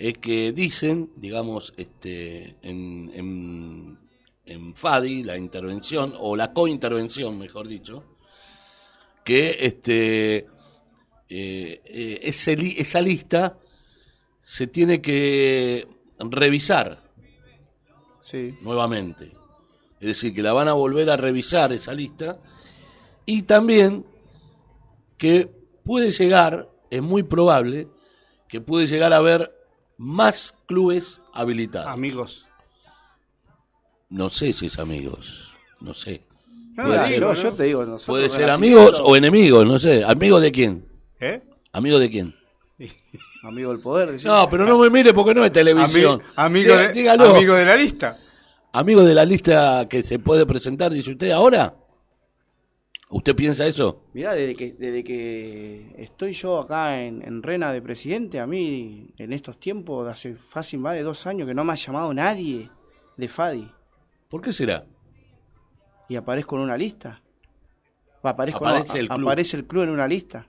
es 0.00 0.16
que 0.16 0.52
dicen, 0.52 1.10
digamos, 1.16 1.74
este, 1.76 2.56
en, 2.62 3.10
en, 3.12 3.98
en 4.46 4.74
FADI, 4.74 5.24
la 5.24 5.36
intervención, 5.36 6.14
o 6.18 6.36
la 6.36 6.54
cointervención, 6.54 7.38
mejor 7.38 7.68
dicho, 7.68 8.02
que 9.22 9.58
este, 9.60 10.36
eh, 11.28 11.82
eh, 11.84 12.20
ese 12.22 12.52
esa 12.80 13.02
lista 13.02 13.58
se 14.40 14.66
tiene 14.66 15.02
que 15.02 15.86
revisar 16.18 17.02
Sí. 18.22 18.54
nuevamente. 18.62 19.32
Es 20.00 20.08
decir, 20.08 20.34
que 20.34 20.42
la 20.42 20.54
van 20.54 20.68
a 20.68 20.72
volver 20.72 21.10
a 21.10 21.18
revisar 21.18 21.74
esa 21.74 21.92
lista 21.92 22.38
y 23.26 23.42
también 23.42 24.06
que 25.18 25.46
puede 25.84 26.10
llegar, 26.12 26.70
es 26.90 27.02
muy 27.02 27.22
probable, 27.22 27.88
que 28.48 28.62
puede 28.62 28.86
llegar 28.86 29.12
a 29.12 29.16
haber 29.18 29.59
más 30.00 30.54
clubes 30.66 31.20
habilitados. 31.34 31.88
Amigos. 31.88 32.46
No 34.08 34.30
sé 34.30 34.54
si 34.54 34.66
es 34.66 34.78
amigos, 34.78 35.52
no 35.80 35.92
sé. 35.92 36.22
No, 36.74 36.84
Puede 36.84 36.88
Mira, 36.88 37.06
ser, 37.06 37.20
yo, 37.20 37.26
¿no? 37.26 37.34
yo 37.34 37.52
te 37.52 37.62
digo, 37.64 37.80
nosotros 37.84 38.06
Puede 38.06 38.30
ser 38.30 38.50
amigos 38.50 39.02
o 39.04 39.14
enemigos, 39.14 39.66
no 39.66 39.78
sé. 39.78 40.02
¿Amigo 40.02 40.40
de 40.40 40.50
quién? 40.50 40.86
¿Eh? 41.20 41.42
¿Amigo 41.72 41.98
de 41.98 42.08
quién? 42.10 42.34
Amigo 43.42 43.72
del 43.72 43.80
poder. 43.80 44.24
No, 44.24 44.48
pero 44.48 44.64
no 44.64 44.78
me 44.78 44.88
mire 44.88 45.12
porque 45.12 45.34
no 45.34 45.44
es 45.44 45.52
televisión. 45.52 46.20
Ami- 46.34 46.64
amigo, 46.64 46.76
de, 46.76 47.10
amigo 47.10 47.54
de 47.54 47.64
la 47.66 47.76
lista. 47.76 48.18
¿Amigo 48.72 49.04
de 49.04 49.14
la 49.14 49.24
lista 49.26 49.86
que 49.86 50.02
se 50.02 50.18
puede 50.18 50.46
presentar, 50.46 50.90
dice 50.92 51.10
usted 51.10 51.30
ahora? 51.32 51.74
¿Usted 53.12 53.34
piensa 53.34 53.66
eso? 53.66 54.04
Mirá, 54.14 54.34
desde 54.34 54.54
que, 54.54 54.72
desde 54.72 55.02
que 55.02 55.94
estoy 55.98 56.32
yo 56.32 56.58
acá 56.60 57.02
en, 57.02 57.22
en 57.26 57.42
Rena 57.42 57.72
de 57.72 57.82
presidente, 57.82 58.38
a 58.38 58.46
mí 58.46 59.08
en 59.18 59.32
estos 59.32 59.58
tiempos, 59.58 60.04
de 60.04 60.12
hace 60.12 60.34
fácil 60.36 60.78
más 60.78 60.94
de 60.94 61.02
dos 61.02 61.26
años 61.26 61.48
que 61.48 61.54
no 61.54 61.64
me 61.64 61.72
ha 61.72 61.76
llamado 61.76 62.14
nadie 62.14 62.70
de 63.16 63.28
Fadi 63.28 63.68
¿Por 64.28 64.40
qué 64.40 64.52
será? 64.52 64.86
y 66.08 66.14
aparezco 66.16 66.56
en 66.56 66.62
una 66.62 66.76
lista. 66.76 67.20
Va, 68.24 68.30
aparezco, 68.30 68.64
no, 68.64 68.70
Aparece 68.70 68.98
el 69.00 69.06
a- 69.10 69.14
club. 69.16 69.28
aparece 69.28 69.56
el 69.56 69.66
club 69.66 69.82
en 69.84 69.90
una 69.90 70.06
lista. 70.08 70.46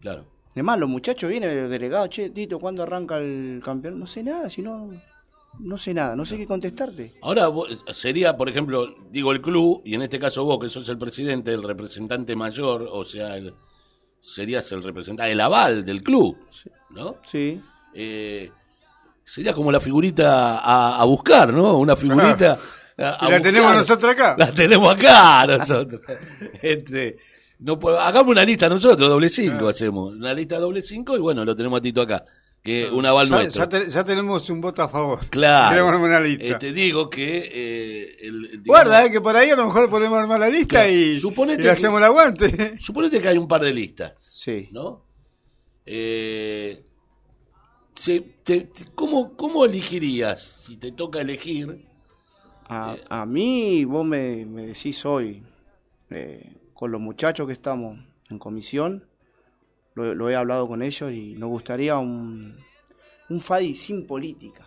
Claro. 0.00 0.26
Además, 0.52 0.78
los 0.78 0.88
muchachos 0.88 1.28
vienen, 1.30 1.58
los 1.62 1.70
delegados, 1.70 2.10
che, 2.10 2.30
Tito, 2.30 2.58
¿cuándo 2.58 2.82
arranca 2.82 3.18
el 3.18 3.60
campeón? 3.64 3.98
No 3.98 4.06
sé 4.06 4.22
nada, 4.22 4.48
si 4.50 4.60
no, 4.62 4.90
no 5.58 5.78
sé 5.78 5.94
nada, 5.94 6.16
no 6.16 6.24
sé 6.26 6.36
qué 6.36 6.46
contestarte. 6.46 7.14
Ahora 7.22 7.48
vos- 7.48 7.68
sería, 7.94 8.36
por 8.36 8.48
ejemplo, 8.48 8.94
digo 9.10 9.32
el 9.32 9.40
club, 9.40 9.82
y 9.84 9.94
en 9.94 10.02
este 10.02 10.18
caso 10.18 10.44
vos, 10.44 10.58
que 10.58 10.68
sos 10.68 10.88
el 10.88 10.98
presidente, 10.98 11.52
el 11.52 11.62
representante 11.62 12.34
mayor, 12.36 12.88
o 12.90 13.04
sea, 13.04 13.36
el- 13.36 13.54
serías 14.20 14.70
el 14.72 14.82
representante, 14.82 15.32
el 15.32 15.40
aval 15.40 15.84
del 15.84 16.02
club, 16.02 16.36
¿no? 16.90 17.16
Sí. 17.24 17.60
Eh, 17.94 18.50
sería 19.24 19.52
como 19.52 19.70
la 19.72 19.80
figurita 19.80 20.58
a, 20.58 21.00
a 21.00 21.04
buscar, 21.04 21.52
¿no? 21.52 21.78
Una 21.78 21.96
figurita. 21.96 22.58
a- 22.98 23.24
a 23.24 23.28
Y 23.28 23.30
la 23.30 23.40
tenemos 23.40 23.72
nosotros 23.74 24.12
acá. 24.12 24.36
La 24.38 24.52
tenemos 24.52 24.94
acá 24.94 25.46
nosotros. 25.58 26.00
Este, 26.62 27.16
no, 27.58 27.78
hagamos 27.98 28.30
una 28.32 28.44
lista 28.44 28.68
nosotros, 28.68 29.08
doble 29.08 29.28
cinco 29.28 29.68
hacemos. 29.68 30.12
Una 30.12 30.32
lista 30.34 30.58
doble 30.58 30.82
cinco 30.82 31.16
y 31.16 31.20
bueno, 31.20 31.44
lo 31.44 31.54
tenemos 31.56 31.78
a 31.78 31.82
Tito 31.82 32.02
acá. 32.02 32.24
Que 32.62 32.88
un 32.88 33.04
aval 33.04 33.28
Ya, 33.28 33.34
nuestro. 33.34 33.62
ya 33.64 33.68
te- 33.68 33.90
ya 33.90 34.04
tenemos 34.04 34.48
un 34.48 34.60
voto 34.60 34.82
a 34.82 34.88
favor. 34.88 35.28
Claro. 35.30 35.70
Queremos 35.70 35.92
armar 35.94 36.08
una 36.10 36.20
lista. 36.20 36.44
Eh, 36.46 36.54
te 36.60 36.72
digo 36.72 37.10
que. 37.10 37.38
eh, 37.52 38.16
el- 38.20 38.42
digamos, 38.62 38.66
Guarda, 38.66 39.04
eh, 39.06 39.10
que 39.10 39.20
por 39.20 39.36
ahí 39.36 39.50
a 39.50 39.56
lo 39.56 39.66
mejor 39.66 39.90
podemos 39.90 40.16
armar 40.18 40.38
la 40.38 40.48
lista 40.48 40.82
Claro. 40.84 40.90
y, 40.92 41.18
Suponete 41.18 41.62
y 41.62 41.64
le 41.64 41.70
que- 41.70 41.76
hacemos 41.76 41.98
el 41.98 42.04
aguante. 42.04 42.76
Suponete 42.80 43.20
que 43.20 43.28
hay 43.28 43.36
un 43.38 43.48
par 43.48 43.62
de 43.62 43.72
listas, 43.74 44.14
Sí. 44.30 44.68
¿no? 44.70 45.04
Eh, 45.84 46.84
se- 47.94 48.20
te- 48.20 48.60
te- 48.62 48.86
¿cómo, 48.94 49.36
¿Cómo 49.36 49.64
elegirías 49.64 50.40
si 50.64 50.76
te 50.76 50.92
toca 50.92 51.20
elegir? 51.20 51.84
A, 52.68 52.94
Eh. 52.96 53.04
a 53.10 53.26
mí, 53.26 53.84
vos 53.84 54.06
me, 54.06 54.46
me 54.46 54.66
decís 54.68 55.04
hoy, 55.04 55.42
eh, 56.10 56.58
con 56.74 56.92
los 56.92 57.00
muchachos 57.00 57.46
que 57.48 57.52
estamos 57.52 57.98
en 58.30 58.38
comisión, 58.38 59.04
lo, 59.94 60.14
lo 60.14 60.30
he 60.30 60.36
hablado 60.36 60.66
con 60.68 60.82
ellos 60.82 61.12
y 61.12 61.34
nos 61.34 61.48
gustaría 61.50 61.98
un, 61.98 62.56
un 63.28 63.40
FADI 63.40 63.74
sin 63.74 64.06
política. 64.06 64.66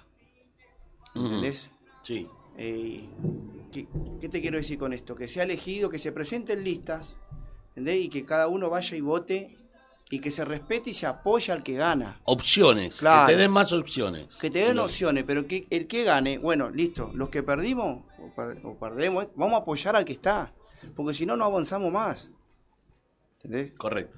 ¿Entendés? 1.15 1.69
Sí. 2.01 2.27
Eh, 2.57 3.07
¿qué, 3.71 3.87
qué 4.21 4.29
te 4.29 4.41
quiero 4.41 4.57
decir 4.57 4.77
con 4.77 4.93
esto? 4.93 5.15
Que 5.15 5.27
sea 5.27 5.43
elegido, 5.43 5.89
que 5.89 5.99
se 5.99 6.11
presenten 6.11 6.63
listas, 6.63 7.15
¿entendés? 7.69 8.05
Y 8.05 8.09
que 8.09 8.25
cada 8.25 8.47
uno 8.47 8.69
vaya 8.69 8.95
y 8.97 9.01
vote 9.01 9.57
y 10.09 10.19
que 10.19 10.29
se 10.29 10.45
respete 10.45 10.91
y 10.91 10.93
se 10.93 11.05
apoye 11.07 11.51
al 11.51 11.63
que 11.63 11.73
gana. 11.73 12.19
Opciones. 12.25 12.97
Claro. 12.97 13.27
Que 13.27 13.33
te 13.33 13.39
den 13.39 13.51
más 13.51 13.73
opciones. 13.73 14.27
Que 14.39 14.49
te 14.51 14.59
den 14.59 14.77
opciones, 14.77 15.23
pero 15.25 15.47
que 15.47 15.65
el 15.69 15.87
que 15.87 16.03
gane, 16.03 16.37
bueno, 16.37 16.69
listo, 16.69 17.11
los 17.13 17.29
que 17.29 17.41
perdimos 17.43 18.03
o, 18.19 18.35
per- 18.35 18.59
o 18.63 18.75
perdemos, 18.77 19.27
vamos 19.35 19.55
a 19.55 19.61
apoyar 19.63 19.95
al 19.95 20.05
que 20.05 20.13
está, 20.13 20.53
porque 20.95 21.13
si 21.13 21.25
no, 21.25 21.35
no 21.35 21.45
avanzamos 21.45 21.91
más. 21.91 22.29
¿Entendés? 23.43 23.73
Correcto. 23.77 24.17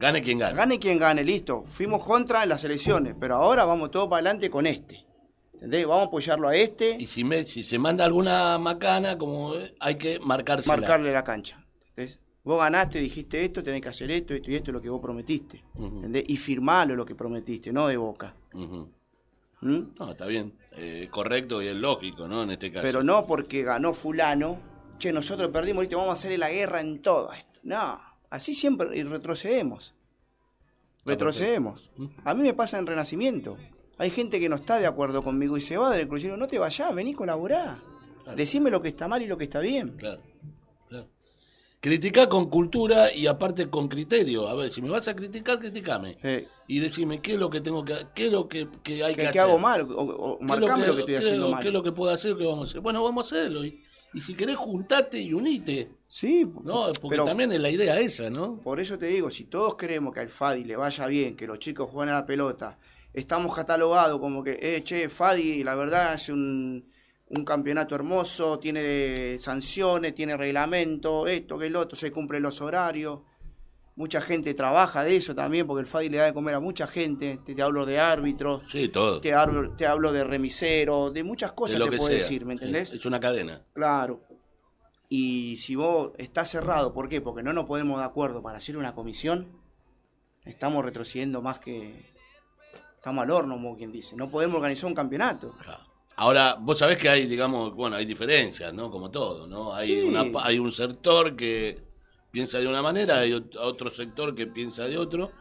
Gane 0.00 0.22
quien 0.22 0.38
gane. 0.38 0.56
Gane 0.56 0.78
quien 0.78 0.98
gane, 0.98 1.22
listo. 1.22 1.62
Fuimos 1.66 2.02
contra 2.02 2.42
en 2.42 2.48
las 2.48 2.64
elecciones, 2.64 3.14
pero 3.20 3.34
ahora 3.36 3.66
vamos 3.66 3.90
todos 3.90 4.08
para 4.08 4.20
adelante 4.20 4.48
con 4.48 4.66
este. 4.66 5.04
¿Entendés? 5.52 5.86
Vamos 5.86 6.04
a 6.04 6.06
apoyarlo 6.06 6.48
a 6.48 6.56
este, 6.56 6.96
Y 6.98 7.06
si, 7.06 7.22
me, 7.22 7.44
si 7.44 7.64
se 7.64 7.78
manda 7.78 8.06
alguna 8.06 8.58
macana, 8.58 9.18
como 9.18 9.54
eh, 9.56 9.74
hay 9.78 9.96
que 9.96 10.18
marcarse. 10.18 10.66
marcarle 10.70 11.12
la 11.12 11.22
cancha. 11.22 11.62
¿entendés? 11.90 12.18
Vos 12.42 12.58
ganaste, 12.58 12.98
dijiste 12.98 13.44
esto, 13.44 13.62
tenés 13.62 13.82
que 13.82 13.90
hacer 13.90 14.10
esto, 14.10 14.32
esto 14.32 14.50
y 14.50 14.54
esto 14.56 14.70
es 14.70 14.72
lo 14.72 14.80
que 14.80 14.88
vos 14.88 15.02
prometiste. 15.02 15.62
Ujú. 15.74 15.96
¿entendés? 15.96 16.24
Y 16.28 16.38
firmalo 16.38 16.96
lo 16.96 17.04
que 17.04 17.14
prometiste, 17.14 17.70
no 17.70 17.86
de 17.86 17.98
boca. 17.98 18.34
¿Mm? 18.54 19.82
No, 19.98 20.10
está 20.10 20.24
bien. 20.24 20.54
Eh, 20.78 21.08
correcto 21.10 21.60
y 21.60 21.66
es 21.66 21.74
lógico, 21.74 22.26
¿no? 22.26 22.44
En 22.44 22.52
este 22.52 22.72
caso. 22.72 22.86
Pero 22.86 23.02
no 23.02 23.26
porque 23.26 23.62
ganó 23.62 23.92
fulano, 23.92 24.58
che, 24.96 25.12
nosotros 25.12 25.50
perdimos, 25.50 25.80
ahorita 25.80 25.96
vamos 25.96 26.10
a 26.10 26.12
hacerle 26.14 26.38
la 26.38 26.48
guerra 26.50 26.80
en 26.80 27.02
todo 27.02 27.30
esto. 27.34 27.60
No, 27.64 28.00
así 28.30 28.54
siempre 28.54 28.96
y 28.96 29.02
retrocedemos. 29.02 29.94
Retrocedemos. 31.04 31.90
A 32.24 32.34
mí 32.34 32.42
me 32.42 32.54
pasa 32.54 32.78
en 32.78 32.86
Renacimiento. 32.86 33.56
Hay 33.98 34.10
gente 34.10 34.40
que 34.40 34.48
no 34.48 34.56
está 34.56 34.78
de 34.78 34.86
acuerdo 34.86 35.22
conmigo 35.22 35.56
y 35.56 35.60
se 35.60 35.76
va 35.76 35.90
del 35.92 36.08
crucero. 36.08 36.36
No 36.36 36.46
te 36.46 36.58
vayas, 36.58 36.94
vení, 36.94 37.14
colaborá. 37.14 37.82
Claro. 38.22 38.36
Decime 38.36 38.70
lo 38.70 38.80
que 38.82 38.88
está 38.88 39.08
mal 39.08 39.22
y 39.22 39.26
lo 39.26 39.36
que 39.36 39.44
está 39.44 39.60
bien. 39.60 39.96
Claro, 39.96 40.22
claro. 40.88 41.08
Criticar 41.80 42.28
con 42.28 42.50
cultura 42.50 43.12
y 43.14 43.26
aparte 43.26 43.68
con 43.70 43.88
criterio. 43.88 44.46
A 44.48 44.54
ver, 44.54 44.70
si 44.70 44.82
me 44.82 44.90
vas 44.90 45.08
a 45.08 45.16
criticar, 45.16 45.58
criticame. 45.58 46.18
Y 46.68 46.78
decime 46.80 47.20
qué 47.20 47.32
es 47.32 47.38
lo 47.38 47.48
que 47.48 47.60
tengo 47.62 47.82
que 47.84 47.94
qué 48.14 48.26
es 48.26 48.32
lo 48.32 48.46
que, 48.48 48.68
que 48.82 49.02
hay 49.02 49.14
que, 49.14 49.22
que, 49.22 49.28
hacer. 49.28 49.32
que 49.32 49.40
hago 49.40 49.58
mal, 49.58 49.82
o, 49.90 50.02
o 50.02 50.38
¿Qué 50.38 50.44
marcame 50.44 50.86
lo 50.86 50.94
que, 50.94 51.00
estoy 51.00 51.14
qué 51.14 51.18
es 51.20 51.24
haciendo 51.24 51.46
lo- 51.46 51.52
mal. 51.52 51.62
¿Qué 51.62 51.68
es 51.68 51.74
lo 51.74 51.82
que 51.82 51.92
puedo 51.92 52.12
hacer? 52.12 52.36
¿Qué 52.36 52.44
vamos 52.44 52.68
a 52.68 52.70
hacer? 52.70 52.80
Bueno, 52.82 53.02
vamos 53.02 53.32
a 53.32 53.36
hacerlo. 53.36 53.64
Y, 53.64 53.82
y 54.12 54.20
si 54.20 54.34
querés, 54.34 54.56
juntate 54.56 55.18
y 55.20 55.32
unite. 55.32 55.90
Sí, 56.08 56.44
¿no? 56.64 56.86
Porque 57.00 57.10
pero 57.10 57.24
también 57.24 57.52
es 57.52 57.60
la 57.60 57.70
idea 57.70 57.98
esa, 58.00 58.30
¿no? 58.30 58.56
por 58.56 58.80
eso 58.80 58.98
te 58.98 59.06
digo, 59.06 59.30
si 59.30 59.44
todos 59.44 59.76
queremos 59.76 60.12
que 60.12 60.20
al 60.20 60.28
Fadi 60.28 60.64
le 60.64 60.74
vaya 60.74 61.06
bien, 61.06 61.36
que 61.36 61.46
los 61.46 61.60
chicos 61.60 61.88
jueguen 61.88 62.14
a 62.14 62.18
la 62.18 62.26
pelota, 62.26 62.78
estamos 63.14 63.54
catalogados 63.54 64.18
como 64.18 64.42
que, 64.42 64.58
eh, 64.60 64.82
che, 64.82 65.08
Fadi, 65.08 65.62
la 65.62 65.76
verdad 65.76 66.14
es 66.14 66.28
un, 66.28 66.82
un 67.28 67.44
campeonato 67.44 67.94
hermoso, 67.94 68.58
tiene 68.58 69.38
sanciones, 69.38 70.14
tiene 70.14 70.36
reglamento, 70.36 71.28
esto, 71.28 71.56
que 71.58 71.66
el 71.66 71.76
otro, 71.76 71.96
se 71.96 72.10
cumplen 72.10 72.42
los 72.42 72.60
horarios. 72.60 73.20
Mucha 73.96 74.20
gente 74.22 74.54
trabaja 74.54 75.02
de 75.04 75.16
eso 75.16 75.34
también, 75.34 75.66
porque 75.66 75.80
el 75.82 75.86
Fadi 75.86 76.08
le 76.08 76.18
da 76.18 76.26
de 76.26 76.32
comer 76.32 76.54
a 76.54 76.60
mucha 76.60 76.86
gente. 76.86 77.38
Te, 77.44 77.54
te 77.54 77.62
hablo 77.62 77.84
de 77.84 77.98
árbitros, 77.98 78.62
Sí, 78.70 78.88
todo. 78.88 79.20
te 79.20 79.34
hablo, 79.34 79.72
te 79.76 79.86
hablo 79.86 80.12
de 80.12 80.24
remisero, 80.24 81.10
de 81.10 81.22
muchas 81.22 81.50
De 81.50 81.56
cosas 81.56 81.78
lo 81.78 81.84
te 81.86 81.90
que 81.92 81.96
puedo 81.98 82.10
sea. 82.10 82.18
decir, 82.18 82.46
¿me 82.46 82.54
entendés? 82.54 82.90
Es 82.92 83.04
una 83.04 83.20
cadena. 83.20 83.62
Claro. 83.74 84.22
Y 85.08 85.56
si 85.58 85.74
vos 85.74 86.12
estás 86.18 86.48
cerrado, 86.48 86.94
¿por 86.94 87.08
qué? 87.08 87.20
Porque 87.20 87.42
no 87.42 87.52
nos 87.52 87.64
ponemos 87.64 87.98
de 87.98 88.06
acuerdo 88.06 88.40
para 88.42 88.58
hacer 88.58 88.76
una 88.78 88.94
comisión, 88.94 89.48
estamos 90.44 90.84
retrocediendo 90.84 91.42
más 91.42 91.58
que... 91.58 92.08
Estamos 92.96 93.24
al 93.24 93.30
horno, 93.30 93.54
como 93.54 93.76
quien 93.76 93.90
dice. 93.92 94.14
No 94.14 94.30
podemos 94.30 94.56
organizar 94.56 94.86
un 94.86 94.94
campeonato. 94.94 95.52
Claro. 95.62 95.82
Ahora, 96.16 96.56
vos 96.60 96.78
sabés 96.78 96.98
que 96.98 97.08
hay, 97.08 97.26
digamos, 97.26 97.74
bueno, 97.74 97.96
hay 97.96 98.04
diferencias, 98.04 98.72
¿no? 98.74 98.90
Como 98.90 99.10
todo, 99.10 99.46
¿no? 99.46 99.72
Hay, 99.74 99.88
Sí. 99.88 100.00
una, 100.06 100.30
pa- 100.30 100.46
hay 100.46 100.58
un 100.58 100.70
sector 100.70 101.34
que 101.34 101.82
piensa 102.30 102.58
de 102.58 102.68
una 102.68 102.82
manera, 102.82 103.18
hay 103.18 103.32
ot- 103.32 103.56
otro 103.60 103.90
sector 103.90 104.34
que 104.34 104.46
piensa 104.46 104.84
de 104.84 104.98
otro. 104.98 105.32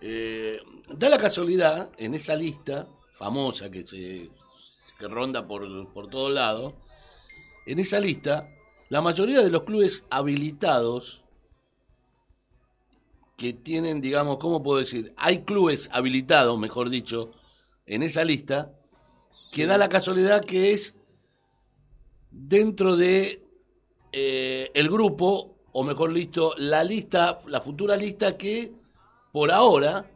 Eh, 0.00 0.60
da 0.88 1.08
la 1.08 1.18
casualidad, 1.18 1.90
en 1.96 2.14
esa 2.14 2.36
lista 2.36 2.86
famosa 3.14 3.70
que 3.70 3.86
se 3.86 4.30
que 4.98 5.08
ronda 5.08 5.46
por, 5.46 5.92
por 5.92 6.08
todos 6.08 6.32
lados, 6.32 6.74
en 7.66 7.78
esa 7.80 7.98
lista, 7.98 8.48
la 8.90 9.00
mayoría 9.00 9.42
de 9.42 9.50
los 9.50 9.64
clubes 9.64 10.04
habilitados 10.10 11.22
que 13.36 13.52
tienen, 13.52 14.00
digamos, 14.00 14.38
¿cómo 14.38 14.62
puedo 14.62 14.78
decir? 14.78 15.12
Hay 15.16 15.42
clubes 15.42 15.88
habilitados, 15.92 16.56
mejor 16.58 16.90
dicho, 16.90 17.32
en 17.86 18.04
esa 18.04 18.22
lista, 18.24 18.72
que 19.50 19.66
da 19.66 19.76
la 19.78 19.88
casualidad 19.88 20.44
que 20.44 20.72
es 20.72 20.94
dentro 22.30 22.96
de 22.96 23.42
eh, 24.12 24.70
el 24.74 24.88
grupo, 24.88 25.53
o 25.74 25.84
mejor 25.84 26.10
listo, 26.12 26.54
la 26.56 26.82
lista, 26.82 27.40
la 27.46 27.60
futura 27.60 27.96
lista 27.96 28.36
que 28.38 28.72
por 29.32 29.50
ahora 29.50 30.10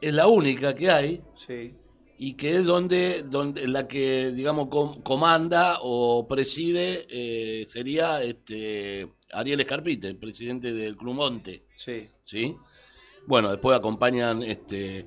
es 0.00 0.12
la 0.14 0.26
única 0.28 0.74
que 0.76 0.90
hay 0.90 1.20
Sí. 1.34 1.74
y 2.18 2.34
que 2.34 2.56
es 2.56 2.64
donde, 2.64 3.22
donde 3.22 3.66
la 3.66 3.88
que 3.88 4.30
digamos 4.30 4.68
com- 4.68 5.00
comanda 5.02 5.78
o 5.82 6.28
preside 6.28 7.06
eh, 7.10 7.66
sería 7.70 8.22
este 8.22 9.08
Ariel 9.32 9.60
Escarpite, 9.60 10.08
el 10.08 10.16
presidente 10.16 10.72
del 10.72 10.96
Club 10.96 11.14
Monte. 11.14 11.64
Sí. 11.76 12.08
¿sí? 12.24 12.54
Bueno, 13.26 13.50
después 13.50 13.76
acompañan 13.76 14.42
este, 14.42 15.06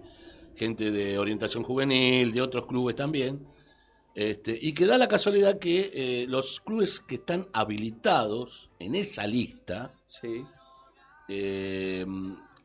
gente 0.55 0.91
de 0.91 1.17
orientación 1.17 1.63
juvenil, 1.63 2.31
de 2.31 2.41
otros 2.41 2.65
clubes 2.65 2.95
también, 2.95 3.45
este, 4.15 4.57
y 4.61 4.73
que 4.73 4.85
da 4.85 4.97
la 4.97 5.07
casualidad 5.07 5.57
que 5.59 5.91
eh, 5.93 6.25
los 6.27 6.59
clubes 6.61 6.99
que 6.99 7.15
están 7.15 7.47
habilitados 7.53 8.69
en 8.79 8.95
esa 8.95 9.25
lista, 9.27 9.93
Sí. 10.05 10.43
eh, 11.29 12.05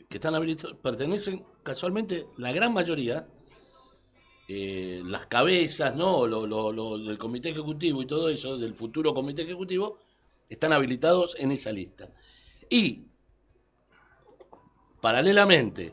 que 0.08 0.16
están 0.16 0.34
habilitados, 0.34 0.76
pertenecen 0.78 1.44
casualmente, 1.62 2.26
la 2.36 2.52
gran 2.52 2.72
mayoría, 2.72 3.28
eh, 4.48 5.02
las 5.04 5.26
cabezas, 5.26 5.94
¿no? 5.96 6.26
Lo, 6.26 6.46
lo- 6.46 6.72
lo- 6.72 6.98
del 6.98 7.18
comité 7.18 7.48
ejecutivo 7.50 8.02
y 8.02 8.06
todo 8.06 8.28
eso, 8.28 8.56
del 8.58 8.74
futuro 8.74 9.12
comité 9.14 9.42
ejecutivo, 9.42 9.98
están 10.48 10.72
habilitados 10.72 11.34
en 11.38 11.50
esa 11.50 11.72
lista. 11.72 12.08
Y, 12.70 13.02
paralelamente, 15.00 15.92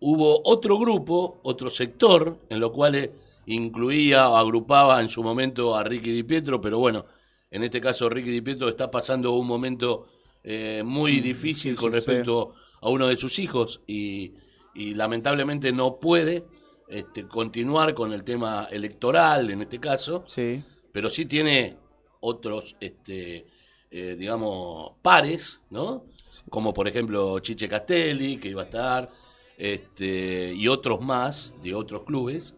hubo 0.00 0.40
otro 0.44 0.78
grupo, 0.78 1.40
otro 1.42 1.70
sector, 1.70 2.38
en 2.48 2.60
lo 2.60 2.72
cual 2.72 3.10
incluía 3.54 4.28
o 4.28 4.36
agrupaba 4.36 5.00
en 5.00 5.08
su 5.08 5.22
momento 5.22 5.74
a 5.76 5.82
Ricky 5.84 6.12
Di 6.12 6.22
Pietro, 6.22 6.60
pero 6.60 6.78
bueno, 6.78 7.06
en 7.50 7.62
este 7.64 7.80
caso 7.80 8.08
Ricky 8.08 8.30
Di 8.30 8.40
Pietro 8.42 8.68
está 8.68 8.90
pasando 8.90 9.32
un 9.32 9.46
momento 9.46 10.06
eh, 10.44 10.82
muy 10.84 11.20
difícil 11.20 11.74
con 11.76 11.92
respecto 11.92 12.54
a 12.80 12.88
uno 12.88 13.06
de 13.08 13.16
sus 13.16 13.38
hijos 13.38 13.80
y, 13.86 14.32
y 14.74 14.94
lamentablemente 14.94 15.72
no 15.72 15.98
puede 15.98 16.44
este, 16.88 17.26
continuar 17.28 17.94
con 17.94 18.12
el 18.12 18.24
tema 18.24 18.68
electoral 18.70 19.50
en 19.50 19.62
este 19.62 19.78
caso, 19.80 20.24
Sí. 20.26 20.62
pero 20.92 21.10
sí 21.10 21.26
tiene 21.26 21.76
otros, 22.20 22.76
este, 22.80 23.46
eh, 23.90 24.16
digamos, 24.18 24.92
pares, 25.02 25.60
¿no? 25.70 26.04
Como 26.48 26.72
por 26.72 26.86
ejemplo 26.88 27.38
Chiche 27.40 27.68
Castelli, 27.68 28.38
que 28.38 28.48
iba 28.48 28.62
a 28.62 28.66
estar, 28.66 29.10
este, 29.58 30.52
y 30.54 30.68
otros 30.68 31.00
más 31.00 31.52
de 31.62 31.74
otros 31.74 32.02
clubes. 32.04 32.54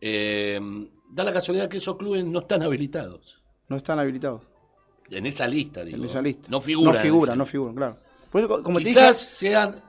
Eh, 0.00 0.60
da 1.10 1.24
la 1.24 1.32
casualidad 1.32 1.68
que 1.68 1.78
esos 1.78 1.96
clubes 1.96 2.24
no 2.24 2.40
están 2.40 2.62
habilitados. 2.62 3.42
No 3.68 3.76
están 3.76 3.98
habilitados 3.98 4.42
En 5.10 5.26
esa 5.26 5.46
lista, 5.46 5.84
digo. 5.84 5.98
en 5.98 6.04
esa 6.04 6.22
lista. 6.22 6.48
No 6.48 6.60
figuran. 6.60 6.94
No 6.94 7.00
figuran, 7.00 7.38
no 7.38 7.46
figuran, 7.46 7.74
claro. 7.74 7.98
Como 8.62 8.78
Quizás 8.78 9.18
dije, 9.18 9.36
sean 9.36 9.82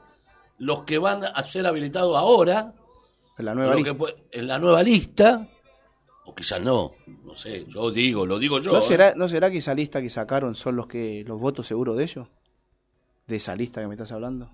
los 0.57 0.83
que 0.83 0.97
van 0.97 1.23
a 1.23 1.43
ser 1.43 1.65
habilitados 1.65 2.17
ahora, 2.17 2.73
en 3.37 3.45
la 3.45 3.55
nueva 3.55 3.75
lista. 3.75 3.95
que 3.95 4.15
en 4.31 4.47
la 4.47 4.59
nueva 4.59 4.83
lista, 4.83 5.47
o 6.25 6.35
quizás 6.35 6.61
no. 6.61 6.93
No 7.23 7.35
sé, 7.35 7.65
yo 7.67 7.91
digo, 7.91 8.25
lo 8.25 8.39
digo 8.39 8.59
yo. 8.59 8.71
¿No 8.71 8.79
¿eh? 8.79 8.81
será, 8.81 9.13
¿No 9.15 9.27
será 9.27 9.49
que 9.49 9.57
esa 9.57 9.73
lista 9.73 10.01
que 10.01 10.09
sacaron 10.09 10.55
son 10.55 10.75
los 10.75 10.87
que 10.87 11.23
los 11.25 11.39
votos 11.39 11.67
seguros 11.67 11.97
de 11.97 12.03
ellos? 12.03 12.27
De 13.27 13.35
esa 13.37 13.55
lista 13.55 13.81
que 13.81 13.87
me 13.87 13.95
estás 13.95 14.11
hablando. 14.11 14.49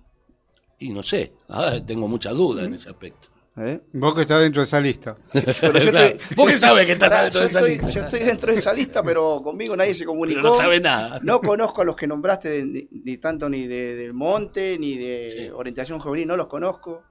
Y 0.78 0.90
no 0.90 1.02
sé, 1.02 1.32
ah, 1.48 1.74
tengo 1.86 2.06
muchas 2.08 2.34
dudas 2.34 2.66
en 2.66 2.74
ese 2.74 2.90
aspecto. 2.90 3.28
¿Eh? 3.58 3.80
Vos 3.94 4.14
que 4.14 4.20
estás 4.22 4.40
dentro 4.42 4.60
de 4.60 4.66
esa 4.66 4.78
lista. 4.80 5.16
Pero 5.32 5.78
yo 5.78 5.90
Claro. 5.90 6.06
estoy- 6.08 6.36
¿Vos 6.36 6.50
qué 6.50 6.58
sabés 6.58 6.86
que 6.86 6.92
estás 6.92 7.22
dentro 7.22 7.40
de 7.40 7.46
esa 7.46 7.58
estoy, 7.60 7.70
lista? 7.72 7.88
yo 7.88 8.00
estoy 8.02 8.20
dentro 8.20 8.52
de 8.52 8.58
esa 8.58 8.72
lista, 8.74 9.02
pero 9.02 9.40
conmigo 9.42 9.74
nadie 9.74 9.94
se 9.94 10.04
comunicó. 10.04 10.40
Pero 10.42 10.52
no 10.54 10.58
sabe 10.58 10.78
nada. 10.80 11.20
No 11.22 11.40
conozco 11.40 11.80
a 11.80 11.84
los 11.86 11.96
que 11.96 12.06
nombraste, 12.06 12.48
de- 12.50 12.64
ni, 12.64 12.88
ni 13.04 13.16
tanto 13.16 13.48
ni 13.48 13.66
de, 13.66 13.94
del 13.96 14.12
Monte, 14.12 14.76
ni 14.78 14.96
de 14.98 15.30
Sí. 15.30 15.48
Orientación 15.54 15.98
Juvenil, 16.00 16.28
no 16.28 16.36
los 16.36 16.48
conozco. 16.48 17.02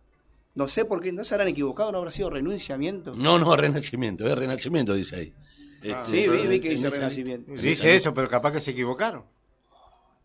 No 0.54 0.68
sé 0.68 0.86
por 0.86 1.02
qué, 1.02 1.12
no 1.12 1.24
se 1.26 1.34
habrán 1.34 1.48
equivocado, 1.50 1.92
no 1.92 1.98
habrá 1.98 2.12
sido 2.12 2.30
renunciamiento. 2.30 3.14
No, 3.16 3.40
no, 3.40 3.56
renacimiento, 3.56 4.26
es 4.28 4.38
renacimiento, 4.38 4.94
dice 4.94 5.16
ahí. 5.16 5.34
Este, 5.82 6.04
sí, 6.12 6.28
vi, 6.30 6.48
vi 6.48 6.60
que 6.60 6.70
dice 6.70 6.90
renacimiento. 6.90 7.52
Dice 7.54 7.96
eso, 7.96 8.14
pero 8.14 8.28
capaz 8.30 8.52
que 8.54 8.62
se 8.62 8.72
equivocaron. 8.72 9.24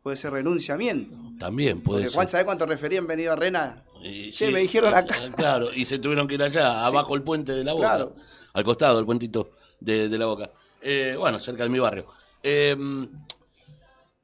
Puede 0.03 0.17
ser 0.17 0.33
renunciamiento. 0.33 1.17
También 1.39 1.81
puede 1.81 2.05
Porque 2.05 2.19
ser. 2.19 2.29
¿sabés 2.31 2.45
cuántos 2.45 2.69
referían 2.69 3.07
venido 3.07 3.33
a 3.33 3.37
Rena? 3.37 3.85
Y 4.03 4.31
Che, 4.33 4.47
sí, 4.47 4.53
me 4.53 4.61
dijeron 4.61 4.95
acá. 4.95 5.25
eh, 5.25 5.31
Claro, 5.37 5.73
y 5.75 5.85
se 5.85 5.99
tuvieron 5.99 6.27
que 6.27 6.35
ir 6.35 6.43
allá, 6.43 6.87
abajo 6.87 7.15
el 7.15 7.23
puente 7.23 7.53
de 7.53 7.65
la 7.65 7.73
boca. 7.75 7.87
Claro. 7.89 8.17
Al 8.55 8.65
costado, 8.65 8.99
el 8.99 9.07
puentito 9.07 9.51
de, 9.79 10.09
de 10.09 10.19
la 10.19 10.27
boca. 10.27 10.51
Eh, 10.83 11.15
bueno, 11.19 11.39
cerca 11.39 11.63
de 11.65 11.69
mi 11.69 11.79
barrio. 11.79 12.07
Eh, 12.43 12.75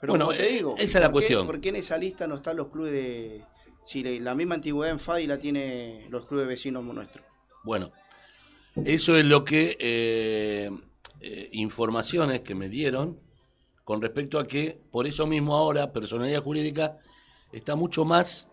Pero 0.00 0.12
Bueno, 0.12 0.28
te 0.28 0.48
eh, 0.48 0.52
digo, 0.54 0.74
esa 0.78 0.98
es 0.98 1.02
la 1.04 1.12
¿por 1.12 1.20
qué- 1.22 1.26
cuestión. 1.28 1.46
¿Por 1.46 1.60
qué 1.60 1.68
en 1.70 1.76
esa 1.76 1.96
lista 1.98 2.26
no 2.26 2.36
están 2.36 2.56
los 2.56 2.68
clubes 2.68 2.92
de... 2.92 3.42
Si 3.84 4.02
la 4.18 4.34
misma 4.34 4.56
antigüedad 4.56 4.92
en 4.92 4.98
FADI 4.98 5.26
la 5.26 5.38
tiene 5.38 6.06
los 6.10 6.26
clubes 6.26 6.46
vecinos 6.48 6.82
nuestros. 6.82 7.24
Bueno, 7.62 7.92
eso 8.84 9.16
es 9.16 9.24
lo 9.24 9.44
que 9.44 10.68
informaciones 11.52 12.40
que 12.40 12.54
me 12.54 12.68
dieron 12.68 13.18
con 13.86 14.02
respecto 14.02 14.40
a 14.40 14.48
que 14.48 14.80
por 14.90 15.06
eso 15.06 15.28
mismo 15.28 15.54
ahora 15.54 15.92
personalidad 15.92 16.42
jurídica 16.42 16.98
está 17.52 17.76
mucho 17.76 18.04
más, 18.04 18.48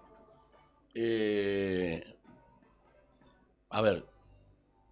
eh, 0.94 2.04
a 3.72 3.82
ver, 3.82 4.06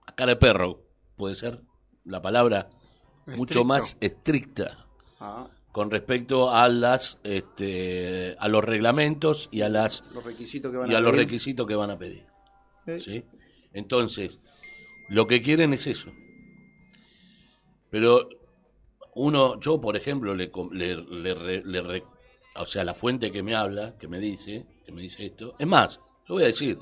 a 0.08 0.16
cara 0.16 0.32
de 0.32 0.38
perro 0.38 0.82
puede 1.16 1.36
ser 1.36 1.62
la 2.06 2.24
palabra 2.24 2.72
mucho 3.28 3.64
más 3.64 3.98
estricta 4.02 4.88
Ah, 5.20 5.48
con 5.72 5.92
respecto 5.92 6.52
a 6.52 6.68
las 6.70 7.20
este, 7.24 8.36
a 8.40 8.48
los 8.48 8.64
reglamentos 8.64 9.48
y 9.52 9.62
a 9.62 9.70
las 9.70 10.04
los 10.12 10.24
requisitos 10.24 10.72
que 10.72 10.78
van 10.80 10.90
y 10.92 10.96
a, 10.96 10.98
a 10.98 11.02
los 11.02 11.12
pedir. 11.12 11.26
requisitos 11.28 11.68
que 11.68 11.76
van 11.76 11.92
a 11.92 12.00
pedir. 12.00 12.26
Sí. 12.88 13.00
¿sí? 13.00 13.26
Entonces, 13.74 14.40
lo 15.08 15.28
que 15.28 15.44
quieren 15.44 15.72
es 15.74 15.86
eso. 15.86 16.12
Pero 17.92 18.28
uno, 19.16 19.60
yo 19.60 19.80
por 19.82 19.96
ejemplo, 19.96 20.34
le, 20.36 20.52
le, 20.72 20.96
le 20.96 21.64
le 21.64 22.04
o 22.56 22.66
sea, 22.66 22.84
la 22.84 22.94
fuente 22.94 23.32
que 23.32 23.44
me 23.44 23.56
habla, 23.56 23.98
que 23.98 24.08
me 24.08 24.20
dice, 24.20 24.66
que 24.86 24.92
me 24.92 25.02
dice 25.02 25.26
esto, 25.26 25.56
es 25.58 25.68
más, 25.68 26.00
lo 26.28 26.36
voy 26.36 26.44
a 26.44 26.48
decir, 26.48 26.78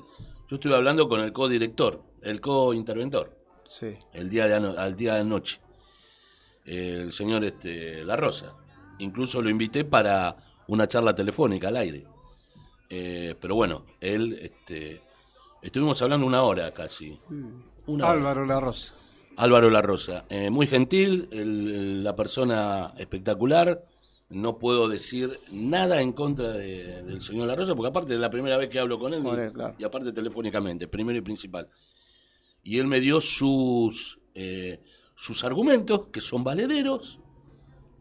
yo 0.48 0.56
estuve 0.56 0.74
hablando 0.74 1.08
con 1.08 1.20
el 1.20 1.32
co-director, 1.32 2.02
el 2.22 2.40
co-interventor, 2.40 3.36
Sí. 3.66 3.96
el 4.12 4.28
día 4.28 4.48
de 4.48 4.54
al 4.54 4.96
día 4.96 5.14
de 5.14 5.20
anoche, 5.20 5.60
el 6.64 7.12
señor 7.12 7.44
este, 7.44 8.04
La 8.04 8.16
Rosa. 8.16 8.54
Incluso 8.98 9.40
lo 9.40 9.48
invité 9.48 9.84
para 9.84 10.36
una 10.66 10.86
charla 10.88 11.14
telefónica 11.14 11.68
al 11.68 11.76
aire. 11.76 12.04
Eh, 12.90 13.34
pero 13.40 13.54
bueno, 13.54 13.86
él, 14.00 14.38
este, 14.42 15.00
estuvimos 15.62 16.02
hablando 16.02 16.26
una 16.26 16.42
hora 16.42 16.72
casi. 16.74 17.18
Una 17.86 18.06
hora. 18.06 18.12
Álvaro 18.18 18.44
La 18.44 18.58
Rosa. 18.60 18.94
Álvaro 19.40 19.70
La 19.70 19.80
Rosa, 19.82 20.24
eh, 20.28 20.50
muy 20.50 20.66
gentil, 20.66 21.28
el- 21.32 22.04
la 22.04 22.14
persona 22.14 22.92
espectacular. 22.98 23.84
No 24.28 24.58
puedo 24.58 24.86
decir 24.88 25.40
nada 25.50 26.00
en 26.02 26.12
contra 26.12 26.48
de- 26.52 27.02
del 27.02 27.20
señor 27.20 27.48
La 27.48 27.56
Rosa, 27.56 27.74
porque 27.74 27.88
aparte 27.88 28.14
es 28.14 28.20
la 28.20 28.30
primera 28.30 28.56
vez 28.56 28.68
que 28.68 28.78
hablo 28.78 28.98
con 28.98 29.12
él, 29.14 29.22
claro. 29.52 29.74
y 29.78 29.82
aparte 29.84 30.12
telefónicamente, 30.12 30.86
primero 30.86 31.18
y 31.18 31.22
principal. 31.22 31.68
Y 32.62 32.78
él 32.78 32.86
me 32.86 33.00
dio 33.00 33.20
sus, 33.20 34.18
eh, 34.34 34.80
sus 35.16 35.42
argumentos, 35.42 36.06
que 36.12 36.20
son 36.20 36.44
valederos, 36.44 37.18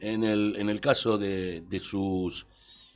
en 0.01 0.23
el, 0.23 0.55
en 0.57 0.69
el 0.69 0.79
caso 0.79 1.17
de, 1.17 1.61
de 1.61 1.79
sus 1.79 2.45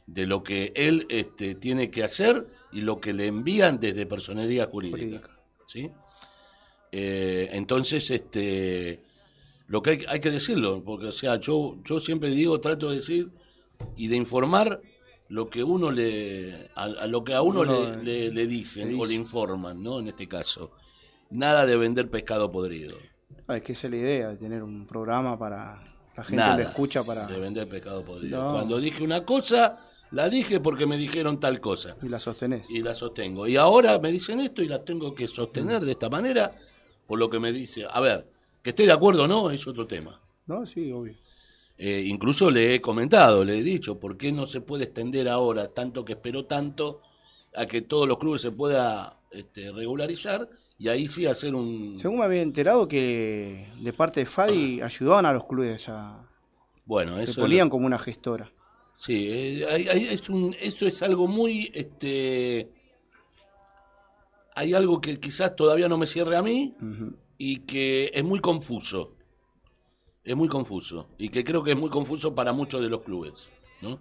de 0.05 0.27
lo 0.27 0.43
que 0.43 0.73
él 0.75 1.05
este, 1.09 1.55
tiene 1.55 1.89
que 1.89 2.03
hacer 2.03 2.45
y 2.73 2.81
lo 2.81 2.99
que 2.99 3.13
le 3.13 3.27
envían 3.27 3.79
desde 3.79 4.05
personería 4.05 4.65
jurídica. 4.67 4.97
Jurídica. 4.97 5.39
¿sí? 5.65 5.89
Eh, 6.95 7.49
entonces, 7.53 8.11
este, 8.11 9.01
lo 9.67 9.81
que 9.81 9.89
hay, 9.91 10.05
hay 10.07 10.19
que 10.19 10.29
decirlo, 10.29 10.83
porque 10.83 11.07
o 11.07 11.11
sea, 11.11 11.39
yo, 11.39 11.77
yo 11.85 11.99
siempre 11.99 12.29
digo, 12.29 12.59
trato 12.59 12.91
de 12.91 12.97
decir 12.97 13.29
y 13.95 14.07
de 14.09 14.15
informar 14.15 14.79
lo 15.29 15.49
que 15.49 15.63
uno 15.63 15.89
le, 15.89 16.69
a, 16.75 16.83
a 16.83 17.07
lo 17.07 17.23
que 17.23 17.33
a 17.33 17.41
uno, 17.41 17.61
Uno 17.61 17.95
le, 17.95 18.03
le- 18.03 18.31
le 18.31 18.45
dicen 18.47 18.89
le 18.95 19.01
o 19.01 19.05
le 19.07 19.15
informan, 19.15 19.81
¿no? 19.81 19.99
En 19.99 20.07
este 20.09 20.27
caso, 20.27 20.71
nada 21.31 21.65
de 21.65 21.77
vender 21.77 22.11
pescado 22.11 22.51
podrido. 22.51 22.95
Ah, 23.47 23.57
es 23.57 23.63
que 23.63 23.73
esa 23.73 23.87
es 23.87 23.91
la 23.91 23.97
idea, 23.97 24.27
de 24.29 24.37
tener 24.37 24.61
un 24.61 24.85
programa 24.85 25.39
para 25.39 25.83
la 26.15 26.23
gente 26.23 26.35
Nada 26.35 26.57
lo 26.57 26.63
escucha 26.63 27.03
para 27.03 27.25
de 27.25 27.39
vender 27.39 27.67
pescado 27.67 28.05
podrido. 28.05 28.39
No. 28.43 28.51
Cuando 28.51 28.79
dije 28.79 29.03
una 29.03 29.25
cosa, 29.25 29.79
la 30.11 30.29
dije 30.29 30.59
porque 30.59 30.85
me 30.85 30.97
dijeron 30.97 31.39
tal 31.39 31.59
cosa 31.59 31.95
y 32.03 32.07
la 32.09 32.19
sostenés. 32.19 32.69
y 32.69 32.83
la 32.83 32.93
sostengo. 32.93 33.47
Y 33.47 33.55
ahora 33.57 33.97
me 33.97 34.11
dicen 34.11 34.39
esto 34.41 34.61
y 34.61 34.67
las 34.67 34.85
tengo 34.85 35.15
que 35.15 35.27
sostener 35.27 35.83
de 35.83 35.93
esta 35.93 36.09
manera 36.11 36.51
por 37.07 37.19
lo 37.19 37.29
que 37.29 37.39
me 37.39 37.51
dice. 37.51 37.85
A 37.91 37.99
ver, 38.01 38.27
que 38.61 38.69
esté 38.71 38.85
de 38.85 38.91
acuerdo 38.91 39.23
o 39.23 39.27
no 39.27 39.51
es 39.51 39.65
otro 39.67 39.85
tema. 39.87 40.19
No, 40.47 40.65
sí, 40.65 40.91
obvio. 40.91 41.15
Eh, 41.77 42.03
incluso 42.05 42.51
le 42.51 42.75
he 42.75 42.81
comentado, 42.81 43.43
le 43.43 43.57
he 43.57 43.63
dicho, 43.63 43.99
¿por 43.99 44.17
qué 44.17 44.31
no 44.31 44.47
se 44.47 44.61
puede 44.61 44.85
extender 44.85 45.27
ahora, 45.27 45.67
tanto 45.69 46.05
que 46.05 46.13
esperó 46.13 46.45
tanto, 46.45 47.01
a 47.55 47.65
que 47.65 47.81
todos 47.81 48.07
los 48.07 48.17
clubes 48.17 48.41
se 48.41 48.51
pueda 48.51 49.17
este, 49.31 49.71
regularizar 49.71 50.49
y 50.77 50.87
ahí 50.89 51.07
sí 51.07 51.25
hacer 51.25 51.55
un... 51.55 51.97
Según 51.99 52.19
me 52.19 52.25
había 52.25 52.41
enterado 52.41 52.87
que 52.87 53.67
de 53.79 53.93
parte 53.93 54.19
de 54.21 54.25
FADI 54.25 54.81
ayudaban 54.81 55.25
a 55.25 55.33
los 55.33 55.45
clubes 55.45 55.87
a... 55.89 56.27
Bueno, 56.85 57.17
Se 57.17 57.23
eso... 57.23 57.41
ponían 57.41 57.69
como 57.69 57.85
una 57.85 57.99
gestora. 57.99 58.51
Sí, 58.97 59.27
eh, 59.29 59.65
hay- 59.69 59.87
hay- 59.87 60.05
es 60.05 60.29
un, 60.29 60.55
eso 60.59 60.87
es 60.87 61.01
algo 61.03 61.27
muy, 61.27 61.71
este, 61.73 62.69
hay 64.55 64.73
algo 64.73 64.99
que 65.01 65.19
quizás 65.19 65.55
todavía 65.55 65.87
no 65.87 65.97
me 65.97 66.05
cierre 66.07 66.35
a 66.37 66.41
mí 66.41 66.75
y 67.37 67.59
que 67.59 68.11
es 68.13 68.23
muy 68.23 68.39
confuso, 68.39 69.15
es 70.23 70.35
muy 70.35 70.47
confuso 70.47 71.07
y 71.17 71.29
que 71.29 71.43
creo 71.43 71.63
que 71.63 71.71
es 71.71 71.77
muy 71.77 71.89
confuso 71.89 72.33
para 72.35 72.53
muchos 72.53 72.81
de 72.81 72.89
los 72.89 73.01
clubes, 73.01 73.49
¿no? 73.81 73.99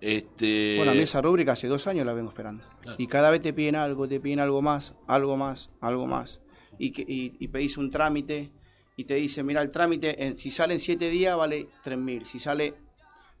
Este, 0.00 0.74
Bueno, 0.78 0.92
a 0.92 0.94
mí 0.94 1.00
esa 1.02 1.20
rúbrica 1.22 1.52
hace 1.52 1.68
dos 1.68 1.86
años 1.86 2.04
la 2.04 2.12
vengo 2.12 2.30
esperando. 2.30 2.64
Claro. 2.80 2.96
Y 3.00 3.06
cada 3.06 3.30
vez 3.30 3.40
te 3.40 3.52
piden 3.52 3.76
algo, 3.76 4.08
te 4.08 4.18
piden 4.18 4.40
algo 4.40 4.60
más, 4.60 4.94
algo 5.06 5.36
más, 5.36 5.70
algo 5.80 6.06
más. 6.08 6.40
Y, 6.78 6.90
que, 6.90 7.02
y, 7.02 7.36
y 7.38 7.48
pedís 7.48 7.76
un 7.78 7.90
trámite 7.90 8.50
y 8.96 9.04
te 9.04 9.14
dice, 9.14 9.44
mira, 9.44 9.62
el 9.62 9.70
trámite, 9.70 10.24
en- 10.26 10.36
si 10.36 10.50
sale 10.50 10.74
en 10.74 10.80
siete 10.80 11.08
días 11.08 11.36
vale 11.36 11.68
3.000, 11.84 12.24
si 12.24 12.40
sale 12.40 12.74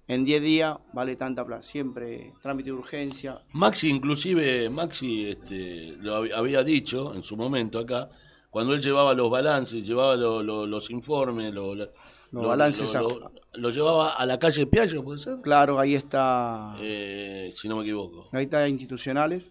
en 0.08 0.24
10 0.24 0.42
días 0.42 0.76
vale 0.92 1.16
tanta 1.16 1.44
plata. 1.44 1.62
Siempre 1.62 2.32
trámite 2.42 2.70
de 2.70 2.76
urgencia. 2.76 3.40
Maxi, 3.52 3.88
inclusive, 3.90 4.68
Maxi 4.70 5.28
este, 5.30 5.96
lo 5.98 6.22
hab- 6.24 6.32
había 6.34 6.62
dicho 6.64 7.14
en 7.14 7.22
su 7.22 7.36
momento 7.36 7.78
acá, 7.78 8.10
cuando 8.50 8.74
él 8.74 8.82
llevaba 8.82 9.14
los 9.14 9.30
balances, 9.30 9.86
llevaba 9.86 10.16
lo- 10.16 10.42
lo- 10.42 10.66
los 10.66 10.90
informes, 10.90 11.52
lo- 11.54 11.74
lo- 11.74 11.86
Los 12.32 12.42
lo- 12.42 12.48
balances 12.48 12.92
lo 13.54 13.70
llevaba 13.70 14.10
a 14.14 14.24
la 14.26 14.38
calle 14.38 14.66
Piaggio, 14.66 15.04
¿puede 15.04 15.18
ser? 15.18 15.38
Claro, 15.42 15.78
ahí 15.78 15.94
está, 15.94 16.74
Eh, 16.80 17.52
si 17.54 17.68
no 17.68 17.76
me 17.76 17.82
equivoco. 17.82 18.28
ahí 18.32 18.44
está 18.44 18.66
institucionales. 18.68 19.44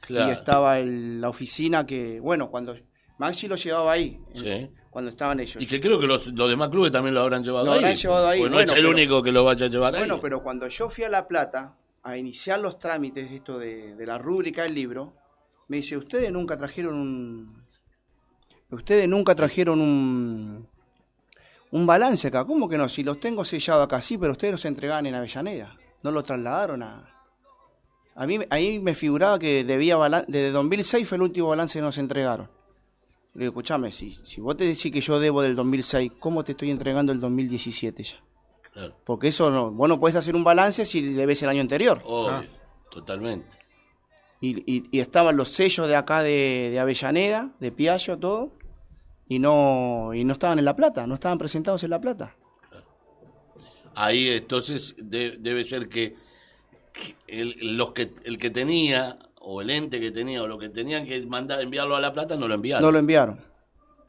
Claro. 0.00 0.28
Y 0.28 0.32
estaba 0.32 0.78
el- 0.78 1.20
la 1.20 1.28
oficina 1.28 1.84
que, 1.84 2.20
bueno, 2.20 2.50
cuando 2.50 2.74
Maxi 3.18 3.48
lo 3.48 3.56
llevaba 3.56 3.92
ahí, 3.92 4.20
Sí. 4.34 4.70
cuando 4.90 5.10
estaban 5.10 5.40
ellos. 5.40 5.62
Y 5.62 5.66
que 5.66 5.80
creo 5.80 5.98
que 6.00 6.06
los, 6.06 6.28
los 6.28 6.48
demás 6.48 6.68
clubes 6.70 6.92
también 6.92 7.14
lo 7.14 7.20
habrán 7.20 7.42
llevado 7.44 7.66
Lo 7.66 7.72
ahí. 7.72 7.78
habrán 7.78 7.94
llevado 7.96 8.28
ahí, 8.28 8.38
Porque 8.40 8.50
no 8.50 8.56
bueno, 8.56 8.72
es 8.72 8.78
el 8.78 8.84
pero- 8.84 8.90
único 8.94 9.22
que 9.22 9.32
lo 9.32 9.44
vaya 9.44 9.66
a 9.66 9.68
llevar 9.68 9.92
Bueno, 9.98 10.14
ahí. 10.14 10.20
pero 10.22 10.42
cuando 10.42 10.68
yo 10.68 10.88
fui 10.88 11.04
a 11.04 11.08
La 11.08 11.26
Plata 11.28 11.74
a 12.02 12.16
iniciar 12.16 12.60
los 12.60 12.78
trámites 12.78 13.30
esto 13.32 13.58
de, 13.58 13.94
de 13.94 14.06
la 14.06 14.18
rúbrica 14.18 14.62
del 14.62 14.74
libro, 14.74 15.14
me 15.68 15.78
dice, 15.78 15.96
ustedes 15.96 16.30
nunca 16.32 16.56
trajeron 16.56 16.94
un... 16.94 17.64
Ustedes 18.70 19.08
nunca 19.08 19.34
trajeron 19.34 19.80
un... 19.80 20.68
Un 21.70 21.86
balance 21.86 22.28
acá. 22.28 22.44
¿Cómo 22.46 22.68
que 22.68 22.78
no? 22.78 22.88
Si 22.88 23.02
los 23.02 23.20
tengo 23.20 23.44
sellados 23.44 23.84
acá, 23.84 24.00
sí, 24.00 24.16
pero 24.16 24.32
ustedes 24.32 24.52
los 24.52 24.64
entregaban 24.64 25.04
en 25.06 25.14
Avellaneda. 25.14 25.76
No 26.02 26.10
lo 26.12 26.22
trasladaron 26.22 26.82
a... 26.82 27.14
A 28.14 28.26
mí 28.26 28.38
ahí 28.50 28.78
me 28.78 28.94
figuraba 28.94 29.38
que 29.38 29.64
debía 29.64 29.96
balance... 29.96 30.30
Desde 30.30 30.50
2006 30.50 31.06
fue 31.08 31.16
el 31.16 31.22
último 31.22 31.48
balance 31.48 31.78
que 31.78 31.82
nos 31.82 31.98
entregaron. 31.98 32.50
Le 33.34 33.40
digo, 33.44 33.50
escuchame, 33.52 33.92
si, 33.92 34.18
si 34.24 34.40
vos 34.40 34.56
te 34.56 34.64
decís 34.64 34.90
que 34.92 35.00
yo 35.00 35.20
debo 35.20 35.42
del 35.42 35.54
2006, 35.54 36.12
¿cómo 36.18 36.42
te 36.44 36.52
estoy 36.52 36.70
entregando 36.70 37.12
el 37.12 37.20
2017 37.20 38.02
ya? 38.02 38.16
Claro. 38.72 38.94
Porque 39.04 39.28
eso 39.28 39.50
no, 39.50 39.70
vos 39.70 39.88
no 39.88 40.00
podés 40.00 40.16
hacer 40.16 40.34
un 40.34 40.44
balance 40.44 40.84
si 40.84 41.00
debes 41.02 41.42
el 41.42 41.48
año 41.50 41.60
anterior. 41.60 42.00
Obvio, 42.04 42.30
Ah. 42.32 42.44
totalmente. 42.90 43.58
Y, 44.40 44.58
y- 44.72 44.84
y 44.90 45.00
estaban 45.00 45.36
los 45.36 45.48
sellos 45.50 45.88
de 45.88 45.96
acá 45.96 46.22
de, 46.22 46.68
de 46.70 46.78
Avellaneda, 46.78 47.50
de 47.60 47.72
Piaggio, 47.72 48.18
todo, 48.18 48.52
y 49.28 49.38
no, 49.40 50.14
y 50.14 50.24
no 50.24 50.32
estaban 50.32 50.58
en 50.58 50.64
La 50.64 50.74
Plata, 50.76 51.06
no 51.06 51.14
estaban 51.14 51.38
presentados 51.38 51.82
en 51.84 51.90
La 51.90 52.00
Plata. 52.00 52.34
Ahí 53.94 54.28
entonces 54.28 54.94
de- 54.98 55.36
debe 55.38 55.64
ser 55.64 55.88
que, 55.88 56.14
que 56.92 57.16
el, 57.26 57.76
los 57.76 57.92
que 57.92 58.12
el 58.24 58.38
que 58.38 58.50
tenía 58.50 59.18
o 59.50 59.62
el 59.62 59.70
ente 59.70 59.98
que 59.98 60.10
tenía 60.10 60.42
o 60.42 60.46
lo 60.46 60.58
que 60.58 60.68
tenían 60.68 61.06
que 61.06 61.24
mandar 61.26 61.62
enviarlo 61.62 61.96
a 61.96 62.00
La 62.00 62.12
Plata 62.12 62.36
no 62.36 62.46
lo 62.46 62.54
enviaron. 62.54 62.82
No 62.84 62.92
lo 62.92 62.98
enviaron. 62.98 63.40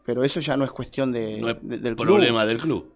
Pero 0.05 0.23
eso 0.23 0.41
ya 0.41 0.57
no 0.57 0.65
es 0.65 0.71
cuestión 0.71 1.13
de, 1.13 1.37
No 1.39 1.49
es 1.49 1.55
de- 1.61 1.77
del 1.77 1.95
club. 1.95 2.07
problema 2.07 2.45
del 2.45 2.57
club. 2.57 2.91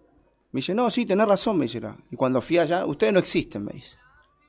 Me 0.52 0.58
dice, 0.58 0.74
no, 0.74 0.90
sí, 0.90 1.06
tenés 1.06 1.26
razón, 1.26 1.56
me 1.56 1.64
dice. 1.64 1.80
la- 1.80 1.96
Y 2.10 2.16
cuando 2.16 2.42
fui 2.42 2.58
allá, 2.58 2.84
ustedes 2.84 3.12
no 3.14 3.18
existen, 3.18 3.64
me 3.64 3.72
dice. 3.72 3.96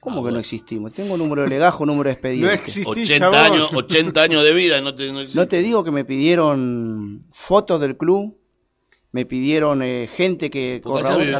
¿Cómo 0.01 0.15
Ah, 0.15 0.19
que 0.19 0.21
bueno. 0.23 0.35
no 0.35 0.39
existimos? 0.41 0.91
Tengo 0.93 1.15
número 1.15 1.43
de 1.43 1.47
legajo, 1.47 1.85
número 1.85 2.09
de 2.09 2.13
expediente. 2.13 2.47
No 2.47 2.51
existí, 2.53 2.83
80 2.89 3.17
chabón. 3.17 3.39
años, 3.39 3.73
80 3.73 4.21
años 4.21 4.43
de 4.43 4.53
vida. 4.53 4.81
No 4.81 4.93
te, 4.93 5.11
no 5.13 5.21
existe. 5.21 5.39
No 5.39 5.47
te 5.47 5.59
digo 5.61 5.83
que 5.85 5.91
me 5.91 6.03
pidieron 6.05 7.25
fotos 7.31 7.79
del 7.79 7.95
club, 7.97 8.37
me 9.13 9.25
pidieron 9.25 9.81
eh, 9.81 10.07
gente 10.13 10.49
que 10.49 10.81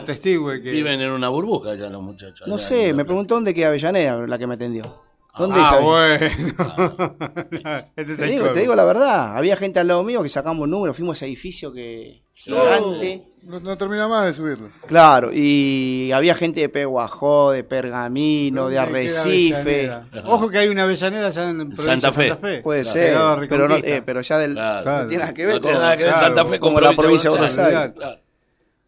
testigue 0.05 0.61
que... 0.63 0.71
Viven 0.71 1.01
en 1.01 1.11
una 1.11 1.27
burbuja 1.29 1.75
ya 1.75 1.89
los 1.89 2.01
muchachos. 2.01 2.47
No 2.47 2.57
sé, 2.57 2.93
me 2.93 3.03
preguntó 3.03 3.35
dónde 3.35 3.53
queda 3.53 3.67
Avellaneda, 3.67 4.25
la 4.25 4.37
que 4.39 4.47
me 4.47 4.55
atendió. 4.55 5.03
¿Dónde 5.37 5.55
Ah, 5.59 5.79
bueno. 5.81 6.25
este 7.95 8.11
es 8.13 8.17
Te 8.19 8.25
digo, 8.25 8.39
colmo. 8.41 8.53
te 8.53 8.59
digo 8.61 8.75
la 8.75 8.85
verdad, 8.85 9.37
había 9.37 9.55
gente 9.57 9.79
al 9.79 9.87
lado 9.87 10.03
mío 10.03 10.23
que 10.23 10.29
sacamos 10.29 10.67
números, 10.67 10.95
fuimos 10.95 11.15
a 11.15 11.17
ese 11.17 11.25
edificio 11.27 11.71
que 11.73 12.23
gigante. 12.33 13.23
No, 13.43 13.59
no 13.59 13.77
termina 13.77 14.07
más 14.07 14.25
de 14.25 14.33
subirlo. 14.33 14.69
Claro, 14.87 15.29
y 15.33 16.09
había 16.13 16.33
gente 16.35 16.61
de 16.61 16.69
Peguajó, 16.69 17.51
de 17.51 17.63
Pergamino, 17.63 18.69
de 18.69 18.75
¿Dónde 18.77 18.91
queda 19.07 19.21
Arrecife. 19.21 19.91
Ojo 20.25 20.49
que 20.49 20.57
hay 20.57 20.67
una 20.69 20.83
Avellaneda 20.83 21.27
allá 21.27 21.49
en 21.49 21.57
provincia 21.69 21.83
Santa 21.83 22.07
de 22.07 22.13
Fe. 22.13 22.27
Santa 22.29 22.47
Fe. 22.47 22.61
Puede 22.61 22.81
Claro. 22.83 23.39
ser, 23.41 23.49
pero, 23.49 23.67
no, 23.67 23.75
eh, 23.75 24.01
pero 24.05 24.21
ya 24.21 24.37
del, 24.39 24.53
Claro. 24.53 24.91
no 25.03 25.07
tiene 25.07 25.21
nada 25.23 25.33
que 25.33 25.45
ver 25.45 25.55
No 25.55 25.61
tiene 25.61 25.75
con, 25.75 25.83
nada 25.83 25.97
que 25.97 26.03
ver 26.03 26.13
claro, 26.13 26.27
Santa 26.27 26.45
Fe 26.45 26.59
con 26.59 26.69
como 26.73 26.81
la 26.81 26.93
provincia 26.95 27.29
de 27.29 27.35
Buenos 27.37 27.57
Aires. 27.57 27.91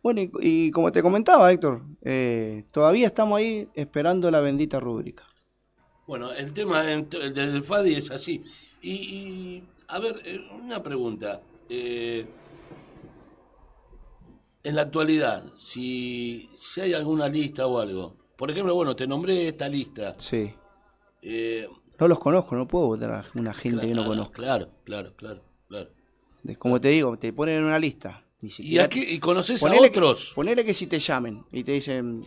Bueno, 0.01 0.21
y, 0.21 0.31
y 0.41 0.71
como 0.71 0.91
te 0.91 1.01
comentaba, 1.03 1.51
Héctor, 1.51 1.81
eh, 2.01 2.63
todavía 2.71 3.05
estamos 3.07 3.37
ahí 3.37 3.67
esperando 3.75 4.31
la 4.31 4.39
bendita 4.39 4.79
rúbrica. 4.79 5.23
Bueno, 6.07 6.31
el 6.31 6.53
tema 6.53 6.83
del 6.83 7.63
FADI 7.63 7.95
es 7.95 8.09
así. 8.11 8.43
Y, 8.81 8.91
y, 8.91 9.63
a 9.89 9.99
ver, 9.99 10.21
eh, 10.25 10.39
una 10.53 10.81
pregunta. 10.81 11.41
Eh, 11.69 12.25
en 14.63 14.75
la 14.75 14.81
actualidad, 14.83 15.45
si, 15.57 16.49
si 16.55 16.81
hay 16.81 16.93
alguna 16.93 17.27
lista 17.29 17.67
o 17.67 17.79
algo, 17.79 18.15
por 18.37 18.51
ejemplo, 18.51 18.73
bueno, 18.75 18.95
te 18.95 19.07
nombré 19.07 19.49
esta 19.49 19.67
lista. 19.69 20.13
Sí. 20.17 20.53
Eh, 21.21 21.67
No 21.99 22.07
los 22.07 22.19
conozco, 22.19 22.55
no 22.55 22.67
puedo 22.67 22.87
votar 22.87 23.11
a 23.11 23.25
una 23.35 23.53
gente 23.53 23.87
que 23.87 23.93
no 23.93 24.05
conozco. 24.05 24.33
Claro, 24.33 24.69
claro, 24.83 25.13
claro, 25.15 25.43
claro. 25.67 25.89
Como 26.57 26.79
te 26.79 26.89
digo, 26.89 27.17
te 27.17 27.33
ponen 27.33 27.57
en 27.57 27.63
una 27.65 27.79
lista. 27.79 28.23
Ni 28.41 28.49
¿Y, 28.59 28.77
aquí, 28.77 29.03
y 29.03 29.19
conoces 29.19 29.61
a 29.63 29.69
que- 29.71 29.79
otros? 29.79 30.31
ponele 30.35 30.63
que 30.63 30.73
si 30.73 30.85
te 30.87 30.99
llamen 30.99 31.43
y 31.51 31.63
te 31.63 31.71
dicen, 31.73 32.23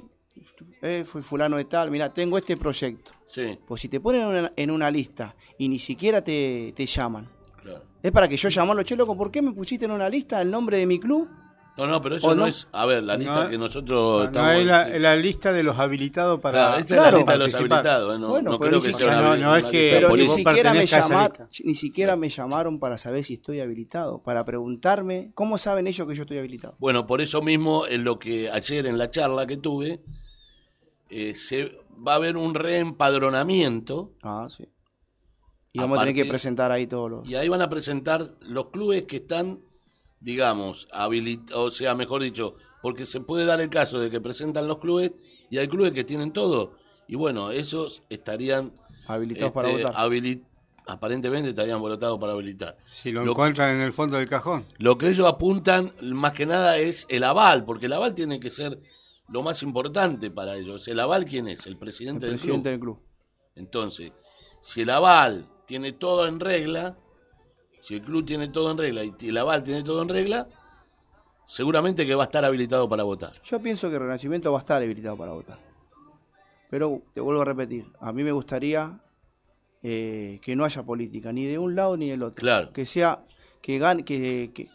eh, 0.83 1.05
fui 1.07 1.23
fulano 1.23 1.57
de 1.57 1.65
tal, 1.67 1.91
mira, 1.91 2.13
tengo 2.13 2.37
este 2.37 2.57
proyecto. 2.57 3.13
Sí, 3.33 3.57
Pues 3.65 3.81
si 3.81 3.89
te 3.89 4.01
ponen 4.01 4.23
en 4.23 4.27
una, 4.27 4.53
en 4.57 4.71
una 4.73 4.91
lista 4.91 5.37
y 5.57 5.69
ni 5.69 5.79
siquiera 5.79 6.23
te, 6.23 6.73
te 6.75 6.85
llaman, 6.85 7.29
claro. 7.63 7.83
es 8.03 8.11
para 8.11 8.27
que 8.27 8.37
yo 8.37 8.49
llamarlo, 8.49 8.83
che, 8.83 8.97
loco, 8.97 9.17
¿por 9.17 9.31
qué 9.31 9.41
me 9.41 9.53
pusiste 9.53 9.85
en 9.85 9.93
una 9.93 10.09
lista 10.09 10.41
el 10.43 10.51
nombre 10.51 10.79
de 10.79 10.87
mi 10.87 10.99
club? 10.99 11.29
No, 11.77 11.87
no, 11.87 12.03
pero 12.03 12.17
eso 12.17 12.27
¿O 12.27 12.35
no, 12.35 12.43
no? 12.43 12.47
es. 12.49 12.67
A 12.73 12.85
ver, 12.85 13.05
la 13.05 13.17
lista 13.17 13.45
No, 13.45 13.49
que 13.49 13.57
nosotros 13.57 14.19
No, 14.19 14.25
estamos. 14.25 14.55
es 14.57 14.67
la, 14.67 14.89
la 14.99 15.15
lista 15.17 15.53
de 15.53 15.63
los 15.63 15.79
habilitados 15.79 16.41
para 16.41 16.53
Claro, 16.59 16.79
esta 16.79 16.97
es 16.97 17.01
la 17.03 17.13
lista 17.19 17.33
de 17.33 17.39
los 17.39 17.55
habilitados. 17.55 18.17
¿eh? 18.17 18.19
No, 18.19 18.29
Bueno, 18.29 18.51
no 18.51 18.59
pero 18.59 18.71
creo 18.71 18.81
ni 18.81 18.87
que 18.87 18.91
sea 18.91 18.99
siquiera- 18.99 19.21
una, 19.21 19.37
no, 19.37 19.47
no 19.51 19.57
es 19.57 19.63
que- 19.63 19.91
Pero 19.95 20.17
ni 20.17 20.27
siquiera, 20.27 20.75
me, 20.75 20.87
llamar, 20.87 21.49
ni 21.65 21.75
siquiera 21.77 22.17
me 22.17 22.29
llamaron 22.29 22.79
para 22.79 22.99
saber 22.99 23.25
si 23.25 23.35
estoy 23.35 23.61
habilitado, 23.61 24.19
para 24.21 24.45
preguntarme 24.45 25.31
cómo 25.35 25.57
saben 25.57 25.87
ellos 25.87 26.07
que 26.09 26.15
yo 26.17 26.23
estoy 26.25 26.39
habilitado. 26.39 26.75
Bueno, 26.81 27.07
por 27.07 27.21
eso 27.21 27.41
mismo, 27.41 27.87
en 27.87 28.03
lo 28.03 28.19
que 28.19 28.51
ayer 28.51 28.87
en 28.87 28.99
la 28.99 29.09
charla 29.09 29.47
que 29.47 29.57
tuve, 29.57 30.01
eh, 31.09 31.35
se 31.37 31.79
va 32.07 32.13
a 32.13 32.17
haber 32.17 32.37
un 32.37 32.55
reempadronamiento 32.55 34.13
Ah, 34.23 34.47
sí. 34.51 34.65
Y 35.73 35.79
A 35.79 35.83
vamos 35.83 35.99
a 35.99 36.03
tener 36.03 36.15
que 36.15 36.25
presentar 36.29 36.73
ahí 36.73 36.87
todos 36.87 37.11
los... 37.11 37.29
y 37.29 37.37
ahí 37.37 37.49
van 37.49 37.63
a 37.63 37.69
presentar 37.71 38.35
los 38.41 38.71
clubes 38.71 39.05
que 39.05 39.17
están, 39.17 39.61
digamos, 40.19 40.89
habilitados, 40.93 41.63
o 41.69 41.71
sea, 41.71 41.95
mejor 41.95 42.23
dicho, 42.23 42.57
porque 42.83 43.07
se 43.07 43.21
puede 43.21 43.45
dar 43.45 43.61
el 43.61 43.71
caso 43.71 44.01
de 44.01 44.11
que 44.11 44.21
presentan 44.21 44.67
los 44.67 44.79
clubes 44.79 45.13
y 45.49 45.59
hay 45.59 45.69
clubes 45.69 45.93
que 45.93 46.03
tienen 46.05 46.33
todo. 46.33 46.77
Y 47.07 47.15
bueno, 47.17 47.51
esos 47.53 48.03
estarían 48.11 48.73
habilitados 49.07 49.53
para 49.53 49.69
este, 49.71 49.85
votar. 49.85 49.95
habili- 50.01 50.43
aparentemente 50.87 51.51
estarían 51.51 51.81
votados 51.81 52.19
para 52.19 52.33
habilitar. 52.33 52.77
Si 52.85 53.13
lo, 53.13 53.25
Lo- 53.25 53.31
encuentran 53.33 53.77
en 53.77 53.83
el 53.83 53.93
fondo 53.93 54.17
del 54.17 54.29
cajón. 54.29 54.67
Lo 54.79 54.99
que 54.99 55.09
ellos 55.09 55.27
apuntan 55.29 55.93
más 56.03 56.33
que 56.33 56.47
nada 56.47 56.79
es 56.79 57.07
el 57.11 57.23
aval, 57.23 57.65
porque 57.65 57.87
el 57.87 57.93
aval 57.93 58.15
tiene 58.15 58.41
que 58.41 58.51
ser 58.51 58.81
lo 59.31 59.43
más 59.43 59.63
importante 59.63 60.31
para 60.31 60.57
ellos. 60.57 60.87
¿El 60.89 61.01
aval 61.01 61.25
quién 61.25 61.49
es? 61.49 61.67
El 61.67 61.73
el 61.73 61.79
presidente, 61.79 62.27
del 62.27 62.35
presidente 62.37 62.71
club. 62.71 62.73
del 62.73 62.81
club. 62.81 62.99
Entonces, 63.55 64.13
si 64.61 64.83
el 64.83 64.91
aval 64.91 65.49
tiene 65.67 65.93
todo 65.93 66.27
en 66.27 66.41
regla, 66.41 66.97
si 67.83 67.95
el 67.95 68.03
club 68.03 68.25
tiene 68.25 68.49
todo 68.49 68.71
en 68.71 68.79
regla 68.79 69.05
y 69.05 69.15
el 69.21 69.37
aval 69.37 69.63
tiene 69.63 69.83
todo 69.83 70.03
en 70.03 70.09
regla, 70.09 70.49
seguramente 71.47 72.07
que 72.07 72.15
va 72.15 72.25
a 72.25 72.27
estar 72.27 72.45
habilitado 72.45 72.89
para 72.89 73.05
votar. 73.05 73.33
Yo 73.45 73.61
pienso 73.61 73.91
que 73.91 73.99
Renacimiento 73.99 74.53
va 74.53 74.59
a 74.59 74.61
estar 74.61 74.83
habilitado 74.83 75.17
para 75.17 75.33
votar. 75.33 75.59
Pero 76.69 77.03
te 77.13 77.21
vuelvo 77.21 77.43
a 77.43 77.45
repetir, 77.45 77.87
a 77.99 78.13
mí 78.13 78.23
me 78.23 78.31
gustaría 78.31 79.01
eh, 79.83 80.41
que 80.43 80.55
no 80.55 80.65
haya 80.65 80.83
política, 80.85 81.33
ni 81.33 81.47
de 81.47 81.59
un 81.59 81.75
lado 81.75 81.97
ni 81.97 82.11
del 82.11 82.23
otro. 82.23 82.41
Claro. 82.41 82.73
Que 82.73 82.87
sea, 82.87 83.25
que 83.61 83.79
gane, 83.79 84.05
que, 84.05 84.53
que, 84.55 84.69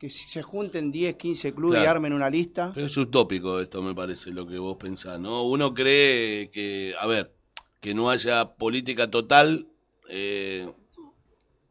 que 0.00 0.08
si 0.08 0.26
se 0.28 0.40
junten 0.42 0.90
10, 0.90 1.16
15 1.16 1.52
clubes 1.54 1.82
y 1.82 1.84
armen 1.84 2.14
una 2.14 2.30
lista. 2.30 2.72
Pero 2.74 2.86
es 2.86 2.96
utópico 2.96 3.60
esto, 3.60 3.82
me 3.82 3.94
parece, 3.94 4.30
lo 4.30 4.46
que 4.46 4.58
vos 4.58 4.76
pensás, 4.78 5.20
¿no? 5.20 5.42
Uno 5.44 5.74
cree 5.74 6.50
que, 6.50 6.94
a 6.98 7.06
ver, 7.06 7.34
que 7.80 7.92
no 7.92 8.08
haya 8.08 8.54
política 8.54 9.10
total, 9.10 9.68
eh, 10.08 10.66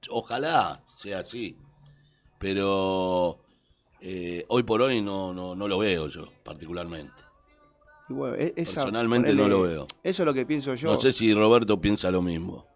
ojalá 0.10 0.84
sea 0.86 1.20
así, 1.20 1.58
pero 2.38 3.40
eh, 4.00 4.46
hoy 4.48 4.62
por 4.62 4.84
hoy 4.84 5.02
no, 5.02 5.34
no, 5.34 5.56
no 5.56 5.68
lo 5.68 5.80
veo 5.80 6.08
yo, 6.08 6.32
particularmente. 6.44 7.24
Y 8.10 8.14
bueno, 8.14 8.36
e- 8.36 8.54
esa- 8.56 8.74
Personalmente 8.74 9.34
no 9.34 9.48
lo 9.48 9.64
veo. 9.64 9.88
Eso 10.04 10.22
es 10.22 10.26
lo 10.28 10.34
que 10.36 10.46
pienso 10.46 10.76
yo. 10.76 10.94
No 10.94 11.02
sé 11.02 11.14
si 11.14 11.34
Roberto 11.34 11.82
piensa 11.82 12.12
lo 12.12 12.22
mismo. 12.22 12.68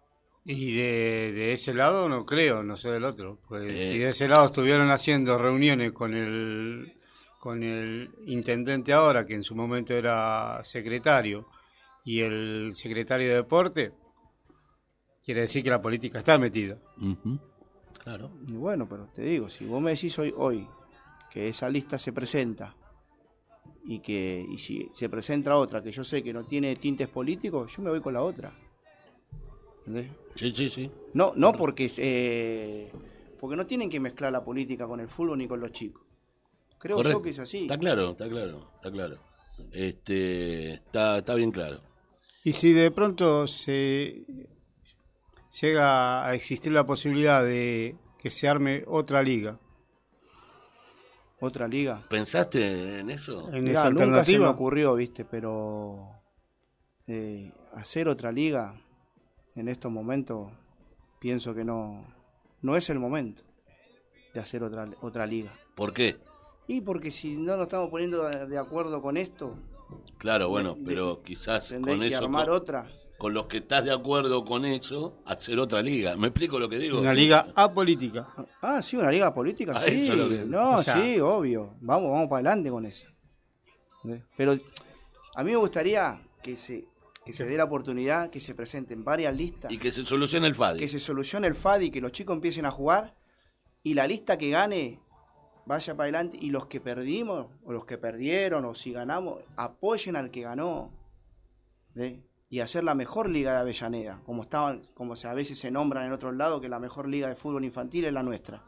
Y 0.46 0.76
de, 0.76 1.32
de 1.34 1.52
ese 1.54 1.72
lado 1.72 2.08
no 2.08 2.26
creo, 2.26 2.62
no 2.62 2.76
sé 2.76 2.90
del 2.90 3.04
otro. 3.04 3.38
Pues 3.48 3.64
Eh. 3.72 3.92
si 3.92 3.98
de 3.98 4.10
ese 4.10 4.28
lado 4.28 4.46
estuvieron 4.46 4.90
haciendo 4.90 5.38
reuniones 5.38 5.92
con 5.92 6.14
el 6.14 6.92
con 7.40 7.62
el 7.62 8.10
intendente 8.26 8.92
ahora, 8.94 9.26
que 9.26 9.34
en 9.34 9.44
su 9.44 9.54
momento 9.54 9.92
era 9.94 10.60
secretario, 10.64 11.46
y 12.02 12.20
el 12.20 12.70
secretario 12.74 13.28
de 13.28 13.34
deporte, 13.34 13.92
quiere 15.22 15.42
decir 15.42 15.62
que 15.62 15.68
la 15.68 15.82
política 15.82 16.18
está 16.18 16.38
metida. 16.38 16.78
Ujú, 16.98 17.38
Claro. 18.02 18.30
Y 18.46 18.52
bueno, 18.52 18.86
pero 18.88 19.08
te 19.14 19.22
digo, 19.22 19.50
si 19.50 19.66
vos 19.66 19.80
me 19.82 19.90
decís 19.90 20.18
hoy, 20.18 20.32
hoy 20.36 20.66
que 21.30 21.48
esa 21.48 21.68
lista 21.68 21.98
se 21.98 22.12
presenta 22.14 22.74
y 23.84 24.00
que 24.00 24.44
y 24.48 24.56
si 24.58 24.88
se 24.94 25.08
presenta 25.10 25.56
otra 25.56 25.82
que 25.82 25.92
yo 25.92 26.02
sé 26.02 26.22
que 26.22 26.32
no 26.32 26.44
tiene 26.44 26.76
tintes 26.76 27.08
políticos, 27.08 27.74
yo 27.76 27.82
me 27.82 27.90
voy 27.90 28.00
con 28.00 28.14
la 28.14 28.22
otra. 28.22 28.52
¿Entendés? 29.86 30.10
Sí, 30.36 30.52
sí, 30.54 30.70
sí. 30.70 30.90
No, 31.12 31.32
no 31.36 31.52
porque 31.52 31.92
eh, 31.96 32.90
porque 33.38 33.56
no 33.56 33.66
tienen 33.66 33.90
que 33.90 34.00
mezclar 34.00 34.32
la 34.32 34.44
política 34.44 34.86
con 34.86 35.00
el 35.00 35.08
fútbol 35.08 35.38
ni 35.38 35.46
con 35.46 35.60
los 35.60 35.72
chicos. 35.72 36.02
Creo 36.78 36.96
Correcto. 36.96 37.18
yo 37.18 37.22
que 37.22 37.30
es 37.30 37.38
así. 37.38 37.62
Está 37.62 37.78
claro, 37.78 38.10
está 38.10 38.28
claro, 38.28 38.70
está 38.76 38.90
claro. 38.90 39.18
Este, 39.72 40.74
está, 40.74 41.18
está 41.18 41.34
bien 41.34 41.50
claro. 41.50 41.80
Y 42.42 42.52
si 42.52 42.72
de 42.72 42.90
pronto 42.90 43.46
se 43.46 44.24
llega 45.60 46.26
a 46.26 46.34
existir 46.34 46.72
la 46.72 46.84
posibilidad 46.84 47.44
de 47.44 47.96
que 48.18 48.30
se 48.30 48.48
arme 48.48 48.84
otra 48.86 49.22
liga, 49.22 49.58
Otra 51.40 51.68
liga. 51.68 52.06
¿Pensaste 52.08 53.00
en 53.00 53.10
eso? 53.10 53.50
en 53.52 53.64
Mirá, 53.64 53.80
esa 53.80 53.90
nunca 53.90 54.04
se 54.04 54.08
me 54.08 54.08
alternativa, 54.08 54.50
ocurrió, 54.50 54.94
viste, 54.94 55.24
pero 55.26 56.08
eh, 57.06 57.52
hacer 57.74 58.08
otra 58.08 58.32
liga 58.32 58.80
en 59.56 59.68
estos 59.68 59.90
momentos 59.90 60.50
pienso 61.18 61.54
que 61.54 61.64
no 61.64 62.04
no 62.62 62.76
es 62.76 62.88
el 62.90 62.98
momento 62.98 63.42
de 64.32 64.40
hacer 64.40 64.62
otra 64.64 64.88
otra 65.00 65.26
liga. 65.26 65.52
¿Por 65.74 65.92
qué? 65.92 66.16
Y 66.66 66.80
porque 66.80 67.10
si 67.10 67.36
no 67.36 67.56
nos 67.56 67.64
estamos 67.66 67.90
poniendo 67.90 68.22
de 68.28 68.58
acuerdo 68.58 69.00
con 69.02 69.16
esto, 69.16 69.54
Claro, 70.18 70.48
bueno, 70.48 70.74
De- 70.74 70.82
pero 70.84 71.22
quizás 71.22 71.72
con 71.72 72.00
que 72.00 72.06
eso, 72.08 72.24
armar 72.24 72.46
con, 72.46 72.56
otra. 72.56 72.88
con 73.18 73.34
los 73.34 73.46
que 73.46 73.58
estás 73.58 73.84
de 73.84 73.92
acuerdo 73.92 74.44
con 74.44 74.64
eso, 74.64 75.18
hacer 75.26 75.58
otra 75.58 75.82
liga. 75.82 76.16
¿Me 76.16 76.28
explico 76.28 76.58
lo 76.58 76.68
que 76.68 76.78
digo? 76.78 77.00
una 77.00 77.12
liga 77.14 77.46
apolítica. 77.54 78.26
Ah, 78.62 78.80
sí, 78.82 78.96
una 78.96 79.10
liga 79.10 79.32
política, 79.34 79.72
Ah, 79.76 79.80
sí. 79.80 80.02
eso 80.02 80.12
es 80.14 80.18
lo 80.18 80.28
que- 80.28 80.44
No, 80.46 80.76
o 80.76 80.82
sea- 80.82 80.94
sí, 81.00 81.20
obvio. 81.20 81.74
Vamos, 81.80 82.10
vamos 82.10 82.28
para 82.28 82.38
adelante 82.50 82.70
con 82.70 82.86
eso. 82.86 83.06
Pero 84.36 84.52
a 85.36 85.44
mí 85.44 85.50
me 85.50 85.56
gustaría 85.56 86.20
que 86.42 86.56
se 86.56 86.86
que 87.24 87.32
se 87.32 87.44
dé 87.44 87.56
la 87.56 87.64
oportunidad 87.64 88.30
que 88.30 88.40
se 88.40 88.54
presenten 88.54 89.04
varias 89.04 89.34
listas. 89.34 89.72
Y 89.72 89.78
que 89.78 89.92
se 89.92 90.04
solucione 90.04 90.46
el 90.46 90.54
FADI. 90.54 90.78
que 90.78 90.88
se 90.88 90.98
solucione 90.98 91.46
el 91.46 91.54
FADI, 91.54 91.90
que 91.90 92.00
los 92.00 92.12
chicos 92.12 92.34
empiecen 92.34 92.66
a 92.66 92.70
jugar 92.70 93.14
y 93.82 93.94
la 93.94 94.06
lista 94.06 94.38
que 94.38 94.50
gane 94.50 95.00
vaya 95.66 95.94
para 95.96 96.04
adelante 96.04 96.38
y 96.40 96.50
los 96.50 96.66
que 96.66 96.80
perdimos 96.80 97.46
o 97.64 97.72
los 97.72 97.84
que 97.84 97.98
perdieron 97.98 98.64
o 98.64 98.74
si 98.74 98.92
ganamos 98.92 99.40
apoyen 99.56 100.16
al 100.16 100.30
que 100.30 100.42
ganó 100.42 100.90
¿sí? 101.94 102.22
y 102.50 102.60
hacer 102.60 102.84
la 102.84 102.94
mejor 102.94 103.30
liga 103.30 103.52
de 103.52 103.58
Avellaneda 103.58 104.20
como 104.24 104.42
estaban 104.42 104.82
como 104.94 105.16
se, 105.16 105.26
a 105.26 105.34
veces 105.34 105.58
se 105.58 105.70
nombran 105.70 106.06
en 106.06 106.12
otros 106.12 106.34
lados 106.34 106.60
que 106.60 106.68
la 106.68 106.80
mejor 106.80 107.08
liga 107.08 107.28
de 107.28 107.34
fútbol 107.34 107.64
infantil 107.64 108.04
es 108.04 108.12
la 108.12 108.22
nuestra 108.22 108.62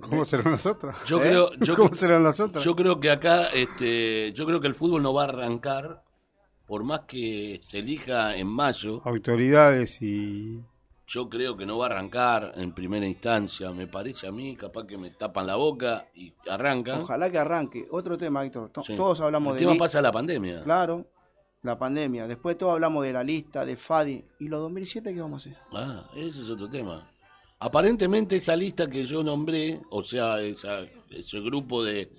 ¿Cómo 0.00 0.24
serán 0.24 0.52
las 0.52 0.64
otras? 0.64 0.96
Yo 1.04 1.18
¿Eh? 1.18 1.20
creo, 1.20 1.50
yo, 1.60 1.74
¿Cómo 1.76 1.94
serán 1.94 2.24
las 2.24 2.40
otras? 2.40 2.64
yo 2.64 2.74
creo 2.74 3.00
que 3.00 3.10
acá, 3.10 3.48
este, 3.48 4.32
yo 4.32 4.46
creo 4.46 4.58
que 4.58 4.66
el 4.66 4.74
fútbol 4.74 5.02
no 5.02 5.12
va 5.12 5.22
a 5.22 5.28
arrancar, 5.28 6.02
por 6.70 6.84
más 6.84 7.00
que 7.00 7.58
se 7.64 7.80
elija 7.80 8.36
en 8.36 8.46
mayo. 8.46 9.02
Autoridades 9.04 10.00
y 10.00 10.60
yo 11.08 11.28
creo 11.28 11.56
que 11.56 11.66
no 11.66 11.78
va 11.78 11.86
a 11.86 11.90
arrancar 11.90 12.52
en 12.54 12.72
primera 12.72 13.04
instancia. 13.04 13.72
Me 13.72 13.88
parece 13.88 14.28
a 14.28 14.30
mí, 14.30 14.54
capaz 14.54 14.86
que 14.86 14.96
me 14.96 15.10
tapan 15.10 15.48
la 15.48 15.56
boca 15.56 16.06
y 16.14 16.32
arranca. 16.48 17.00
Ojalá 17.00 17.28
que 17.28 17.38
arranque. 17.38 17.88
Otro 17.90 18.16
tema, 18.16 18.44
Héctor. 18.46 18.70
To- 18.70 18.84
Sí. 18.84 18.94
Todos 18.94 19.20
hablamos 19.20 19.48
El 19.48 19.54
de 19.54 19.58
tema 19.62 19.72
li- 19.72 19.78
pasa 19.80 20.00
la 20.00 20.12
pandemia. 20.12 20.62
Claro, 20.62 21.08
la 21.62 21.76
pandemia. 21.76 22.28
Después 22.28 22.56
todos 22.56 22.74
hablamos 22.74 23.02
de 23.02 23.14
la 23.14 23.24
lista, 23.24 23.64
de 23.66 23.76
Fadi. 23.76 24.24
¿Y 24.38 24.46
los 24.46 24.60
2007 24.60 25.12
qué 25.12 25.20
vamos 25.20 25.44
a 25.44 25.50
hacer? 25.50 25.60
Ah, 25.72 26.08
ese 26.14 26.40
es 26.42 26.50
otro 26.50 26.70
tema. 26.70 27.10
Aparentemente 27.58 28.36
esa 28.36 28.54
lista 28.54 28.88
que 28.88 29.04
yo 29.04 29.24
nombré, 29.24 29.80
o 29.90 30.04
sea, 30.04 30.40
esa- 30.40 30.86
ese 31.10 31.40
grupo 31.40 31.82
de, 31.82 32.12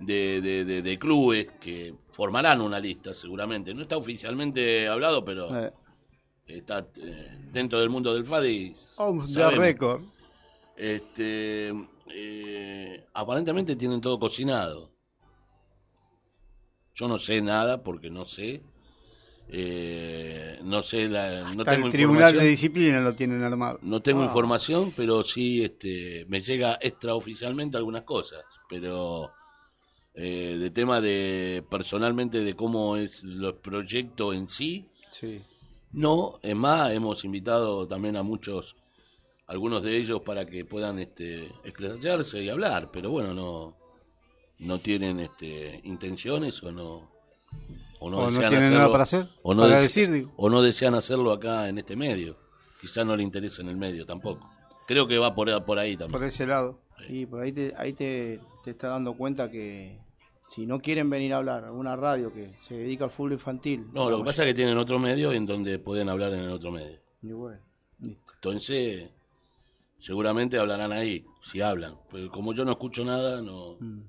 de, 0.00 0.40
de- 0.40 0.64
de- 0.64 0.82
de 0.82 0.98
clubes 0.98 1.46
que 1.60 1.94
formarán 2.12 2.60
una 2.60 2.78
lista 2.80 3.14
seguramente, 3.14 3.72
no 3.74 3.82
está 3.82 3.96
oficialmente 3.96 4.88
hablado, 4.88 5.24
pero 5.24 5.56
Eh, 5.64 5.72
está 6.46 6.86
eh, 7.02 7.38
dentro 7.52 7.78
del 7.80 7.90
mundo 7.90 8.12
del 8.14 8.24
FADI. 8.26 8.74
The 8.96 9.32
sabemos. 9.32 9.58
record. 9.58 10.02
Este, 10.76 11.72
eh, 12.14 13.06
aparentemente 13.14 13.76
tienen 13.76 14.00
todo 14.00 14.18
cocinado. 14.18 14.90
Yo 16.94 17.06
no 17.08 17.18
sé 17.18 17.40
nada 17.42 17.82
porque 17.82 18.10
no 18.10 18.26
sé. 18.26 18.62
Eh, 19.52 20.60
no 20.62 20.82
sé, 20.82 21.08
la, 21.08 21.40
no 21.42 21.60
Hasta 21.62 21.72
tengo 21.72 21.86
el 21.86 21.92
Tribunal 21.92 22.32
de 22.32 22.44
Disciplina 22.46 23.00
lo 23.00 23.14
tienen 23.14 23.42
armado. 23.42 23.78
No 23.82 24.00
tengo 24.00 24.22
Ah. 24.22 24.26
información, 24.26 24.92
pero 24.96 25.24
sí 25.24 25.64
este, 25.64 26.24
me 26.28 26.40
llega 26.40 26.78
extraoficialmente 26.80 27.76
algunas 27.76 28.02
cosas. 28.02 28.44
Pero 28.68 29.32
eh, 30.14 30.56
de 30.58 30.70
tema 30.70 31.00
de 31.00 31.64
personalmente 31.70 32.40
de 32.40 32.54
cómo 32.56 32.96
es 32.96 33.22
los 33.22 33.54
proyectos 33.54 34.34
en 34.34 34.48
sí, 34.48 34.88
sí. 35.10 35.42
no. 35.92 36.38
Es 36.42 36.56
más, 36.56 36.92
hemos 36.92 37.24
invitado 37.24 37.86
también 37.86 38.16
a 38.16 38.22
muchos, 38.22 38.76
algunos 39.46 39.82
de 39.82 39.96
ellos 39.96 40.22
para 40.22 40.46
que 40.46 40.64
puedan 40.64 40.98
este, 40.98 41.46
explayarse 41.64 42.42
y 42.42 42.48
hablar. 42.48 42.90
Pero 42.92 43.10
bueno, 43.10 43.34
no, 43.34 43.76
no 44.58 44.78
tienen 44.80 45.20
este, 45.20 45.80
intenciones 45.84 46.62
o 46.62 46.72
no. 46.72 47.10
O 48.00 48.08
no, 48.08 48.18
o 48.18 48.20
no 48.22 48.26
desean 48.30 48.50
tienen 48.50 48.72
nada 48.72 48.90
para 48.90 49.02
hacer. 49.02 49.28
o 49.42 49.54
no 49.54 49.62
para 49.62 49.80
decir, 49.80 50.10
digo. 50.10 50.32
o 50.36 50.48
no 50.48 50.62
desean 50.62 50.94
hacerlo 50.94 51.32
acá 51.32 51.68
en 51.68 51.78
este 51.78 51.96
medio. 51.96 52.36
Quizá 52.80 53.04
no 53.04 53.14
le 53.14 53.22
interesa 53.22 53.62
en 53.62 53.68
el 53.68 53.76
medio 53.76 54.06
tampoco. 54.06 54.48
Creo 54.86 55.06
que 55.06 55.18
va 55.18 55.34
por, 55.34 55.64
por 55.64 55.78
ahí 55.78 55.96
también. 55.96 56.18
por 56.18 56.26
ese 56.26 56.46
lado. 56.46 56.80
Y 57.08 57.26
por 57.26 57.42
ahí 57.42 57.52
te, 57.52 57.72
ahí 57.76 57.92
te, 57.92 58.40
te 58.64 58.70
está 58.72 58.88
dando 58.88 59.14
cuenta 59.14 59.50
que 59.50 59.98
si 60.48 60.66
no 60.66 60.80
quieren 60.80 61.08
venir 61.10 61.32
a 61.32 61.36
hablar 61.38 61.64
a 61.64 61.72
una 61.72 61.96
radio 61.96 62.32
que 62.32 62.54
se 62.62 62.74
dedica 62.76 63.04
al 63.04 63.10
fútbol 63.10 63.32
infantil. 63.32 63.86
No, 63.92 64.10
lo 64.10 64.18
que 64.18 64.24
pasa 64.24 64.42
es 64.42 64.48
que 64.48 64.54
tienen 64.54 64.76
otro 64.78 64.98
medio 64.98 65.32
en 65.32 65.46
donde 65.46 65.78
pueden 65.78 66.08
hablar 66.08 66.32
en 66.34 66.40
el 66.40 66.50
otro 66.50 66.70
medio. 66.72 66.98
Y 67.22 67.32
bueno, 67.32 67.60
listo. 68.00 68.32
Entonces, 68.34 69.10
seguramente 69.98 70.58
hablarán 70.58 70.92
ahí, 70.92 71.24
si 71.40 71.60
hablan. 71.60 71.96
Pero 72.10 72.30
como 72.30 72.52
yo 72.54 72.64
no 72.64 72.72
escucho 72.72 73.04
nada, 73.04 73.42
no. 73.42 73.76
Mm. 73.78 74.00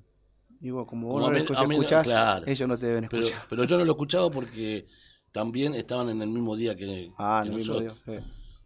Y 0.61 0.69
vos, 0.69 0.87
como 0.87 1.07
vos 1.09 1.21
no 1.21 1.31
no- 1.31 1.37
escuchás, 1.37 2.07
claro. 2.07 2.45
ellos 2.47 2.67
no 2.67 2.77
te 2.77 2.85
deben 2.85 3.07
Pero, 3.09 3.23
escuchar. 3.23 3.45
pero 3.49 3.63
yo 3.63 3.77
no 3.77 3.85
lo 3.85 3.91
escuchaba 3.93 4.29
porque 4.29 4.85
también 5.31 5.73
estaban 5.73 6.09
en 6.09 6.21
el 6.21 6.29
mismo 6.29 6.55
día 6.55 6.75
que, 6.75 7.11
ah, 7.17 7.41
que 7.43 7.49
no 7.49 7.57
mismo 7.57 7.73
nosotros. 7.81 8.01
sí. 8.05 8.13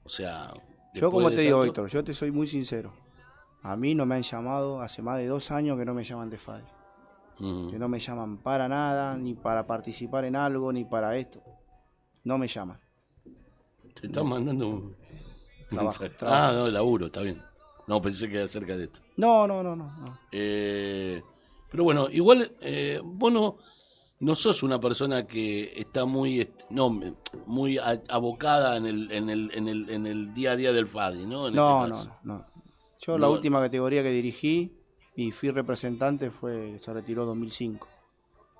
O 0.03 0.09
sea, 0.09 0.53
Yo 0.93 1.09
como 1.11 1.29
te 1.31 1.41
digo, 1.41 1.63
Héctor, 1.63 1.89
yo 1.89 2.03
te 2.03 2.13
soy 2.13 2.31
muy 2.31 2.47
sincero. 2.47 2.93
A 3.67 3.75
mí 3.75 3.95
no 3.95 4.05
me 4.05 4.15
han 4.15 4.21
llamado 4.21 4.79
hace 4.81 5.01
más 5.01 5.17
de 5.17 5.25
dos 5.27 5.49
años 5.51 5.77
que 5.77 5.85
no 5.85 5.93
me 5.93 6.03
llaman 6.03 6.29
de 6.29 6.37
FADI. 6.37 6.63
Ujú. 7.39 7.71
Que 7.71 7.79
no 7.79 7.89
me 7.89 7.99
llaman 7.99 8.37
para 8.37 8.67
nada, 8.69 9.17
ni 9.17 9.33
para 9.33 9.65
participar 9.65 10.23
en 10.25 10.35
algo, 10.35 10.71
ni 10.71 10.85
para 10.85 11.15
esto. 11.17 11.41
No 12.23 12.37
me 12.37 12.47
llaman. 12.47 12.79
Te 13.99 14.07
están 14.07 14.27
mandando 14.27 14.67
un 14.69 14.95
Trabajo, 15.69 15.89
mensaje. 15.99 16.09
trabajo. 16.11 16.43
Ah, 16.43 16.51
no, 16.53 16.67
laburo, 16.69 17.07
está 17.07 17.21
bien. 17.21 17.41
No, 17.87 18.01
pensé 18.01 18.29
que 18.29 18.35
era 18.35 18.45
acerca 18.45 18.77
de 18.77 18.83
esto. 18.85 18.99
No, 19.17 19.47
no, 19.47 19.63
no, 19.63 19.75
no. 19.75 19.85
no. 19.97 20.19
Eh, 20.31 21.23
pero 21.71 21.83
bueno, 21.83 22.07
igual 22.11 22.51
eh, 22.61 22.99
vos 23.03 23.31
no, 23.33 23.57
no 24.19 24.35
sos 24.35 24.61
una 24.63 24.79
persona 24.79 25.25
que 25.25 25.73
está 25.75 26.05
muy 26.05 26.49
no 26.69 26.99
muy 27.47 27.77
a- 27.79 28.01
abocada 28.09 28.77
en 28.77 28.85
el, 28.85 29.11
en, 29.11 29.29
el, 29.29 29.51
en, 29.53 29.67
el, 29.67 29.89
en 29.89 30.05
el 30.07 30.33
día 30.33 30.51
a 30.51 30.55
día 30.55 30.71
del 30.71 30.87
FADI, 30.87 31.25
¿no? 31.25 31.47
En 31.47 31.55
No, 31.55 31.85
este 31.85 31.89
no, 31.89 31.95
caso. 31.97 32.15
no. 32.23 32.45
Yo 32.99 33.17
la 33.17 33.29
última 33.29 33.59
categoría 33.61 34.01
que 34.03 34.11
dirigí 34.11 34.73
y 35.15 35.31
fui 35.31 35.49
representante 35.49 36.31
fue, 36.31 36.77
se 36.79 36.93
retiró 36.93 37.25
2005. 37.25 37.87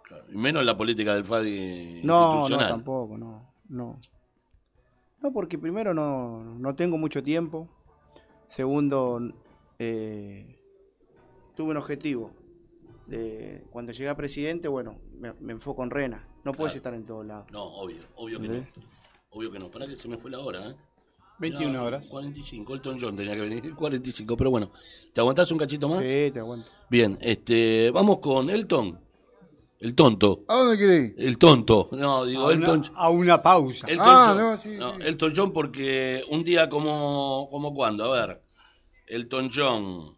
Claro, 0.03 0.25
Y 0.31 0.37
menos 0.37 0.63
la 0.65 0.77
política 0.77 1.13
del 1.15 1.25
FADI 1.25 2.01
No, 2.03 2.47
no, 2.47 2.57
tampoco, 2.57 3.17
no, 3.17 3.49
no. 3.69 3.99
No, 5.21 5.31
porque 5.33 5.57
primero 5.57 5.93
no, 5.93 6.43
no 6.59 6.75
tengo 6.75 6.97
mucho 6.97 7.23
tiempo. 7.23 7.67
Segundo, 8.47 9.19
eh, 9.79 10.59
tuve 11.55 11.71
un 11.71 11.77
objetivo. 11.77 12.31
De, 13.07 13.65
cuando 13.71 13.91
llegué 13.91 14.09
a 14.09 14.15
presidente, 14.15 14.67
bueno, 14.67 14.99
me, 15.19 15.33
me 15.33 15.53
enfoco 15.53 15.83
en 15.83 15.89
Rena. 15.89 16.27
No 16.43 16.51
puedes 16.51 16.73
Claro. 16.73 16.77
estar 16.77 16.93
en 16.93 17.05
todos 17.05 17.25
lados. 17.25 17.47
No, 17.51 17.63
obvio, 17.63 17.97
obvio 18.15 18.39
que 18.39 18.47
no. 18.47 18.65
Obvio 19.31 19.51
que 19.51 19.59
no. 19.59 19.69
Para 19.71 19.87
que 19.87 19.95
se 19.95 20.07
me 20.07 20.17
fue 20.17 20.29
la 20.31 20.39
hora, 20.39 20.69
¿eh? 20.69 20.75
21 21.39 21.67
Mirá, 21.69 21.83
horas. 21.83 22.05
45, 22.07 22.75
Elton 22.75 22.97
John 23.01 23.15
tenía 23.17 23.35
que 23.35 23.41
venir, 23.41 23.75
45, 23.75 24.37
pero 24.37 24.49
bueno. 24.51 24.71
¿Te 25.13 25.21
aguantás 25.21 25.51
un 25.51 25.57
cachito 25.57 25.87
más? 25.89 25.99
Sí, 25.99 26.31
te 26.31 26.39
aguanto. 26.39 26.67
Bien, 26.89 27.17
este, 27.21 27.91
vamos 27.91 28.19
con 28.21 28.49
Elton. 28.49 28.99
El 29.77 29.93
tonto. 29.93 30.45
¿A 30.47 30.55
dónde 30.55 30.77
querés 30.77 31.09
ir? 31.09 31.15
El 31.17 31.37
tonto. 31.37 31.89
No, 31.91 32.25
digo 32.25 32.47
A 32.47 32.53
Elton. 32.53 32.79
una, 32.79 32.97
a 32.99 33.09
una 33.09 33.41
pausa. 33.41 33.85
Elton 33.87 34.05
Ah, 34.07 34.25
John. 34.29 34.37
no, 34.37 34.57
sí, 34.57 34.69
sí. 34.77 35.07
Elton 35.07 35.33
John 35.35 35.51
porque 35.53 36.23
un 36.31 36.43
día 36.43 36.69
como, 36.69 37.47
como 37.51 37.73
cuando, 37.73 38.05
a 38.13 38.25
ver. 38.27 38.41
Elton 39.07 39.49
John. 39.53 40.17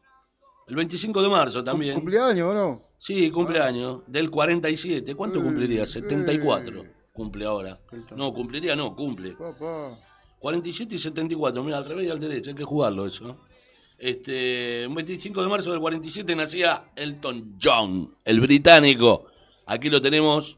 El 0.67 0.75
25 0.75 1.21
de 1.21 1.29
marzo 1.29 1.63
también. 1.63 1.95
¿Cumpleaños 1.95 2.51
o 2.51 2.53
no? 2.53 2.81
Sí, 2.99 3.29
cumpleaños. 3.31 4.01
Del 4.07 4.29
47. 4.29 5.15
¿Cuánto 5.15 5.39
Eh, 5.39 5.43
cumpliría? 5.43 5.87
74. 5.87 6.83
eh. 6.83 6.91
Cumple 7.11 7.45
ahora. 7.45 7.79
Elton. 7.91 8.17
No, 8.17 8.31
cumpliría 8.33 8.75
no, 8.75 8.95
cumple. 8.95 9.31
Papá. 9.31 9.97
47 10.39 10.95
y 10.95 10.99
74. 10.99 11.63
Mira, 11.63 11.77
al 11.77 11.85
revés 11.85 12.07
y 12.07 12.09
al 12.09 12.19
derecho. 12.19 12.49
Hay 12.49 12.55
que 12.55 12.63
jugarlo 12.63 13.05
eso. 13.05 13.37
Este, 13.97 14.85
un 14.87 14.93
25 14.93 15.41
de 15.41 15.47
marzo 15.47 15.71
del 15.71 15.79
47 15.79 16.35
nacía 16.35 16.91
Elton 16.95 17.57
John, 17.61 18.15
el 18.23 18.39
británico. 18.39 19.25
Aquí 19.65 19.89
lo 19.89 20.01
tenemos 20.01 20.57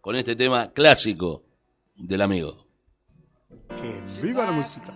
con 0.00 0.16
este 0.16 0.34
tema 0.34 0.72
clásico 0.72 1.42
del 1.94 2.22
amigo. 2.22 2.66
Que 3.76 4.02
viva 4.22 4.44
la 4.44 4.52
música. 4.52 4.92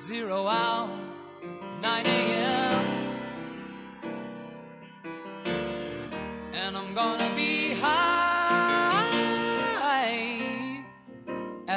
Zero 0.00 0.46
hour, 0.46 0.88
9 1.82 2.06
a.m. 2.06 2.98
And 6.54 6.76
I'm 6.76 6.94
gonna 6.94 7.28
be 7.34 7.57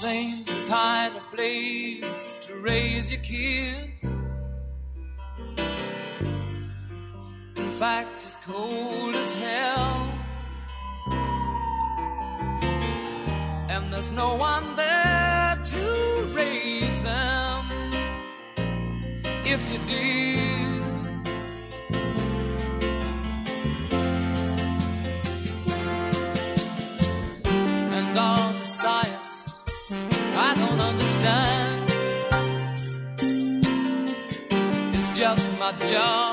Mars 0.00 0.12
ain't 0.12 0.46
the 0.46 0.64
kind 0.68 1.16
of 1.16 1.22
place 1.34 2.38
to 2.42 2.58
raise 2.60 3.10
your 3.10 3.20
kids. 3.20 4.04
In 7.56 7.70
fact, 7.70 8.22
it's 8.24 8.36
cold 8.36 9.16
as 9.16 9.34
hell. 9.34 10.14
And 13.70 13.92
there's 13.92 14.12
no 14.12 14.36
one 14.36 14.76
there 14.76 15.60
to 15.64 16.32
raise 16.34 16.98
them. 17.02 17.92
If 19.44 19.72
you 19.72 19.78
did. 19.86 20.27
Jump. 35.76 36.27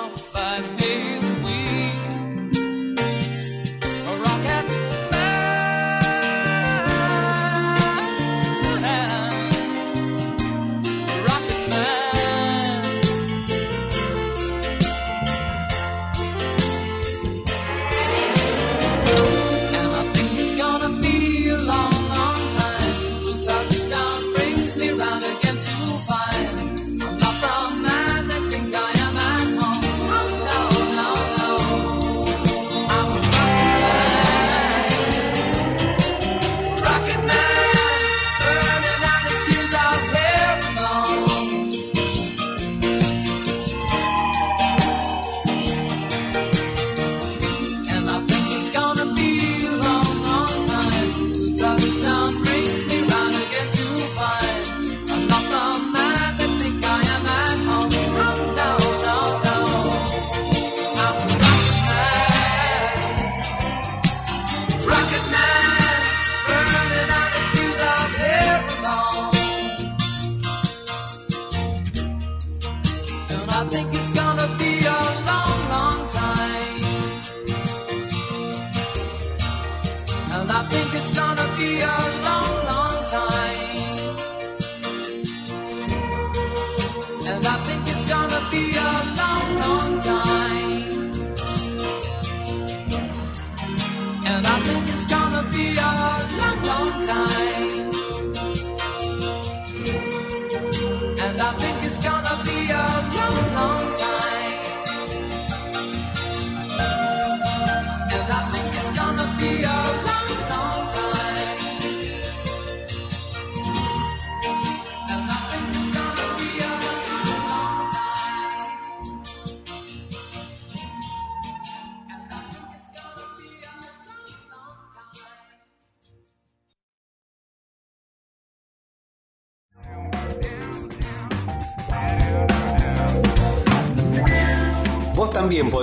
And 80.48 80.54
I 80.54 80.62
think 80.68 80.94
it's 80.94 81.18
gonna 81.18 81.48
be 81.58 81.82
a 81.82 81.98
long 82.24 82.45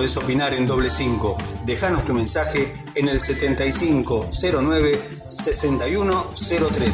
podés 0.02 0.16
opinar 0.16 0.52
en 0.52 0.66
doble 0.66 0.90
5. 0.90 1.38
Dejanos 1.64 2.04
tu 2.04 2.12
mensaje 2.12 2.72
en 2.96 3.08
el 3.08 3.20
7509 3.20 5.00
6103. 5.28 6.92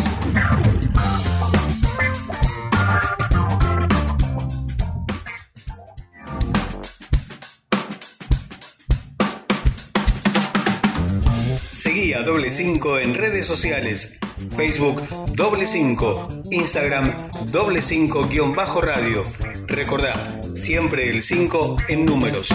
Seguí 11.70 12.12
a 12.12 12.22
doble 12.24 12.50
5 12.50 12.98
en 12.98 13.14
redes 13.14 13.46
sociales. 13.46 14.18
Facebook 14.54 15.00
doble 15.32 15.64
5, 15.64 16.44
Instagram 16.50 17.30
doble 17.50 17.80
5 17.80 18.28
guion 18.28 18.54
bajo 18.54 18.82
radio. 18.82 19.24
Recordá, 19.66 20.37
siempre 20.58 21.08
el 21.08 21.22
5 21.22 21.76
en 21.88 22.04
números. 22.04 22.48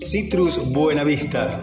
Citrus 0.00 0.72
Buenavista. 0.72 1.60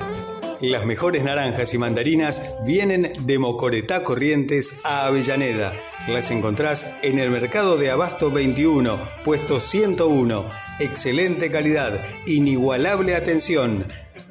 Las 0.62 0.86
mejores 0.86 1.24
naranjas 1.24 1.74
y 1.74 1.78
mandarinas 1.78 2.42
vienen 2.66 3.12
de 3.26 3.40
Mocoretá 3.40 4.04
Corrientes 4.04 4.80
a 4.84 5.08
Avellaneda. 5.08 5.74
Las 6.08 6.32
encontrás 6.32 6.96
en 7.02 7.20
el 7.20 7.32
mercado 7.32 7.78
de 7.78 7.90
Abasto 7.90 8.32
21, 8.32 8.98
puesto 9.26 9.60
101. 9.60 10.50
Excelente 10.80 11.50
calidad, 11.50 12.02
inigualable 12.26 13.16
atención. 13.16 13.86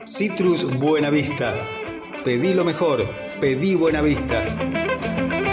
Citrus 0.05 0.79
Buenavista. 0.79 1.55
Pedí 2.25 2.55
lo 2.55 2.65
mejor, 2.65 3.09
pedí 3.41 3.77
Buenavista. 3.77 4.92